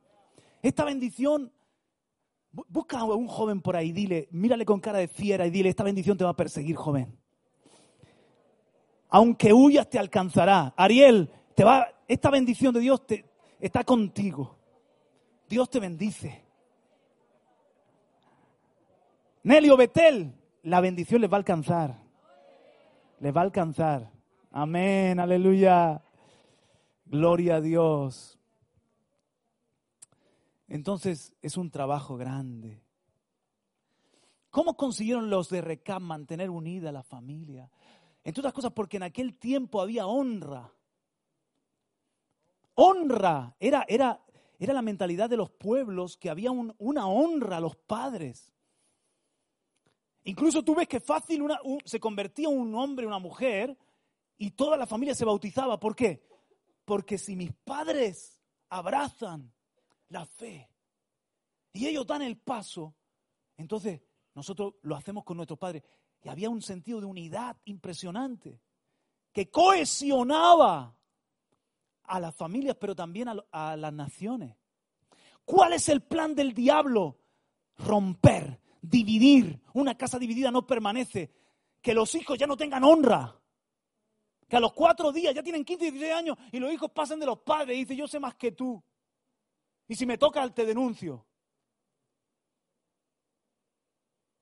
Esta 0.62 0.84
bendición, 0.84 1.52
bu- 2.52 2.64
busca 2.68 2.98
a 3.00 3.04
un 3.04 3.28
joven 3.28 3.60
por 3.60 3.76
ahí, 3.76 3.92
dile, 3.92 4.28
mírale 4.30 4.64
con 4.64 4.80
cara 4.80 4.98
de 4.98 5.08
fiera 5.08 5.46
y 5.46 5.50
dile, 5.50 5.68
esta 5.68 5.84
bendición 5.84 6.16
te 6.16 6.24
va 6.24 6.30
a 6.30 6.36
perseguir, 6.36 6.76
joven. 6.76 7.18
Aunque 9.08 9.52
huyas, 9.52 9.88
te 9.90 9.98
alcanzará. 9.98 10.72
Ariel, 10.76 11.30
te 11.54 11.64
va, 11.64 11.88
esta 12.06 12.30
bendición 12.30 12.72
de 12.74 12.80
Dios 12.80 13.06
te, 13.06 13.24
está 13.58 13.82
contigo. 13.84 14.56
Dios 15.48 15.68
te 15.68 15.80
bendice. 15.80 16.44
Nelio 19.42 19.76
Betel, 19.76 20.32
la 20.62 20.80
bendición 20.80 21.20
les 21.22 21.30
va 21.30 21.36
a 21.36 21.38
alcanzar. 21.38 21.96
Les 23.20 23.34
va 23.34 23.40
a 23.40 23.44
alcanzar. 23.44 24.10
Amén, 24.52 25.18
aleluya. 25.18 26.02
Gloria 27.10 27.56
a 27.56 27.60
Dios. 27.60 28.38
Entonces 30.68 31.34
es 31.42 31.56
un 31.56 31.68
trabajo 31.70 32.16
grande. 32.16 32.80
¿Cómo 34.50 34.76
consiguieron 34.76 35.28
los 35.28 35.48
de 35.48 35.60
Recam 35.60 36.04
mantener 36.04 36.50
unida 36.50 36.92
la 36.92 37.02
familia? 37.02 37.68
Entre 38.22 38.40
otras 38.40 38.54
cosas 38.54 38.72
porque 38.72 38.98
en 38.98 39.02
aquel 39.02 39.36
tiempo 39.36 39.80
había 39.80 40.06
honra. 40.06 40.72
Honra. 42.74 43.56
Era, 43.58 43.84
era, 43.88 44.20
era 44.60 44.72
la 44.72 44.82
mentalidad 44.82 45.28
de 45.28 45.36
los 45.36 45.50
pueblos 45.50 46.16
que 46.16 46.30
había 46.30 46.52
un- 46.52 46.74
una 46.78 47.08
honra 47.08 47.56
a 47.56 47.60
los 47.60 47.74
padres. 47.74 48.52
Incluso 50.22 50.62
tú 50.62 50.76
ves 50.76 50.86
que 50.86 51.00
fácil 51.00 51.42
se 51.84 51.98
convertía 51.98 52.48
un 52.48 52.72
hombre, 52.76 53.04
una 53.04 53.18
mujer, 53.18 53.76
y 54.38 54.52
toda 54.52 54.76
la 54.76 54.86
familia 54.86 55.14
se 55.16 55.24
bautizaba. 55.24 55.80
¿Por 55.80 55.96
qué? 55.96 56.29
Porque 56.90 57.18
si 57.18 57.36
mis 57.36 57.52
padres 57.52 58.42
abrazan 58.68 59.54
la 60.08 60.26
fe 60.26 60.68
y 61.72 61.86
ellos 61.86 62.04
dan 62.04 62.20
el 62.20 62.36
paso, 62.36 62.96
entonces 63.56 64.00
nosotros 64.34 64.74
lo 64.82 64.96
hacemos 64.96 65.22
con 65.22 65.36
nuestros 65.36 65.56
padres. 65.56 65.84
Y 66.20 66.28
había 66.28 66.50
un 66.50 66.60
sentido 66.60 66.98
de 66.98 67.06
unidad 67.06 67.56
impresionante 67.66 68.60
que 69.32 69.52
cohesionaba 69.52 70.96
a 72.02 72.18
las 72.18 72.34
familias, 72.34 72.76
pero 72.80 72.96
también 72.96 73.28
a, 73.28 73.36
a 73.52 73.76
las 73.76 73.92
naciones. 73.92 74.56
¿Cuál 75.44 75.74
es 75.74 75.88
el 75.88 76.02
plan 76.02 76.34
del 76.34 76.54
diablo? 76.54 77.20
Romper, 77.76 78.60
dividir. 78.82 79.62
Una 79.74 79.96
casa 79.96 80.18
dividida 80.18 80.50
no 80.50 80.66
permanece. 80.66 81.30
Que 81.80 81.94
los 81.94 82.16
hijos 82.16 82.36
ya 82.36 82.48
no 82.48 82.56
tengan 82.56 82.82
honra. 82.82 83.39
Que 84.50 84.56
a 84.56 84.60
los 84.60 84.72
cuatro 84.72 85.12
días 85.12 85.32
ya 85.32 85.44
tienen 85.44 85.64
15 85.64 85.86
y 85.86 85.90
16 85.92 86.12
años 86.12 86.36
y 86.50 86.58
los 86.58 86.72
hijos 86.72 86.90
pasan 86.90 87.20
de 87.20 87.26
los 87.26 87.38
padres 87.38 87.76
y 87.76 87.80
dicen, 87.82 87.96
yo 87.96 88.08
sé 88.08 88.18
más 88.18 88.34
que 88.34 88.50
tú. 88.50 88.82
Y 89.86 89.94
si 89.94 90.06
me 90.06 90.18
toca, 90.18 90.52
te 90.52 90.66
denuncio. 90.66 91.24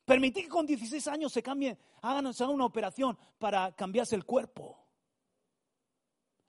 Permitir 0.06 0.44
que 0.44 0.48
con 0.48 0.64
16 0.64 1.06
años 1.08 1.30
se 1.30 1.42
cambie, 1.42 1.76
hagan, 2.00 2.32
se 2.32 2.42
haga 2.42 2.54
una 2.54 2.64
operación 2.64 3.18
para 3.36 3.76
cambiarse 3.76 4.16
el 4.16 4.24
cuerpo. 4.24 4.82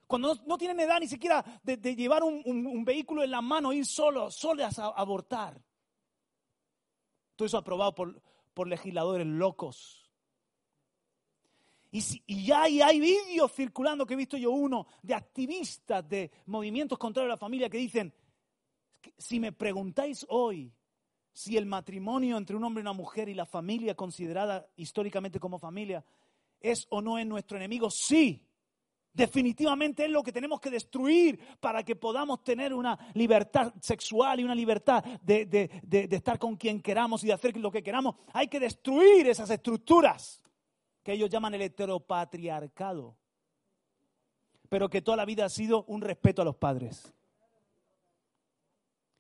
Cuando 0.08 0.34
no, 0.46 0.58
tienen 0.58 0.80
edad 0.80 1.02
ni 1.02 1.10
siquiera 1.10 1.44
de, 1.62 1.76
llevar 1.98 2.24
un, 2.24 2.86
vehículo 2.86 3.26
en 3.26 3.32
la 3.32 3.42
mano, 3.42 3.74
ir 3.74 3.86
solos, 3.86 4.36
solas 4.36 4.80
a 4.80 4.88
abortar. 4.88 5.62
Todo 7.36 7.46
eso 7.46 7.58
aprobado 7.58 7.94
por, 7.94 8.22
por 8.54 8.70
legisladores 8.70 9.28
locos. 9.28 9.99
Y, 11.92 12.02
si- 12.02 12.24
ya 12.28 12.64
hay, 12.64 12.82
hay 12.82 13.00
vídeos 13.00 13.52
circulando 13.54 14.06
que 14.06 14.14
he 14.14 14.18
visto 14.18 14.38
yo 14.38 14.52
uno 14.52 14.86
de 15.02 15.16
activistas 15.16 16.08
de 16.08 16.32
movimientos 16.46 16.98
contrarios 16.98 17.32
a 17.32 17.36
la 17.36 17.38
familia 17.38 17.70
que 17.70 17.78
dicen, 17.80 18.14
si 19.18 19.40
me 19.40 19.52
preguntáis 19.52 20.26
hoy 20.30 20.72
si 21.32 21.56
el 21.58 21.66
matrimonio 21.66 22.38
entre 22.38 22.56
un 22.56 22.64
hombre 22.64 22.82
y 22.82 22.84
una 22.84 22.94
mujer 22.94 23.30
y 23.30 23.34
la 23.34 23.46
familia 23.46 23.96
considerada 23.96 24.68
históricamente 24.76 25.40
como 25.40 25.58
familia 25.58 26.04
es 26.60 26.86
o 26.90 27.02
no 27.02 27.18
es 27.18 27.26
nuestro 27.26 27.58
enemigo, 27.58 27.90
sí. 27.90 28.46
Definitivamente 29.12 30.06
es 30.06 30.12
lo 30.12 30.22
que 30.22 30.32
tenemos 30.32 30.60
que 30.62 30.70
destruir 30.70 31.40
para 31.60 31.84
que 31.84 31.96
podamos 31.96 32.44
tener 32.44 32.74
una 32.74 32.98
libertad 33.16 33.74
sexual 33.82 34.40
y 34.40 34.44
una 34.44 34.54
libertad 34.54 35.04
de 35.24 36.08
estar 36.12 36.38
con 36.38 36.56
quien 36.58 36.82
queramos 36.82 37.24
y 37.24 37.28
de 37.28 37.34
hacer 37.34 37.58
lo 37.58 37.72
que 37.72 37.82
queramos. 37.82 38.16
Hay 38.34 38.48
que 38.48 38.60
destruir 38.60 39.28
esas 39.28 39.50
estructuras 39.50 40.40
que 41.04 41.14
ellos 41.14 41.30
llaman 41.30 41.54
el 41.54 41.62
heteropatriarcado, 41.62 43.16
pero 44.70 44.90
que 44.90 45.02
toda 45.02 45.18
la 45.18 45.26
vida 45.26 45.46
ha 45.46 45.50
sido 45.50 45.84
un 45.86 46.02
respeto 46.02 46.42
a 46.42 46.46
los 46.46 46.56
padres. 46.56 47.14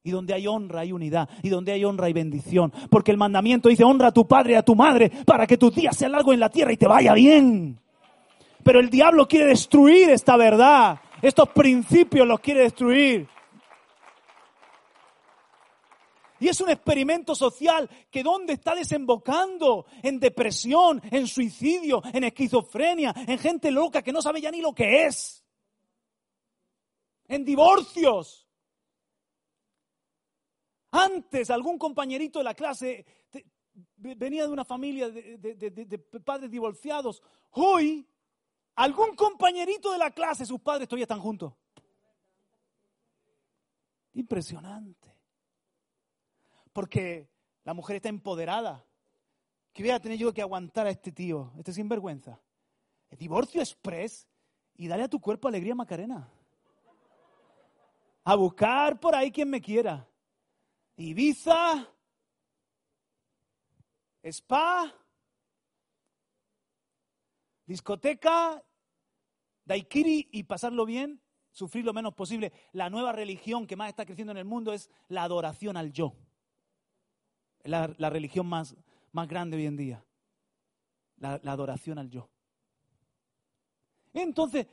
Y 0.03 0.11
donde 0.11 0.33
hay 0.33 0.47
honra 0.47 0.81
hay 0.81 0.91
unidad. 0.91 1.29
Y 1.43 1.49
donde 1.49 1.71
hay 1.71 1.83
honra 1.83 2.05
hay 2.07 2.13
bendición. 2.13 2.71
Porque 2.89 3.11
el 3.11 3.17
mandamiento 3.17 3.69
dice, 3.69 3.83
honra 3.83 4.07
a 4.07 4.13
tu 4.13 4.27
padre 4.27 4.53
y 4.53 4.55
a 4.55 4.63
tu 4.63 4.75
madre 4.75 5.11
para 5.25 5.45
que 5.45 5.57
tus 5.57 5.75
días 5.75 5.95
sean 5.95 6.13
largos 6.13 6.33
en 6.33 6.39
la 6.39 6.49
tierra 6.49 6.71
y 6.71 6.77
te 6.77 6.87
vaya 6.87 7.13
bien. 7.13 7.79
Pero 8.63 8.79
el 8.79 8.89
diablo 8.89 9.27
quiere 9.27 9.47
destruir 9.47 10.09
esta 10.09 10.37
verdad. 10.37 10.99
Estos 11.21 11.49
principios 11.49 12.27
los 12.27 12.39
quiere 12.39 12.61
destruir. 12.61 13.27
Y 16.39 16.47
es 16.47 16.61
un 16.61 16.69
experimento 16.69 17.35
social 17.35 17.89
que 18.09 18.23
¿dónde 18.23 18.53
está 18.53 18.73
desembocando? 18.75 19.85
En 20.03 20.19
depresión, 20.19 21.01
en 21.11 21.27
suicidio, 21.27 22.01
en 22.13 22.23
esquizofrenia, 22.23 23.13
en 23.27 23.37
gente 23.37 23.71
loca 23.71 24.01
que 24.01 24.13
no 24.13 24.21
sabe 24.21 24.41
ya 24.41 24.51
ni 24.51 24.61
lo 24.61 24.73
que 24.73 25.05
es. 25.05 25.43
En 27.27 27.43
divorcios. 27.45 28.47
Antes 30.91 31.49
algún 31.51 31.77
compañerito 31.77 32.39
de 32.39 32.45
la 32.45 32.55
clase 32.55 33.05
venía 33.97 34.45
de 34.47 34.51
una 34.51 34.65
familia 34.65 35.09
de- 35.09 35.37
de 35.37 35.97
padres 35.99 36.49
divorciados. 36.49 37.21
Hoy, 37.51 38.07
algún 38.75 39.15
compañerito 39.15 39.91
de 39.91 39.97
la 39.99 40.11
clase, 40.11 40.45
sus 40.45 40.59
padres 40.61 40.87
todavía 40.87 41.03
están 41.03 41.19
juntos. 41.19 41.53
Impresionante. 44.13 45.18
Porque 46.79 47.29
la 47.65 47.73
mujer 47.73 47.97
está 47.97 48.07
empoderada. 48.07 48.87
¿Qué 49.73 49.83
voy 49.83 49.89
a 49.91 49.99
tener 49.99 50.17
yo 50.17 50.33
que 50.33 50.41
aguantar 50.41 50.87
a 50.87 50.89
este 50.89 51.11
tío, 51.11 51.51
este 51.57 51.73
sinvergüenza? 51.73 52.41
El 53.09 53.17
divorcio 53.17 53.59
express 53.59 54.29
y 54.75 54.87
dale 54.87 55.03
a 55.03 55.09
tu 55.09 55.19
cuerpo 55.19 55.49
alegría, 55.49 55.75
Macarena. 55.75 56.31
A 58.23 58.35
buscar 58.35 58.97
por 58.97 59.13
ahí 59.13 59.29
quien 59.29 59.49
me 59.49 59.59
quiera. 59.59 60.07
Ibiza, 60.95 61.85
spa, 64.23 64.95
discoteca, 67.65 68.63
daiquiri 69.65 70.29
y 70.31 70.43
pasarlo 70.43 70.85
bien, 70.85 71.21
sufrir 71.51 71.83
lo 71.83 71.91
menos 71.91 72.13
posible. 72.13 72.53
La 72.71 72.89
nueva 72.89 73.11
religión 73.11 73.67
que 73.67 73.75
más 73.75 73.89
está 73.89 74.05
creciendo 74.05 74.31
en 74.31 74.37
el 74.37 74.45
mundo 74.45 74.71
es 74.71 74.89
la 75.09 75.23
adoración 75.23 75.75
al 75.75 75.91
yo. 75.91 76.15
La, 77.63 77.87
religión 78.09 78.47
más, 78.47 78.75
más 79.11 79.27
grande 79.27 79.57
hoy 79.57 79.65
en 79.65 79.77
día. 79.77 80.03
La 81.17 81.39
adoración 81.45 81.99
al 81.99 82.09
yo. 82.09 82.29
Entonces, 84.13 84.67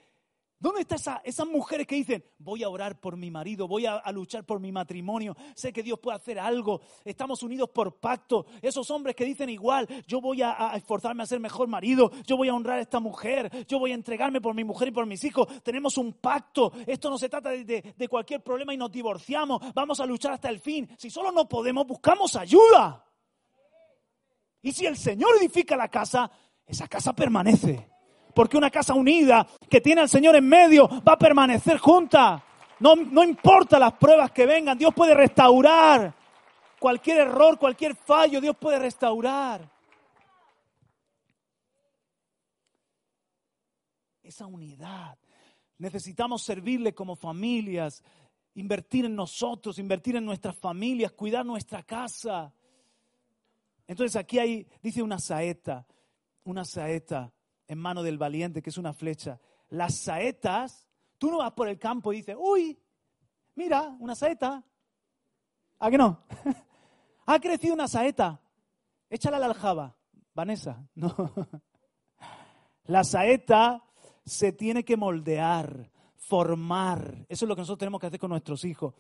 ¿dónde 0.59 0.83
están 0.83 0.97
esa, 0.97 1.21
esas 1.25 1.47
mujeres 1.47 1.87
que 1.87 1.97
dicen, 1.97 2.25
voy 2.39 2.63
a 2.63 2.69
orar 2.69 3.01
por 3.01 3.17
mi 3.17 3.31
marido, 3.31 3.69
voy 3.69 3.87
a, 3.87 4.01
luchar 4.13 4.45
por 4.45 4.61
mi 4.61 4.73
matrimonio, 4.73 5.37
sé 5.55 5.73
que 5.73 5.83
Dios 5.83 5.99
puede 5.99 6.17
hacer 6.17 6.39
algo, 6.39 6.81
estamos 7.05 7.43
unidos 7.43 7.71
por 7.71 7.99
pacto? 7.99 8.47
Esos 8.63 8.91
hombres 8.91 9.15
que 9.15 9.25
dicen 9.25 9.49
igual, 9.49 9.87
yo 10.07 10.21
voy 10.21 10.43
a, 10.43 10.73
esforzarme 10.75 11.23
a 11.23 11.27
ser 11.27 11.41
mejor 11.41 11.69
marido, 11.69 12.11
yo 12.27 12.37
voy 12.37 12.49
a 12.49 12.55
honrar 12.55 12.79
a 12.79 12.83
esta 12.83 13.01
mujer, 13.01 13.67
yo 13.67 13.79
voy 13.79 13.93
a 13.93 13.95
entregarme 13.95 14.41
por 14.41 14.55
mi 14.55 14.65
mujer 14.65 14.89
y 14.89 14.93
por 14.93 15.07
mis 15.07 15.23
hijos, 15.25 15.47
tenemos 15.63 15.99
un 15.99 16.15
pacto, 16.15 16.73
esto 16.87 17.11
no 17.11 17.19
se 17.19 17.29
trata 17.29 17.51
de 17.51 18.09
cualquier 18.09 18.43
problema 18.43 18.73
y 18.73 18.77
nos 18.77 18.91
divorciamos, 18.91 19.61
vamos 19.75 20.01
a 20.01 20.07
luchar 20.07 20.33
hasta 20.33 20.49
el 20.49 20.61
fin. 20.61 20.89
Si 20.97 21.11
solo 21.11 21.33
no 21.33 21.49
podemos, 21.49 21.87
buscamos 21.87 22.37
ayuda. 22.37 23.05
Y 24.63 24.73
si 24.73 24.87
el 24.87 24.97
Señor 24.97 25.31
edifica 25.41 25.77
la 25.77 25.89
casa, 25.89 26.31
esa 26.67 26.89
casa 26.89 27.13
permanece. 27.13 27.89
Porque 28.37 28.59
una 28.59 28.71
casa 28.71 28.93
unida 28.93 29.47
que 29.71 29.81
tiene 29.81 30.03
al 30.03 30.11
Señor 30.11 30.37
en 30.37 30.47
medio 30.47 30.87
va 30.87 31.15
a 31.15 31.19
permanecer 31.19 31.79
junta. 31.79 32.45
No, 32.81 32.95
no 32.95 33.25
importa 33.25 33.79
las 33.79 33.95
pruebas 33.95 34.31
que 34.31 34.45
vengan, 34.45 34.77
Dios 34.77 34.93
puede 34.95 35.15
restaurar. 35.15 36.15
Cualquier 36.79 37.21
error, 37.21 37.59
cualquier 37.59 37.97
fallo, 37.97 38.39
Dios 38.39 38.55
puede 38.55 38.79
restaurar. 38.79 39.67
Esa 44.23 44.45
unidad. 44.45 45.17
Necesitamos 45.79 46.43
servirle 46.43 46.93
como 46.93 47.17
familias, 47.17 48.05
invertir 48.55 49.07
en 49.07 49.17
nosotros, 49.17 49.79
invertir 49.79 50.15
en 50.15 50.27
nuestras 50.27 50.55
familias, 50.59 51.13
cuidar 51.13 51.47
nuestra 51.47 51.83
casa. 51.83 52.53
Entonces 53.87 54.15
aquí 54.15 54.39
hay, 54.39 54.67
dice 54.83 55.01
una 55.01 55.19
saeta, 55.19 55.87
una 56.45 56.67
saeta 56.67 57.33
en 57.69 57.79
mano 57.79 58.03
del 58.03 58.19
valiente, 58.19 58.63
que 58.63 58.71
es 58.71 58.79
una 58.79 58.93
flecha. 58.93 59.41
Las 59.71 59.99
saetas, 59.99 60.89
tú 61.19 61.31
no 61.31 61.39
vas 61.39 61.53
por 61.53 61.69
el 61.69 61.79
campo 61.79 62.13
y 62.13 62.19
dices, 62.19 62.37
uy, 62.39 62.79
mira, 63.55 63.97
una 63.99 64.15
saeta. 64.15 64.65
¿A 65.79 65.91
que 65.91 65.99
no? 65.99 66.25
ha 67.27 67.41
crecido 67.41 67.75
una 67.75 67.89
saeta. 67.89 68.41
Échala 69.11 69.37
a 69.37 69.41
la 69.41 69.47
aljaba. 69.47 69.97
Vanessa, 70.35 70.87
no. 70.95 71.15
La 72.85 73.03
saeta 73.05 73.83
se 74.25 74.53
tiene 74.53 74.85
que 74.85 74.97
moldear, 74.97 75.91
formar. 76.17 77.27
Eso 77.29 77.45
es 77.45 77.49
lo 77.49 77.57
que 77.57 77.63
nosotros 77.63 77.79
tenemos 77.79 78.01
que 78.01 78.09
hacer 78.09 78.21
con 78.21 78.31
nuestros 78.31 78.65
hijos. 78.65 78.95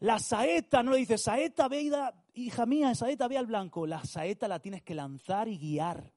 La 0.00 0.18
saeta 0.18 0.82
no 0.82 0.92
le 0.92 0.98
dice, 0.98 1.18
saeta, 1.18 1.68
ve, 1.68 1.90
hija 2.34 2.66
mía, 2.66 2.94
saeta, 2.94 3.28
ve 3.28 3.38
al 3.38 3.46
blanco. 3.46 3.86
La 3.86 4.04
saeta 4.04 4.48
la 4.48 4.58
tienes 4.58 4.82
que 4.82 4.94
lanzar 4.94 5.48
y 5.48 5.58
guiar. 5.58 6.12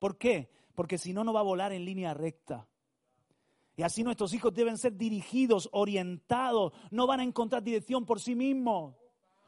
¿Por 0.00 0.18
qué? 0.18 0.50
Porque 0.74 0.98
si 0.98 1.12
no, 1.12 1.22
no 1.22 1.32
va 1.32 1.40
a 1.40 1.44
volar 1.44 1.72
en 1.72 1.84
línea 1.84 2.12
recta. 2.14 2.66
Y 3.76 3.82
así 3.82 4.02
nuestros 4.02 4.34
hijos 4.34 4.52
deben 4.52 4.76
ser 4.76 4.96
dirigidos, 4.96 5.68
orientados, 5.72 6.72
no 6.90 7.06
van 7.06 7.20
a 7.20 7.22
encontrar 7.22 7.62
dirección 7.62 8.04
por 8.04 8.18
sí 8.20 8.34
mismos. 8.34 8.96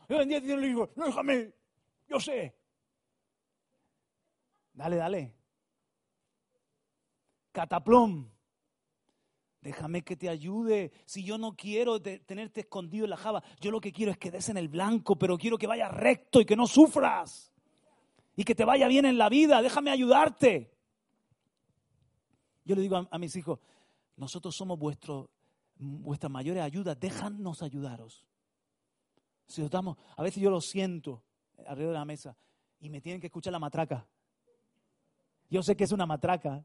Y 0.09 0.15
hoy 0.15 0.23
en 0.23 0.29
día 0.29 0.57
no, 0.95 1.05
déjame, 1.07 1.53
yo 2.09 2.21
sé. 2.21 2.55
Dale, 4.75 4.97
dale. 4.97 5.35
Cataplum. 7.53 8.31
Déjame 9.61 10.03
que 10.03 10.17
te 10.17 10.29
ayude. 10.29 10.93
Si 11.05 11.25
yo 11.25 11.39
no 11.39 11.55
quiero 11.55 12.01
te- 12.01 12.19
tenerte 12.21 12.61
escondido 12.63 13.05
en 13.05 13.11
la 13.11 13.17
java, 13.17 13.43
yo 13.61 13.71
lo 13.71 13.81
que 13.81 13.93
quiero 13.93 14.11
es 14.13 14.19
que 14.19 14.31
des 14.31 14.49
en 14.49 14.57
el 14.57 14.69
blanco, 14.69 15.17
pero 15.17 15.39
quiero 15.39 15.57
que 15.57 15.67
vayas 15.67 15.93
recto 15.93 16.41
y 16.41 16.45
que 16.45 16.57
no 16.57 16.67
sufras. 16.67 17.52
Y 18.37 18.45
que 18.45 18.55
te 18.55 18.65
vaya 18.65 18.89
bien 18.89 19.05
en 19.05 19.19
la 19.19 19.29
vida. 19.29 19.61
Déjame 19.63 19.91
ayudarte. 19.91 20.73
Yo 22.65 22.75
le 22.75 22.83
digo 22.83 23.09
a, 23.11 23.19
mis 23.19 23.35
hijos, 23.37 23.59
nosotros 24.17 24.55
somos 24.55 24.79
vuestro, 24.79 25.31
vuestras 25.77 26.31
mayores 26.31 26.63
ayudas. 26.63 26.99
Déjanos 26.99 27.63
ayudaros. 27.63 28.27
Si 29.47 29.61
os 29.61 29.71
damos, 29.71 29.99
a 30.17 30.23
veces 30.23 30.43
yo 30.43 30.51
lo 30.51 30.61
siento 30.61 31.23
alrededor 31.67 31.93
de 31.93 31.99
la 31.99 32.05
mesa 32.05 32.37
y 32.81 32.89
me 32.89 33.01
tienen 33.01 33.21
que 33.21 33.27
escuchar 33.27 33.53
la 33.53 33.59
matraca. 33.59 34.07
Yo 35.51 35.63
sé 35.63 35.77
que 35.77 35.85
es 35.85 35.93
una 35.93 36.07
matraca 36.07 36.65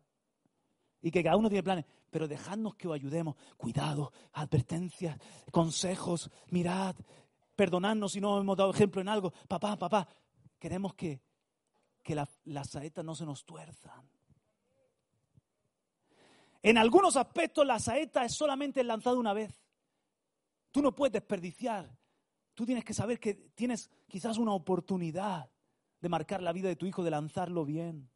y 1.02 1.12
que 1.12 1.24
cada 1.24 1.36
uno 1.36 1.50
tiene 1.50 1.64
planes, 1.64 1.86
pero 2.10 2.28
dejadnos 2.28 2.76
que 2.76 2.88
os 2.88 2.94
ayudemos. 2.94 3.36
Cuidado, 3.58 4.14
advertencias, 4.34 5.18
consejos, 5.52 6.32
mirad, 6.50 6.96
perdonadnos 7.56 8.14
si 8.14 8.22
no 8.22 8.40
hemos 8.40 8.56
dado 8.58 8.72
ejemplo 8.72 9.02
en 9.02 9.10
algo. 9.10 9.34
Papá, 9.48 9.78
papá, 9.78 10.08
queremos 10.58 10.94
que, 10.94 11.22
que 12.08 12.16
la- 12.16 12.30
las 12.46 12.70
saetas 12.70 13.04
no 13.04 13.14
se 13.16 13.26
nos 13.26 13.44
tuerzan. 13.44 14.10
En 16.64 16.78
algunos 16.78 17.18
aspectos 17.18 17.68
la 17.68 17.80
saeta 17.80 18.24
es 18.24 18.34
solamente 18.34 18.82
lanzada 18.82 19.18
una 19.18 19.34
vez. 19.34 19.54
Tú 20.72 20.82
no 20.82 20.96
puedes 20.96 21.12
desperdiciar. 21.12 21.94
Tú 22.54 22.66
tienes 22.66 22.86
que 22.86 22.94
saber 22.94 23.20
que 23.20 23.34
tienes 23.34 23.92
quizás 24.08 24.38
una 24.38 24.54
oportunidad 24.54 25.52
de 26.00 26.08
marcar 26.08 26.42
la 26.42 26.54
vida 26.54 26.70
de 26.70 26.78
tu 26.78 26.86
hijo, 26.86 27.04
de 27.04 27.12
lanzarlo 27.12 27.66
bien. 27.66 28.10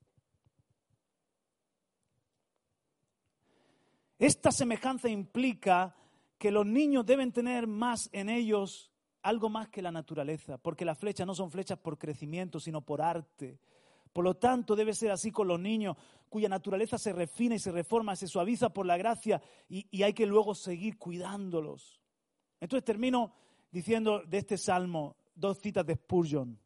Esta 4.17 4.53
semejanza 4.53 5.09
implica 5.09 5.97
que 6.37 6.49
los 6.49 6.65
niños 6.65 7.05
deben 7.05 7.33
tener 7.33 7.67
más 7.67 8.09
en 8.13 8.29
ellos 8.29 8.89
algo 9.21 9.49
más 9.49 9.67
que 9.67 9.81
la 9.81 9.91
naturaleza, 9.91 10.57
porque 10.57 10.85
las 10.85 10.97
flechas 10.97 11.27
no 11.27 11.35
son 11.35 11.51
flechas 11.51 11.77
por 11.77 11.97
crecimiento, 11.97 12.57
sino 12.57 12.79
por 12.79 13.01
arte. 13.01 13.59
Por 14.13 14.25
lo 14.25 14.35
tanto, 14.35 14.75
debe 14.75 14.93
ser 14.93 15.11
así 15.11 15.31
con 15.31 15.47
los 15.47 15.59
niños, 15.59 15.95
cuya 16.29 16.49
naturaleza 16.49 16.97
se 16.97 17.13
refina 17.13 17.55
y 17.55 17.59
se 17.59 17.71
reforma, 17.71 18.15
se 18.15 18.27
suaviza 18.27 18.69
por 18.69 18.85
la 18.85 18.97
gracia 18.97 19.41
y, 19.69 20.01
hay 20.01 20.13
que 20.13 20.25
luego 20.25 20.55
seguir 20.55 20.97
cuidándolos. 20.97 22.01
Entonces 22.59 22.85
termino 22.85 23.33
diciendo 23.71 24.23
de 24.25 24.37
este 24.37 24.57
salmo 24.57 25.15
dos 25.35 25.59
citas 25.59 25.85
de 25.85 25.95
Spurgeon. 25.95 26.59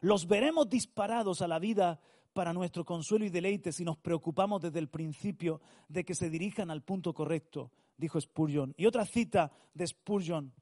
Los 0.00 0.26
veremos 0.26 0.68
disparados 0.68 1.42
a 1.42 1.48
la 1.48 1.58
vida 1.58 2.00
para 2.32 2.52
nuestro 2.52 2.84
consuelo 2.84 3.24
y 3.24 3.30
deleite 3.30 3.72
si 3.72 3.84
nos 3.84 3.98
preocupamos 3.98 4.60
desde 4.60 4.78
el 4.78 4.88
principio 4.88 5.60
de 5.88 6.04
que 6.04 6.14
se 6.14 6.30
dirijan 6.30 6.70
al 6.70 6.82
punto 6.82 7.14
correcto, 7.14 7.70
dijo 7.96 8.20
Spurgeon. 8.20 8.74
Y 8.76 8.86
otra 8.86 9.04
cita 9.04 9.52
de 9.74 9.86
Spurgeon. 9.86 10.52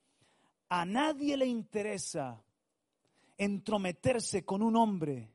A 0.68 0.84
nadie 0.84 1.36
le 1.36 1.46
interesa 1.46 2.42
entrometerse 3.36 4.44
con 4.44 4.62
un 4.62 4.76
hombre 4.76 5.32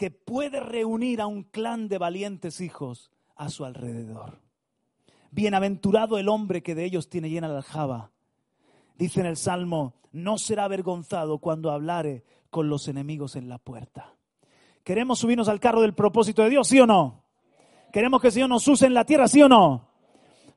que 0.00 0.10
puede 0.10 0.60
reunir 0.60 1.20
a 1.20 1.26
un 1.26 1.42
clan 1.42 1.86
de 1.86 1.98
valientes 1.98 2.62
hijos 2.62 3.10
a 3.36 3.50
su 3.50 3.66
alrededor. 3.66 4.40
Bienaventurado 5.30 6.16
el 6.16 6.30
hombre 6.30 6.62
que 6.62 6.74
de 6.74 6.86
ellos 6.86 7.10
tiene 7.10 7.28
llena 7.28 7.48
la 7.48 7.58
aljaba. 7.58 8.10
Dice 8.96 9.20
en 9.20 9.26
el 9.26 9.36
Salmo, 9.36 9.92
no 10.10 10.38
será 10.38 10.64
avergonzado 10.64 11.36
cuando 11.36 11.70
hablare 11.70 12.24
con 12.48 12.70
los 12.70 12.88
enemigos 12.88 13.36
en 13.36 13.50
la 13.50 13.58
puerta. 13.58 14.14
¿Queremos 14.84 15.18
subirnos 15.18 15.50
al 15.50 15.60
carro 15.60 15.82
del 15.82 15.92
propósito 15.92 16.42
de 16.44 16.48
Dios, 16.48 16.68
sí 16.68 16.80
o 16.80 16.86
no? 16.86 17.22
¿Queremos 17.92 18.22
que 18.22 18.28
el 18.28 18.32
Señor 18.32 18.48
nos 18.48 18.66
use 18.68 18.86
en 18.86 18.94
la 18.94 19.04
tierra, 19.04 19.28
sí 19.28 19.42
o 19.42 19.50
no? 19.50 19.86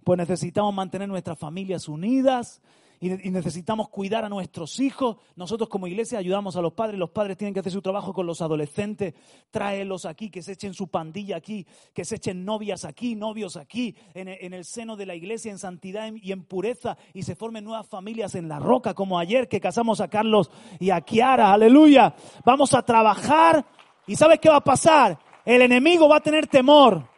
Pues 0.06 0.18
necesitamos 0.18 0.74
mantener 0.74 1.10
nuestras 1.10 1.38
familias 1.38 1.90
unidas 1.90 2.62
y, 3.04 3.32
necesitamos 3.32 3.90
cuidar 3.90 4.24
a 4.24 4.30
nuestros 4.30 4.80
hijos. 4.80 5.18
Nosotros 5.36 5.68
como 5.68 5.88
iglesia 5.88 6.20
ayudamos 6.20 6.56
a 6.56 6.62
los 6.62 6.72
padres, 6.72 6.98
los 6.98 7.10
padres 7.10 7.38
tienen 7.38 7.54
que 7.54 7.60
hacer 7.60 7.74
su 7.74 7.82
trabajo 7.82 8.14
con 8.14 8.26
los 8.26 8.42
adolescentes, 8.42 9.14
tráelos 9.52 10.06
aquí, 10.06 10.30
que 10.30 10.42
se 10.42 10.54
echen 10.54 10.74
su 10.74 10.88
pandilla 10.88 11.36
aquí, 11.36 11.68
que 11.94 12.06
se 12.06 12.16
echen 12.16 12.46
novias 12.46 12.86
aquí, 12.86 13.16
novios 13.16 13.58
aquí, 13.58 13.94
e- 14.14 14.38
en 14.42 14.54
el 14.54 14.64
seno 14.64 14.96
de 14.96 15.06
la 15.06 15.16
iglesia, 15.16 15.52
en 15.52 15.60
santidad 15.60 16.10
y 16.14 16.32
en 16.32 16.46
pureza, 16.46 16.98
y 17.14 17.24
se 17.24 17.36
formen 17.36 17.66
nuevas 17.66 17.88
familias 17.88 18.36
en 18.36 18.48
la 18.48 18.60
roca, 18.60 18.94
como 18.94 19.20
ayer 19.20 19.50
que 19.50 19.60
casamos 19.60 20.00
a 20.00 20.08
Carlos 20.08 20.50
y 20.80 20.90
a 20.90 21.02
Kiara, 21.02 21.52
aleluya. 21.52 22.16
Vamos 22.46 22.74
a 22.74 22.84
trabajar 22.84 23.66
y 24.08 24.16
¿sabes 24.16 24.40
qué 24.40 24.48
va 24.48 24.58
a 24.58 24.64
pasar? 24.64 25.20
El 25.44 25.62
enemigo 25.62 26.08
va 26.08 26.18
a 26.18 26.24
tener 26.24 26.48
temor. 26.48 27.10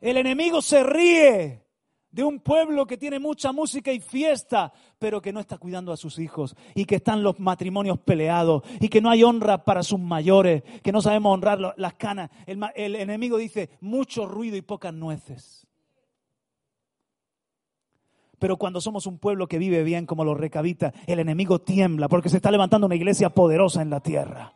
El 0.00 0.16
enemigo 0.16 0.62
se 0.62 0.84
ríe 0.84 1.69
de 2.12 2.24
un 2.24 2.40
pueblo 2.40 2.86
que 2.86 2.96
tiene 2.96 3.18
mucha 3.18 3.52
música 3.52 3.92
y 3.92 4.00
fiesta, 4.00 4.72
pero 4.98 5.20
que 5.20 5.32
no 5.32 5.40
está 5.40 5.58
cuidando 5.58 5.92
a 5.92 5.96
sus 5.96 6.18
hijos 6.18 6.56
y 6.74 6.84
que 6.84 6.96
están 6.96 7.22
los 7.22 7.38
matrimonios 7.38 7.98
peleados 7.98 8.62
y 8.80 8.88
que 8.88 9.00
no 9.00 9.10
hay 9.10 9.22
honra 9.22 9.64
para 9.64 9.82
sus 9.82 10.00
mayores, 10.00 10.62
que 10.82 10.92
no 10.92 11.02
sabemos 11.02 11.32
honrar 11.34 11.74
las 11.76 11.94
canas. 11.94 12.30
El, 12.46 12.96
enemigo 12.96 13.36
dice 13.36 13.70
mucho 13.80 14.26
ruido 14.26 14.56
y 14.56 14.62
pocas 14.62 14.92
nueces. 14.92 15.66
Pero 18.38 18.56
cuando 18.56 18.80
somos 18.80 19.06
un 19.06 19.18
pueblo 19.18 19.46
que 19.46 19.58
vive 19.58 19.84
bien 19.84 20.06
como 20.06 20.24
los 20.24 20.38
recabitas, 20.38 20.94
el 21.06 21.18
enemigo 21.18 21.60
tiembla 21.60 22.08
porque 22.08 22.30
se 22.30 22.38
está 22.38 22.50
levantando 22.50 22.86
una 22.86 22.96
iglesia 22.96 23.30
poderosa 23.30 23.82
en 23.82 23.90
la 23.90 24.00
tierra. 24.00 24.54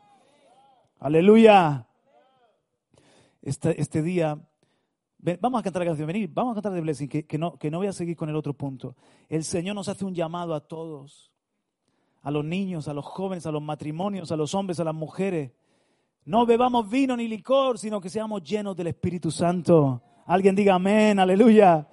Aleluya. 0.99 1.87
Este, 3.43 3.79
este 3.79 4.01
día 4.01 4.39
vamos 5.41 5.61
a 5.61 5.63
cantar 5.63 5.81
la 5.81 5.87
canción, 5.87 6.07
venid, 6.07 6.31
vamos 6.33 6.53
a 6.53 6.55
cantar 6.55 6.73
de 6.73 6.81
Blessing, 6.81 7.09
que, 7.09 7.27
que 7.27 7.39
no, 7.39 7.57
que 7.57 7.71
no 7.71 7.79
voy 7.79 7.87
a 7.87 7.93
seguir 7.93 8.17
con 8.17 8.29
el 8.29 8.37
otro 8.37 8.53
punto. 8.55 8.95
El 9.29 9.45
Señor 9.45 9.75
nos 9.75 9.89
hace 9.89 10.05
un 10.05 10.15
llamado 10.15 10.55
a 10.55 10.61
todos, 10.61 11.33
a 12.23 12.31
los 12.31 12.45
niños, 12.45 12.89
a 12.89 12.95
los 12.95 13.05
jóvenes, 13.05 13.47
a 13.47 13.51
los 13.51 13.63
matrimonios, 13.63 14.33
a 14.33 14.37
los 14.37 14.55
hombres, 14.55 14.81
a 14.81 14.85
las 14.85 14.95
mujeres. 14.95 15.53
No 16.27 16.45
bebamos 16.47 16.89
vino 16.91 17.17
ni 17.17 17.29
licor, 17.29 17.79
sino 17.79 18.01
que 18.01 18.11
seamos 18.11 18.43
llenos 18.43 18.77
del 18.77 18.89
Espíritu 18.89 19.31
Santo. 19.31 20.03
Alguien 20.27 20.55
diga 20.55 20.75
amén, 20.75 21.19
aleluya. 21.19 21.89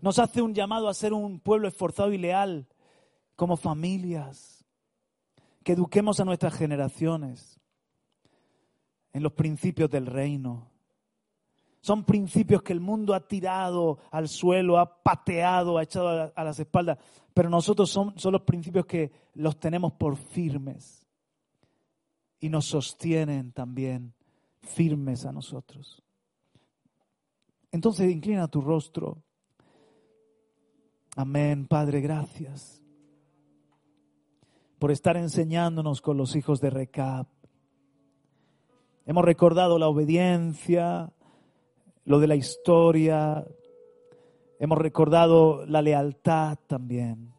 Nos 0.00 0.18
hace 0.18 0.40
un 0.40 0.54
llamado 0.54 0.88
a 0.88 0.94
ser 0.94 1.12
un 1.12 1.40
pueblo 1.40 1.66
esforzado 1.68 2.12
y 2.12 2.18
leal, 2.18 2.68
como 3.34 3.56
familias, 3.56 4.64
que 5.64 5.72
eduquemos 5.72 6.20
a 6.20 6.24
nuestras 6.24 6.54
generaciones 6.54 7.60
en 9.12 9.22
los 9.22 9.32
principios 9.32 9.90
del 9.90 10.06
reino. 10.06 10.70
Son 11.80 12.04
principios 12.04 12.62
que 12.62 12.72
el 12.72 12.80
mundo 12.80 13.14
ha 13.14 13.26
tirado 13.26 13.98
al 14.10 14.28
suelo, 14.28 14.78
ha 14.78 15.02
pateado, 15.02 15.78
ha 15.78 15.82
echado 15.82 16.32
a, 16.34 16.44
las 16.44 16.58
espaldas, 16.58 16.98
pero 17.32 17.48
nosotros 17.48 17.90
son, 17.90 18.18
son 18.18 18.32
los 18.32 18.42
principios 18.42 18.86
que 18.86 19.12
los 19.34 19.58
tenemos 19.58 19.92
por 19.92 20.16
firmes 20.16 21.06
y 22.40 22.48
nos 22.48 22.66
sostienen 22.66 23.52
también 23.52 24.14
firmes 24.60 25.24
a 25.24 25.32
nosotros. 25.32 26.02
Entonces 27.70 28.10
inclina 28.10 28.48
tu 28.48 28.60
rostro. 28.60 29.22
Amén, 31.16 31.66
Padre, 31.66 32.00
gracias 32.00 32.82
por 34.78 34.90
estar 34.92 35.16
enseñándonos 35.16 36.00
con 36.00 36.16
los 36.16 36.36
hijos 36.36 36.60
de 36.60 36.70
Recab. 36.70 37.26
Hemos 39.06 39.24
recordado 39.24 39.78
la 39.78 39.88
obediencia, 39.88 41.12
lo 42.08 42.18
de 42.18 42.26
la 42.26 42.36
historia, 42.36 43.46
hemos 44.58 44.78
recordado 44.78 45.66
la 45.66 45.82
lealtad 45.82 46.56
también. 46.66 47.34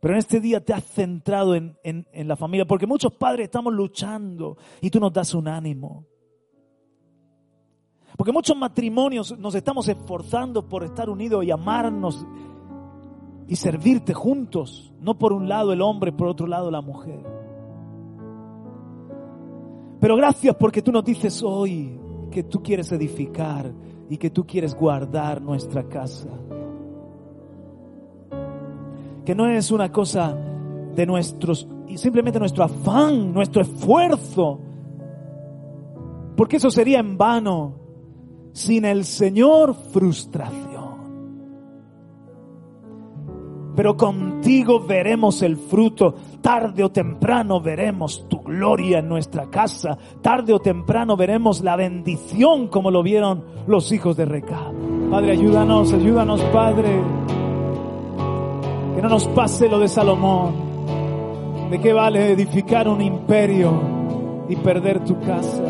Pero 0.00 0.14
en 0.14 0.18
este 0.18 0.40
día 0.40 0.64
te 0.64 0.74
has 0.74 0.82
centrado 0.82 1.54
en, 1.54 1.76
en- 1.84 2.06
la 2.26 2.34
familia, 2.34 2.66
porque 2.66 2.88
muchos 2.88 3.14
padres 3.14 3.44
estamos 3.44 3.72
luchando 3.72 4.56
y 4.80 4.90
tú 4.90 4.98
nos 4.98 5.12
das 5.12 5.32
un 5.32 5.46
ánimo. 5.46 6.04
Porque 8.16 8.32
muchos 8.32 8.56
matrimonios 8.56 9.38
nos 9.38 9.54
estamos 9.54 9.88
esforzando 9.88 10.68
por 10.68 10.82
estar 10.82 11.08
unidos 11.08 11.44
y 11.44 11.52
amarnos 11.52 12.26
y 13.46 13.54
servirte 13.54 14.12
juntos, 14.12 14.92
no 15.00 15.16
por 15.16 15.32
un 15.32 15.48
lado 15.48 15.72
el 15.72 15.82
hombre, 15.82 16.10
por 16.10 16.26
otro 16.26 16.48
lado 16.48 16.68
la 16.68 16.80
mujer. 16.80 17.20
Pero 20.00 20.16
gracias 20.16 20.56
porque 20.56 20.82
tú 20.82 20.90
nos 20.90 21.04
dices 21.04 21.44
hoy 21.44 22.00
que 22.30 22.42
tú 22.42 22.62
quieres 22.62 22.92
edificar 22.92 23.72
y 24.08 24.16
que 24.16 24.30
tú 24.30 24.46
quieres 24.46 24.74
guardar 24.74 25.40
nuestra 25.42 25.88
casa. 25.88 26.28
Que 29.24 29.34
no 29.34 29.48
es 29.48 29.70
una 29.70 29.90
cosa 29.90 30.36
de 30.94 31.06
nuestros, 31.06 31.68
simplemente 31.96 32.38
nuestro 32.38 32.64
afán, 32.64 33.32
nuestro 33.32 33.62
esfuerzo. 33.62 34.60
Porque 36.36 36.56
eso 36.56 36.70
sería 36.70 37.00
en 37.00 37.16
vano. 37.16 37.74
Sin 38.52 38.84
el 38.84 39.04
Señor, 39.04 39.74
frustración. 39.74 40.65
Pero 43.76 43.94
contigo 43.96 44.80
veremos 44.80 45.42
el 45.42 45.56
fruto. 45.58 46.14
Tarde 46.40 46.82
o 46.82 46.90
temprano 46.90 47.60
veremos 47.60 48.26
tu 48.28 48.40
gloria 48.40 49.00
en 49.00 49.08
nuestra 49.08 49.50
casa. 49.50 49.98
Tarde 50.22 50.54
o 50.54 50.58
temprano 50.60 51.14
veremos 51.16 51.60
la 51.62 51.76
bendición 51.76 52.68
como 52.68 52.90
lo 52.90 53.02
vieron 53.02 53.44
los 53.66 53.92
hijos 53.92 54.16
de 54.16 54.24
Recab. 54.24 54.72
Padre, 55.10 55.32
ayúdanos, 55.32 55.92
ayúdanos, 55.92 56.40
Padre. 56.52 57.02
Que 58.94 59.02
no 59.02 59.08
nos 59.10 59.28
pase 59.28 59.68
lo 59.68 59.78
de 59.78 59.88
Salomón. 59.88 60.54
¿De 61.70 61.78
qué 61.78 61.92
vale 61.92 62.30
edificar 62.32 62.88
un 62.88 63.02
imperio 63.02 63.72
y 64.48 64.56
perder 64.56 65.04
tu 65.04 65.18
casa? 65.20 65.62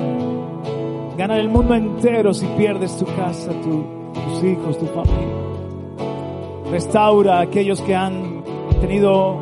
Ganar 1.17 1.41
el 1.41 1.49
mundo 1.49 1.75
entero 1.75 2.33
si 2.35 2.47
pierdes 2.59 2.97
tu 2.99 3.07
casa, 3.07 3.51
tu- 3.63 3.85
tus 4.13 4.45
hijos, 4.45 4.79
tu 4.79 4.87
familia. 4.87 5.56
Restaura 6.71 7.39
a 7.39 7.41
aquellos 7.43 7.81
que 7.81 7.95
han 7.95 8.43
tenido 8.81 9.37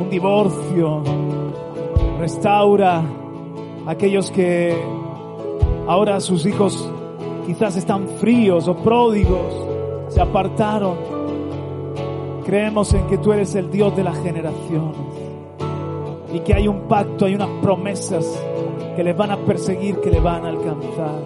un 0.00 0.08
divorcio. 0.10 1.02
Restaura 2.18 3.02
a 3.86 3.90
aquellos 3.90 4.30
que 4.30 4.74
ahora 5.86 6.20
sus 6.20 6.46
hijos 6.46 6.90
quizás 7.46 7.76
están 7.76 8.08
fríos 8.08 8.68
o 8.68 8.76
pródigos, 8.76 9.54
se 10.08 10.20
apartaron. 10.20 10.96
Creemos 12.44 12.92
en 12.94 13.06
que 13.06 13.18
tú 13.18 13.32
eres 13.32 13.54
el 13.54 13.70
Dios 13.70 13.94
de 13.96 14.04
las 14.04 14.18
generaciones 14.22 14.96
y 16.32 16.40
que 16.40 16.54
hay 16.54 16.66
un 16.66 16.88
pacto, 16.88 17.26
hay 17.26 17.34
unas 17.34 17.50
promesas 17.60 18.26
que 18.96 19.04
les 19.04 19.16
van 19.16 19.30
a 19.30 19.36
perseguir, 19.36 20.00
que 20.00 20.10
les 20.10 20.22
van 20.22 20.44
a 20.44 20.48
alcanzar. 20.48 21.20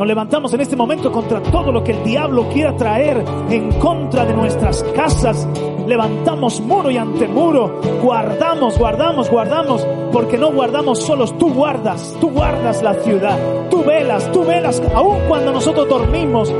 Nos 0.00 0.08
levantamos 0.08 0.54
en 0.54 0.62
este 0.62 0.76
momento 0.76 1.12
contra 1.12 1.42
todo 1.42 1.70
lo 1.70 1.84
que 1.84 1.92
el 1.92 2.02
diablo 2.02 2.48
quiera 2.48 2.74
traer 2.74 3.22
en 3.50 3.70
contra 3.72 4.24
de 4.24 4.32
nuestras 4.32 4.82
casas. 4.96 5.46
Levantamos 5.86 6.58
muro 6.62 6.90
y 6.90 6.96
antemuro. 6.96 7.82
Guardamos, 8.02 8.78
guardamos, 8.78 9.28
guardamos. 9.28 9.86
Porque 10.10 10.38
no 10.38 10.52
guardamos 10.52 11.00
solos. 11.00 11.36
Tú 11.36 11.52
guardas, 11.52 12.16
tú 12.18 12.30
guardas 12.30 12.82
la 12.82 12.94
ciudad. 12.94 13.38
Tú 13.68 13.84
velas, 13.84 14.32
tú 14.32 14.42
velas. 14.42 14.82
Aun 14.94 15.18
cuando 15.28 15.52
nosotros 15.52 15.86
dormimos, 15.86 16.50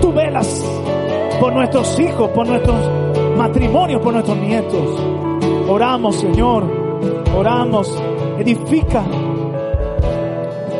tú 0.00 0.12
velas 0.12 0.64
por 1.38 1.52
nuestros 1.52 2.00
hijos, 2.00 2.28
por 2.30 2.48
nuestros 2.48 2.80
matrimonios, 3.36 4.02
por 4.02 4.12
nuestros 4.12 4.38
nietos. 4.38 5.00
Oramos, 5.68 6.16
Señor. 6.16 6.64
Oramos. 7.32 7.96
Edifica 8.40 9.04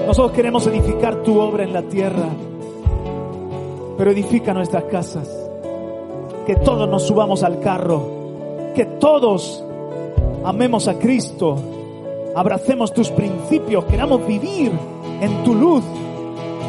nosotros 0.09 0.33
queremos 0.33 0.67
edificar 0.67 1.17
tu 1.17 1.39
obra 1.39 1.65
en 1.65 1.75
la 1.75 1.83
tierra, 1.83 2.31
pero 3.99 4.11
edifica 4.11 4.55
nuestras 4.55 4.85
casas. 4.85 5.29
Que 6.47 6.57
todos 6.57 6.89
nos 6.89 7.07
subamos 7.07 7.43
al 7.43 7.61
carro, 7.61 8.73
que 8.75 8.87
todos 8.87 9.63
amemos 10.47 10.89
a 10.89 10.99
Cristo, 10.99 11.57
abracemos 12.35 12.95
tus 12.95 13.11
principios, 13.11 13.85
queramos 13.85 14.27
vivir 14.27 14.73
en 15.21 15.45
tu 15.45 15.55
luz. 15.55 15.85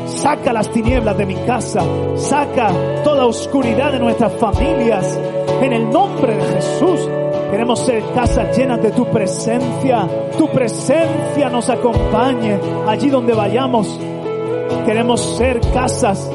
Saca 0.08 0.52
las 0.52 0.70
tinieblas 0.70 1.18
de 1.18 1.26
mi 1.26 1.36
casa, 1.36 1.82
saca 2.18 2.74
toda 3.06 3.26
oscuridad 3.26 3.94
de 3.94 4.00
nuestras 4.00 4.34
familias. 4.34 5.18
En 5.62 5.72
el 5.72 5.90
nombre 5.90 6.36
de 6.36 6.44
Jesús, 6.44 7.08
Queremos 7.52 7.80
ser 7.80 8.04
casas 8.14 8.58
llenas 8.58 8.82
de 8.82 8.92
tu 8.92 9.06
presencia. 9.06 10.08
Tu 10.38 10.48
presencia 10.50 11.50
nos 11.50 11.70
acompañe 11.70 12.60
allí 12.88 13.10
donde 13.10 13.34
vayamos. 13.34 14.00
Queremos 14.86 15.22
ser 15.38 15.60
casas 15.74 16.30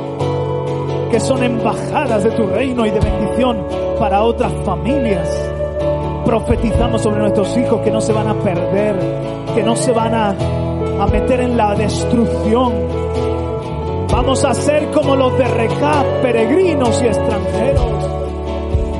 que 1.10 1.20
son 1.20 1.42
embajadas 1.44 2.24
de 2.24 2.30
tu 2.32 2.46
reino 2.46 2.84
y 2.86 2.90
de 2.90 3.00
bendición 3.00 3.66
para 3.98 4.22
otras 4.24 4.52
familias. 4.64 5.28
Profetizamos 6.24 7.02
sobre 7.02 7.20
nuestros 7.20 7.56
hijos 7.56 7.80
que 7.82 7.90
no 7.90 8.00
se 8.00 8.12
van 8.12 8.28
a 8.28 8.34
perder, 8.34 8.96
que 9.54 9.62
no 9.62 9.76
se 9.76 9.92
van 9.92 10.14
a 10.14 10.34
a 11.00 11.06
meter 11.06 11.40
en 11.40 11.56
la 11.56 11.74
destrucción. 11.74 12.72
Vamos 14.10 14.44
a 14.44 14.54
ser 14.54 14.90
como 14.90 15.16
los 15.16 15.36
de 15.36 15.44
Recap, 15.44 16.22
peregrinos 16.22 17.02
y 17.02 17.06
extranjeros. 17.06 18.10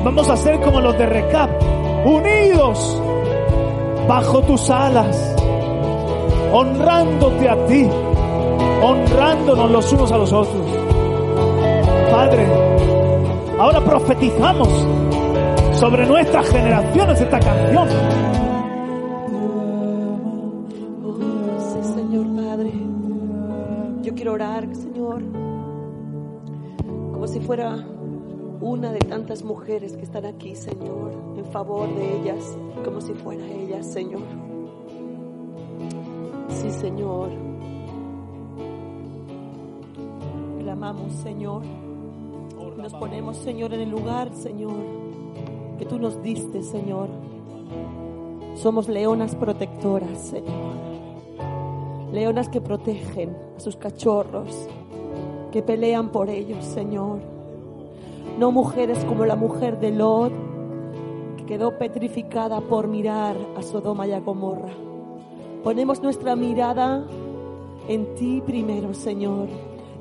Vamos 0.03 0.29
a 0.29 0.37
ser 0.37 0.59
como 0.59 0.81
los 0.81 0.97
de 0.97 1.05
Recap, 1.05 1.49
unidos 2.05 3.01
bajo 4.07 4.41
tus 4.43 4.69
alas, 4.69 5.35
honrándote 6.53 7.49
a 7.49 7.65
ti, 7.65 7.89
honrándonos 8.83 9.71
los 9.71 9.91
unos 9.91 10.11
a 10.11 10.17
los 10.17 10.31
otros. 10.31 10.65
Padre, 12.11 12.47
ahora 13.59 13.83
profetizamos 13.83 14.69
sobre 15.73 16.05
nuestras 16.05 16.47
generaciones 16.49 17.19
esta 17.19 17.39
canción. 17.39 17.89
Sí, 21.59 21.93
Señor 21.95 22.35
Padre. 22.35 22.71
Yo 24.03 24.13
quiero 24.13 24.33
orar, 24.33 24.67
Señor, 24.75 25.23
como 27.11 27.27
si 27.27 27.39
fuera 27.39 27.83
una 28.75 28.91
de 28.91 28.99
tantas 28.99 29.41
mujeres 29.41 29.95
que 29.95 30.03
están 30.03 30.25
aquí, 30.25 30.53
Señor, 30.53 31.13
en 31.37 31.45
favor 31.45 31.87
de 31.95 32.17
ellas, 32.17 32.57
como 32.83 32.99
si 32.99 33.13
fuera 33.13 33.45
ellas, 33.45 33.85
Señor. 33.85 34.23
Sí, 36.49 36.69
Señor. 36.71 37.29
Clamamos, 40.59 41.13
Señor. 41.13 41.61
Nos 42.77 42.93
ponemos, 42.95 43.37
Señor, 43.37 43.73
en 43.73 43.79
el 43.79 43.89
lugar, 43.89 44.33
Señor, 44.33 44.75
que 45.79 45.85
tú 45.85 45.97
nos 45.97 46.21
diste, 46.21 46.61
Señor. 46.61 47.07
Somos 48.55 48.89
leonas 48.89 49.35
protectoras, 49.35 50.19
Señor. 50.19 50.75
Leonas 52.11 52.49
que 52.49 52.59
protegen 52.59 53.37
a 53.55 53.59
sus 53.61 53.77
cachorros, 53.77 54.67
que 55.53 55.63
pelean 55.63 56.09
por 56.09 56.29
ellos, 56.29 56.65
Señor. 56.65 57.34
No 58.39 58.51
mujeres 58.51 59.03
como 59.05 59.25
la 59.25 59.35
mujer 59.35 59.79
de 59.79 59.91
Lot, 59.91 60.33
que 61.37 61.45
quedó 61.45 61.77
petrificada 61.77 62.61
por 62.61 62.87
mirar 62.87 63.37
a 63.57 63.61
Sodoma 63.61 64.07
y 64.07 64.11
a 64.11 64.19
Gomorra. 64.19 64.73
Ponemos 65.63 66.01
nuestra 66.03 66.35
mirada 66.35 67.05
en 67.87 68.15
ti 68.15 68.41
primero, 68.45 68.93
Señor, 68.93 69.47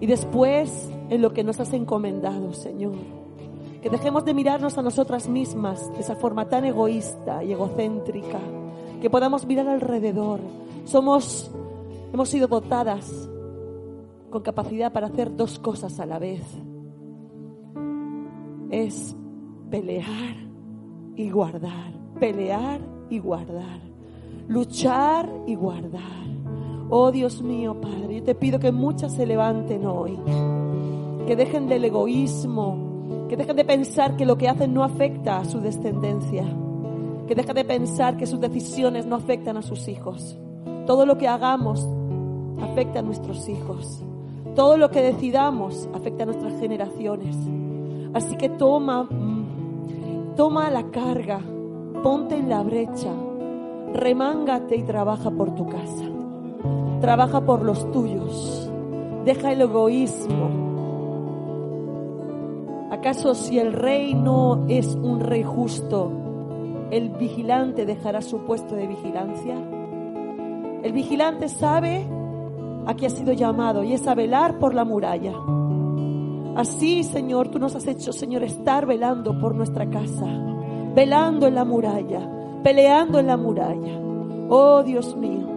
y 0.01 0.07
después 0.07 0.91
en 1.11 1.23
lo 1.23 1.33
que 1.33 1.45
nos 1.45 1.61
has 1.61 1.73
encomendado, 1.73 2.53
Señor. 2.53 2.95
Que 3.83 3.91
dejemos 3.91 4.25
de 4.25 4.35
mirarnos 4.35 4.79
a 4.79 4.83
nosotras 4.83 5.29
mismas 5.29 5.93
de 5.95 6.01
esa 6.01 6.17
forma 6.17 6.49
tan 6.49 6.65
egoísta 6.65 7.45
y 7.45 7.53
egocéntrica. 7.53 8.41
Que 9.01 9.11
podamos 9.11 9.47
mirar 9.47 9.69
alrededor. 9.69 10.41
Somos, 10.85 11.51
hemos 12.13 12.29
sido 12.31 12.49
dotadas 12.49 13.29
con 14.31 14.43
capacidad 14.43 14.93
para 14.93 15.09
hacer 15.09 15.37
dos 15.37 15.59
cosas 15.59 16.01
a 16.01 16.07
la 16.07 16.19
vez. 16.19 16.43
Es 18.75 19.15
pelear 19.71 20.35
y 21.15 21.31
guardar. 21.31 21.93
Pelear 22.19 22.81
y 23.09 23.21
guardar. 23.21 23.81
Luchar 24.49 25.31
y 25.47 25.55
guardar. 25.55 26.27
Oh 26.91 27.13
Dios 27.13 27.41
mío, 27.41 27.81
Padre, 27.81 28.17
yo 28.17 28.25
te 28.25 28.35
pido 28.35 28.59
que 28.59 28.73
muchas 28.73 29.15
se 29.15 29.27
levanten 29.27 29.87
hoy. 29.87 30.19
Que 31.25 31.37
dejen 31.37 31.69
del 31.69 31.85
egoísmo. 31.85 33.27
Que 33.29 33.37
dejen 33.37 33.55
de 33.55 33.65
pensar 33.65 34.17
que 34.17 34.27
lo 34.27 34.37
que 34.37 34.49
hacen 34.49 34.75
no 34.75 34.83
afecta 34.83 35.39
a 35.39 35.45
su 35.45 35.61
descendencia. 35.61 36.45
Que 37.29 37.37
dejen 37.37 37.55
de 37.55 37.65
pensar 37.65 38.17
que 38.17 38.27
sus 38.27 38.41
decisiones 38.41 39.07
no 39.07 39.15
afectan 39.15 39.57
a 39.57 39.63
sus 39.63 39.87
hijos. 39.87 40.37
Todo 40.85 41.07
lo 41.07 41.17
que 41.17 41.29
hagamos 41.29 41.89
afecta 42.61 42.99
a 42.99 43.03
nuestros 43.03 43.49
hijos. 43.49 44.03
Todo 44.57 44.77
lo 44.77 44.91
que 44.91 45.01
decidamos 45.01 45.89
afecta 45.95 46.25
a 46.25 46.27
nuestras 46.27 46.59
generaciones. 46.59 47.37
Así 48.15 48.37
que 48.37 48.49
toma, 48.49 49.03
mm, 49.03 50.35
toma 50.37 50.71
la 50.71 50.91
carga, 50.91 51.41
ponte 52.03 52.37
en 52.37 52.49
la 52.49 52.63
brecha, 52.63 53.11
remángate 53.93 54.77
y 54.77 54.85
trabaja 54.85 55.31
por 55.33 55.55
tu 55.55 55.67
casa. 55.67 56.05
Trabaja 57.01 57.45
por 57.45 57.65
los 57.65 57.91
tuyos. 57.91 58.71
Deja 59.25 59.53
el 59.53 59.63
egoísmo. 59.63 60.65
¿Acaso 62.91 63.35
si 63.35 63.59
el 63.59 63.73
rey 63.73 64.15
no 64.15 64.65
es 64.69 64.95
un 64.95 65.21
rey 65.21 65.43
justo, 65.43 66.11
el 66.91 67.11
vigilante 67.11 67.85
dejará 67.85 68.23
su 68.23 68.39
puesto 68.47 68.77
de 68.77 68.87
vigilancia? 68.87 69.57
El 70.83 70.93
vigilante 70.93 71.49
sabe 71.49 72.07
a 72.87 72.95
qué 72.95 73.07
ha 73.07 73.11
sido 73.11 73.33
llamado 73.33 73.83
y 73.83 73.95
es 73.95 74.07
a 74.07 74.15
velar 74.15 74.59
por 74.59 74.75
la 74.75 74.85
muralla. 74.85 75.33
Así, 76.57 77.03
Señor, 77.03 77.49
tú 77.49 77.59
nos 77.59 77.75
has 77.75 77.87
hecho, 77.89 78.13
Señor, 78.13 78.45
estar 78.45 78.87
velando 78.87 79.39
por 79.41 79.57
nuestra 79.57 79.91
casa, 79.91 80.27
velando 80.95 81.49
en 81.49 81.57
la 81.57 81.65
muralla, 81.65 82.61
peleando 82.63 83.19
en 83.19 83.27
la 83.27 83.37
muralla. 83.37 83.99
Oh 84.49 84.85
Dios 84.85 85.17
mío, 85.17 85.49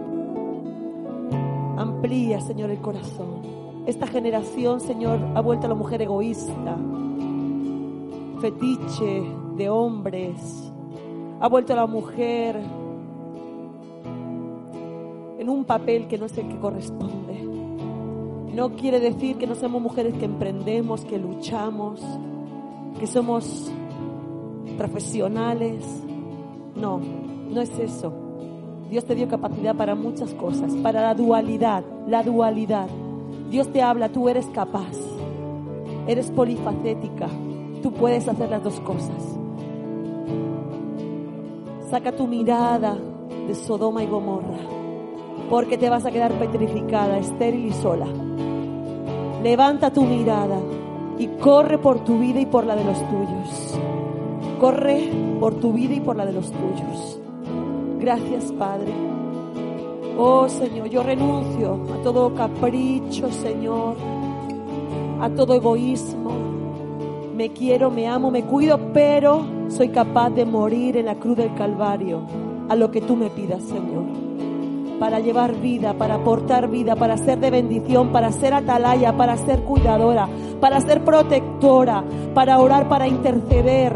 amplía, 1.76 2.40
Señor, 2.40 2.70
el 2.70 2.80
corazón. 2.80 3.42
Esta 3.86 4.08
generación, 4.08 4.80
Señor, 4.80 5.20
ha 5.34 5.40
vuelto 5.40 5.66
a 5.66 5.68
la 5.68 5.76
mujer 5.76 6.02
egoísta, 6.02 6.76
fetiche 8.40 9.22
de 9.56 9.68
hombres, 9.70 10.72
ha 11.38 11.48
vuelto 11.48 11.74
a 11.74 11.76
la 11.76 11.86
mujer 11.86 12.60
en 15.38 15.48
un 15.48 15.64
papel 15.64 16.08
que 16.08 16.18
no 16.18 16.26
es 16.26 16.36
el 16.36 16.48
que 16.48 16.58
corresponde. 16.58 17.57
No 18.58 18.70
quiere 18.70 18.98
decir 18.98 19.36
que 19.36 19.46
no 19.46 19.54
seamos 19.54 19.80
mujeres 19.80 20.14
que 20.14 20.24
emprendemos, 20.24 21.04
que 21.04 21.16
luchamos, 21.16 22.02
que 22.98 23.06
somos 23.06 23.70
profesionales. 24.76 25.84
No, 26.74 26.98
no 26.98 27.60
es 27.60 27.70
eso. 27.78 28.12
Dios 28.90 29.04
te 29.04 29.14
dio 29.14 29.28
capacidad 29.28 29.76
para 29.76 29.94
muchas 29.94 30.34
cosas, 30.34 30.74
para 30.82 31.02
la 31.02 31.14
dualidad, 31.14 31.84
la 32.08 32.24
dualidad. 32.24 32.88
Dios 33.48 33.68
te 33.72 33.80
habla, 33.80 34.08
tú 34.08 34.28
eres 34.28 34.46
capaz, 34.46 34.96
eres 36.08 36.28
polifacética, 36.32 37.28
tú 37.80 37.92
puedes 37.92 38.26
hacer 38.26 38.50
las 38.50 38.64
dos 38.64 38.80
cosas. 38.80 39.38
Saca 41.88 42.10
tu 42.10 42.26
mirada 42.26 42.98
de 43.46 43.54
Sodoma 43.54 44.02
y 44.02 44.08
Gomorra, 44.08 44.58
porque 45.48 45.78
te 45.78 45.88
vas 45.88 46.04
a 46.04 46.10
quedar 46.10 46.32
petrificada, 46.32 47.18
estéril 47.18 47.66
y 47.66 47.72
sola. 47.72 48.08
Levanta 49.42 49.92
tu 49.92 50.02
mirada 50.02 50.58
y 51.18 51.28
corre 51.40 51.78
por 51.78 52.00
tu 52.00 52.18
vida 52.18 52.40
y 52.40 52.46
por 52.46 52.66
la 52.66 52.74
de 52.74 52.84
los 52.84 52.98
tuyos. 53.08 53.78
Corre 54.58 55.10
por 55.38 55.54
tu 55.54 55.72
vida 55.72 55.94
y 55.94 56.00
por 56.00 56.16
la 56.16 56.26
de 56.26 56.32
los 56.32 56.50
tuyos. 56.50 57.20
Gracias, 58.00 58.50
Padre. 58.52 58.92
Oh 60.16 60.48
Señor, 60.48 60.88
yo 60.88 61.04
renuncio 61.04 61.78
a 61.94 62.02
todo 62.02 62.34
capricho, 62.34 63.30
Señor, 63.30 63.94
a 65.20 65.30
todo 65.30 65.54
egoísmo. 65.54 66.32
Me 67.36 67.50
quiero, 67.50 67.92
me 67.92 68.08
amo, 68.08 68.32
me 68.32 68.42
cuido, 68.42 68.80
pero 68.92 69.46
soy 69.68 69.90
capaz 69.90 70.30
de 70.30 70.44
morir 70.44 70.96
en 70.96 71.06
la 71.06 71.14
cruz 71.14 71.36
del 71.36 71.54
Calvario 71.54 72.22
a 72.68 72.74
lo 72.74 72.90
que 72.90 73.00
tú 73.00 73.14
me 73.14 73.30
pidas, 73.30 73.62
Señor. 73.62 74.27
Para 74.98 75.20
llevar 75.20 75.54
vida, 75.54 75.94
para 75.94 76.16
aportar 76.16 76.68
vida, 76.68 76.96
para 76.96 77.16
ser 77.16 77.38
de 77.38 77.50
bendición, 77.50 78.10
para 78.10 78.32
ser 78.32 78.52
atalaya, 78.52 79.16
para 79.16 79.36
ser 79.36 79.62
cuidadora, 79.62 80.28
para 80.60 80.80
ser 80.80 81.04
protectora, 81.04 82.02
para 82.34 82.58
orar, 82.58 82.88
para 82.88 83.06
interceder. 83.06 83.94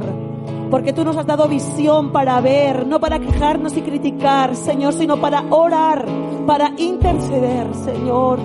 Porque 0.71 0.93
tú 0.93 1.05
nos 1.05 1.17
has 1.17 1.27
dado 1.27 1.49
visión 1.49 2.13
para 2.13 2.41
ver, 2.41 2.87
no 2.87 3.01
para 3.01 3.19
quejarnos 3.19 3.77
y 3.77 3.83
criticar, 3.83 4.55
Señor, 4.55 4.93
sino 4.95 5.21
para 5.21 5.45
orar, 5.51 6.07
para 6.47 6.73
interceder, 6.79 7.75
Señor. 7.75 8.39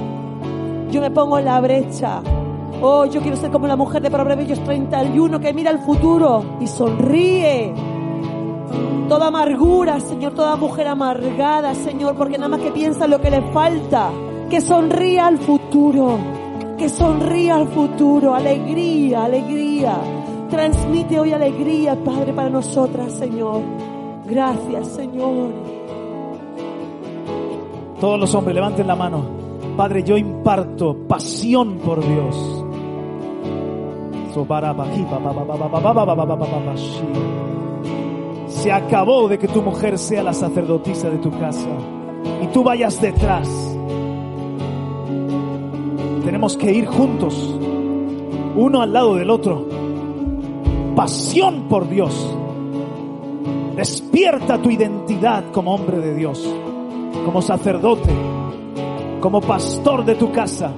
Yo 0.92 1.00
me 1.00 1.12
pongo 1.12 1.38
en 1.38 1.46
la 1.46 1.62
brecha. 1.62 2.22
Oh, 2.82 3.06
yo 3.06 3.22
quiero 3.22 3.38
ser 3.38 3.52
como 3.52 3.68
la 3.68 3.76
mujer 3.76 4.02
de 4.02 4.12
Proverbios 4.12 4.60
31 4.64 5.40
que 5.40 5.54
mira 5.54 5.70
al 5.70 5.80
futuro 5.80 6.58
y 6.60 6.68
sonríe. 6.68 7.97
Toda 9.08 9.28
amargura, 9.28 10.00
Señor, 10.00 10.34
toda 10.34 10.56
mujer 10.56 10.88
amargada, 10.88 11.74
Señor, 11.74 12.16
porque 12.16 12.38
nada 12.38 12.50
más 12.50 12.60
que 12.60 12.72
piensa 12.72 13.08
lo 13.08 13.20
que 13.20 13.32
le 13.32 13.42
falta. 13.52 14.12
Que 14.50 14.62
sonría 14.62 15.28
al 15.28 15.38
futuro. 15.38 16.18
Que 16.78 16.90
sonría 16.90 17.56
al 17.56 17.68
futuro. 17.68 18.34
Alegría, 18.34 19.26
alegría. 19.26 19.98
Transmite 20.50 21.20
hoy 21.20 21.34
alegría, 21.34 21.96
Padre, 22.04 22.34
para 22.34 22.50
nosotras, 22.50 23.14
Señor. 23.14 23.62
Gracias, 24.26 24.88
Señor. 24.88 25.52
Todos 28.00 28.20
los 28.20 28.36
hombres 28.36 28.56
levanten 28.56 28.88
la 28.88 28.96
mano. 28.96 29.24
Padre, 29.76 30.04
yo 30.04 30.18
imparto 30.18 30.96
pasión 31.08 31.78
por 31.78 32.06
Dios. 32.06 32.64
Se 38.58 38.72
acabó 38.72 39.28
de 39.28 39.38
que 39.38 39.48
tu 39.48 39.62
mujer 39.62 40.00
sea 40.00 40.24
la 40.24 40.34
sacerdotisa 40.34 41.12
de 41.12 41.20
tu 41.20 41.30
casa 41.30 41.70
y 42.42 42.48
tú 42.48 42.64
vayas 42.64 43.00
detrás. 43.00 43.48
Tenemos 46.26 46.58
que 46.58 46.72
ir 46.72 46.88
juntos, 46.88 47.56
uno 48.56 48.82
al 48.82 48.92
lado 48.92 49.16
del 49.16 49.30
otro. 49.30 49.68
Pasión 50.96 51.68
por 51.70 51.88
Dios. 51.88 52.36
Despierta 53.76 54.60
tu 54.60 54.72
identidad 54.72 55.46
como 55.52 55.76
hombre 55.76 56.00
de 56.00 56.16
Dios, 56.16 56.44
como 57.24 57.44
sacerdote, 57.44 58.10
como 59.22 59.40
pastor 59.40 60.04
de 60.04 60.16
tu 60.16 60.32
casa. 60.32 60.74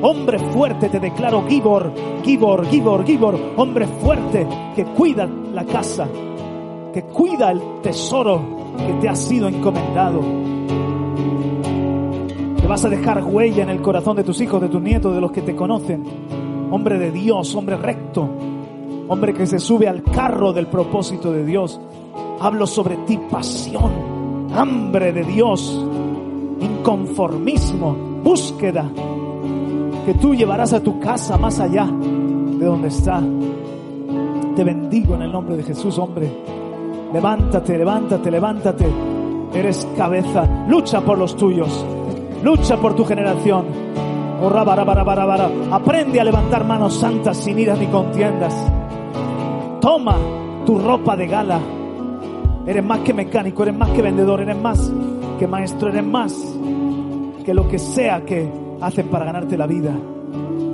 Hombre 0.00 0.38
fuerte, 0.38 0.88
te 0.88 1.00
declaro 1.00 1.44
Gibor, 1.48 1.92
Gibor, 2.22 2.66
Gibor, 2.66 3.04
Gibor, 3.04 3.38
hombre 3.56 3.86
fuerte 3.86 4.46
que 4.76 4.84
cuida 4.84 5.26
la 5.26 5.64
casa, 5.64 6.08
que 6.92 7.02
cuida 7.02 7.50
el 7.50 7.60
tesoro 7.82 8.40
que 8.76 8.92
te 8.94 9.08
ha 9.08 9.16
sido 9.16 9.48
encomendado. 9.48 10.20
Que 12.60 12.66
vas 12.66 12.84
a 12.84 12.88
dejar 12.88 13.24
huella 13.24 13.64
en 13.64 13.70
el 13.70 13.82
corazón 13.82 14.16
de 14.16 14.24
tus 14.24 14.40
hijos, 14.40 14.60
de 14.60 14.68
tus 14.68 14.80
nietos, 14.80 15.14
de 15.14 15.20
los 15.20 15.32
que 15.32 15.42
te 15.42 15.56
conocen. 15.56 16.04
Hombre 16.70 16.98
de 16.98 17.10
Dios, 17.10 17.54
hombre 17.54 17.76
recto, 17.76 18.28
hombre 19.08 19.34
que 19.34 19.46
se 19.46 19.58
sube 19.58 19.88
al 19.88 20.02
carro 20.02 20.52
del 20.52 20.68
propósito 20.68 21.32
de 21.32 21.44
Dios. 21.44 21.80
Hablo 22.40 22.66
sobre 22.66 22.96
ti 22.98 23.18
pasión, 23.30 24.48
hambre 24.54 25.12
de 25.12 25.22
Dios, 25.24 25.84
inconformismo, 26.60 28.11
búsqueda, 28.22 28.90
que 30.06 30.14
tú 30.14 30.34
llevarás 30.34 30.72
a 30.72 30.82
tu 30.82 30.98
casa 30.98 31.36
más 31.36 31.60
allá 31.60 31.86
de 31.86 32.64
donde 32.64 32.88
está. 32.88 33.22
Te 34.56 34.64
bendigo 34.64 35.14
en 35.14 35.22
el 35.22 35.32
nombre 35.32 35.56
de 35.56 35.62
Jesús, 35.62 35.98
hombre. 35.98 36.30
Levántate, 37.12 37.78
levántate, 37.78 38.30
levántate. 38.30 38.86
Eres 39.54 39.86
cabeza. 39.96 40.66
Lucha 40.68 41.00
por 41.00 41.18
los 41.18 41.36
tuyos. 41.36 41.84
Lucha 42.42 42.76
por 42.76 42.94
tu 42.94 43.04
generación. 43.04 43.66
Oh. 44.42 44.48
Aprende 45.70 46.20
a 46.20 46.24
levantar 46.24 46.64
manos 46.64 46.94
santas 46.94 47.36
sin 47.36 47.58
iras 47.58 47.78
ni 47.78 47.86
contiendas. 47.86 48.54
Toma 49.80 50.16
tu 50.66 50.78
ropa 50.78 51.16
de 51.16 51.26
gala. 51.26 51.60
Eres 52.66 52.84
más 52.84 53.00
que 53.00 53.12
mecánico, 53.12 53.62
eres 53.62 53.76
más 53.76 53.90
que 53.90 54.02
vendedor, 54.02 54.40
eres 54.40 54.56
más 54.56 54.92
que 55.38 55.46
maestro, 55.46 55.88
eres 55.88 56.04
más 56.04 56.56
que 57.42 57.54
lo 57.54 57.68
que 57.68 57.78
sea 57.78 58.24
que 58.24 58.50
haces 58.80 59.04
para 59.06 59.24
ganarte 59.24 59.56
la 59.56 59.66
vida. 59.66 59.94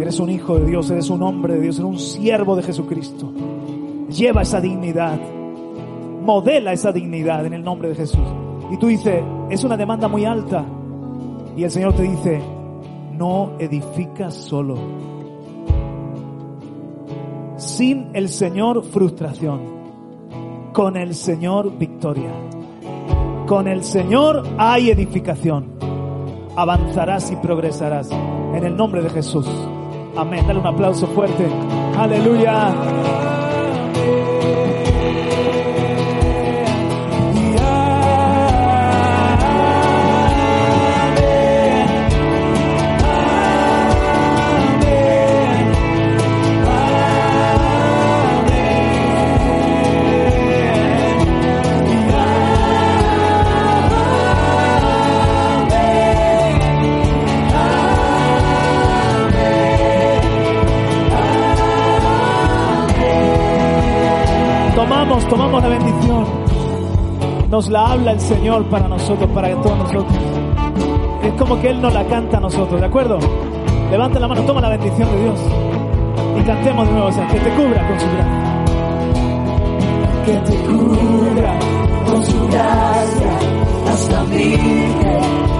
Eres 0.00 0.20
un 0.20 0.30
hijo 0.30 0.58
de 0.58 0.66
Dios, 0.66 0.90
eres 0.90 1.10
un 1.10 1.22
hombre 1.22 1.54
de 1.54 1.60
Dios, 1.60 1.76
eres 1.76 1.88
un 1.88 1.98
siervo 1.98 2.56
de 2.56 2.62
Jesucristo. 2.62 3.32
Lleva 4.08 4.42
esa 4.42 4.60
dignidad, 4.60 5.18
modela 6.22 6.72
esa 6.72 6.92
dignidad 6.92 7.44
en 7.46 7.54
el 7.54 7.62
nombre 7.62 7.88
de 7.88 7.94
Jesús. 7.96 8.26
Y 8.70 8.76
tú 8.76 8.86
dices, 8.86 9.22
es 9.50 9.64
una 9.64 9.76
demanda 9.76 10.08
muy 10.08 10.24
alta. 10.24 10.64
Y 11.56 11.64
el 11.64 11.70
Señor 11.70 11.94
te 11.94 12.02
dice, 12.02 12.40
no 13.16 13.52
edificas 13.58 14.34
solo. 14.34 14.76
Sin 17.56 18.10
el 18.14 18.28
Señor 18.28 18.84
frustración, 18.84 19.60
con 20.72 20.96
el 20.96 21.14
Señor 21.14 21.76
victoria. 21.76 22.30
Con 23.46 23.66
el 23.66 23.82
Señor 23.82 24.44
hay 24.58 24.90
edificación. 24.90 25.77
Avanzarás 26.58 27.30
y 27.30 27.36
progresarás. 27.36 28.10
En 28.10 28.64
el 28.64 28.76
nombre 28.76 29.00
de 29.00 29.08
Jesús. 29.10 29.46
Amén. 30.16 30.44
Dale 30.44 30.58
un 30.58 30.66
aplauso 30.66 31.06
fuerte. 31.06 31.48
Aleluya. 31.96 32.74
Nos 67.58 67.70
la 67.70 67.90
habla 67.90 68.12
el 68.12 68.20
Señor 68.20 68.64
para 68.66 68.86
nosotros, 68.86 69.28
para 69.30 69.50
todos 69.60 69.76
nosotros. 69.78 70.16
Es 71.24 71.32
como 71.32 71.60
que 71.60 71.70
Él 71.70 71.82
nos 71.82 71.92
la 71.92 72.04
canta 72.04 72.36
a 72.36 72.40
nosotros, 72.40 72.80
¿de 72.80 72.86
acuerdo? 72.86 73.18
Levanta 73.90 74.20
la 74.20 74.28
mano, 74.28 74.42
toma 74.42 74.60
la 74.60 74.68
bendición 74.68 75.10
de 75.10 75.22
Dios. 75.24 75.40
Y 76.38 76.42
cantemos 76.42 76.86
de 76.86 76.92
nuevo, 76.92 77.08
o 77.08 77.10
que 77.10 77.40
te 77.40 77.50
cubra 77.56 77.88
con 77.88 77.98
su 77.98 78.06
gracia. 78.06 78.64
que 80.24 80.32
te 80.32 80.56
cubra 80.68 81.58
con 82.06 82.24
su 82.24 82.46
gracia 82.46 83.38
hasta 83.90 84.22
mil 84.22 84.58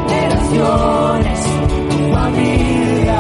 generaciones, 0.07 1.41
tu 1.91 1.99
familia 2.15 3.19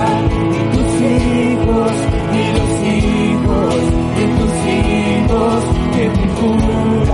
y 0.53 0.63
tus 0.77 0.91
hijos 1.03 1.93
y 2.33 2.43
los 2.55 2.71
hijos 2.95 3.75
de 4.15 4.25
tus 4.39 4.55
hijos, 4.71 5.65
que 5.97 6.05
te 6.11 6.27
cubra 6.41 7.08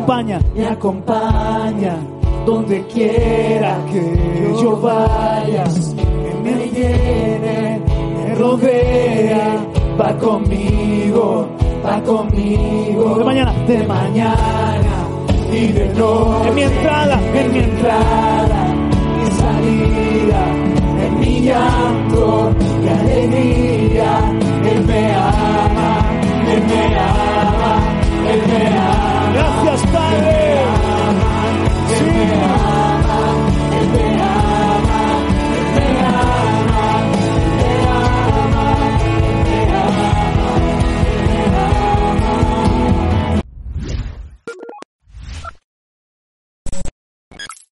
acompaña. 0.00 0.40
me 0.54 0.66
acompaña 0.66 1.96
donde 2.46 2.82
quiera 2.86 3.78
que 3.90 4.54
yo 4.60 4.76
vaya 4.80 5.64
me 6.42 6.66
llene 6.68 7.80
me 8.16 8.34
rodea 8.34 9.66
va 10.00 10.16
conmigo 10.16 11.48
va 11.84 12.02
conmigo 12.02 13.14
De 13.18 13.24
mañana. 13.24 13.52
de 13.66 13.86
mañana 13.86 14.96
y 15.52 15.66
de 15.72 15.88
noche 15.94 16.48
En 16.48 16.54
mi 16.54 16.62
entrada, 16.62 17.20
en 17.34 17.52
mi 17.52 17.58
entrada 17.58 18.74
y 19.20 19.30
salida, 19.32 20.46
en 21.04 21.20
mi 21.20 21.40
llanto 21.40 22.50
y 22.84 22.88
alegría. 22.88 24.39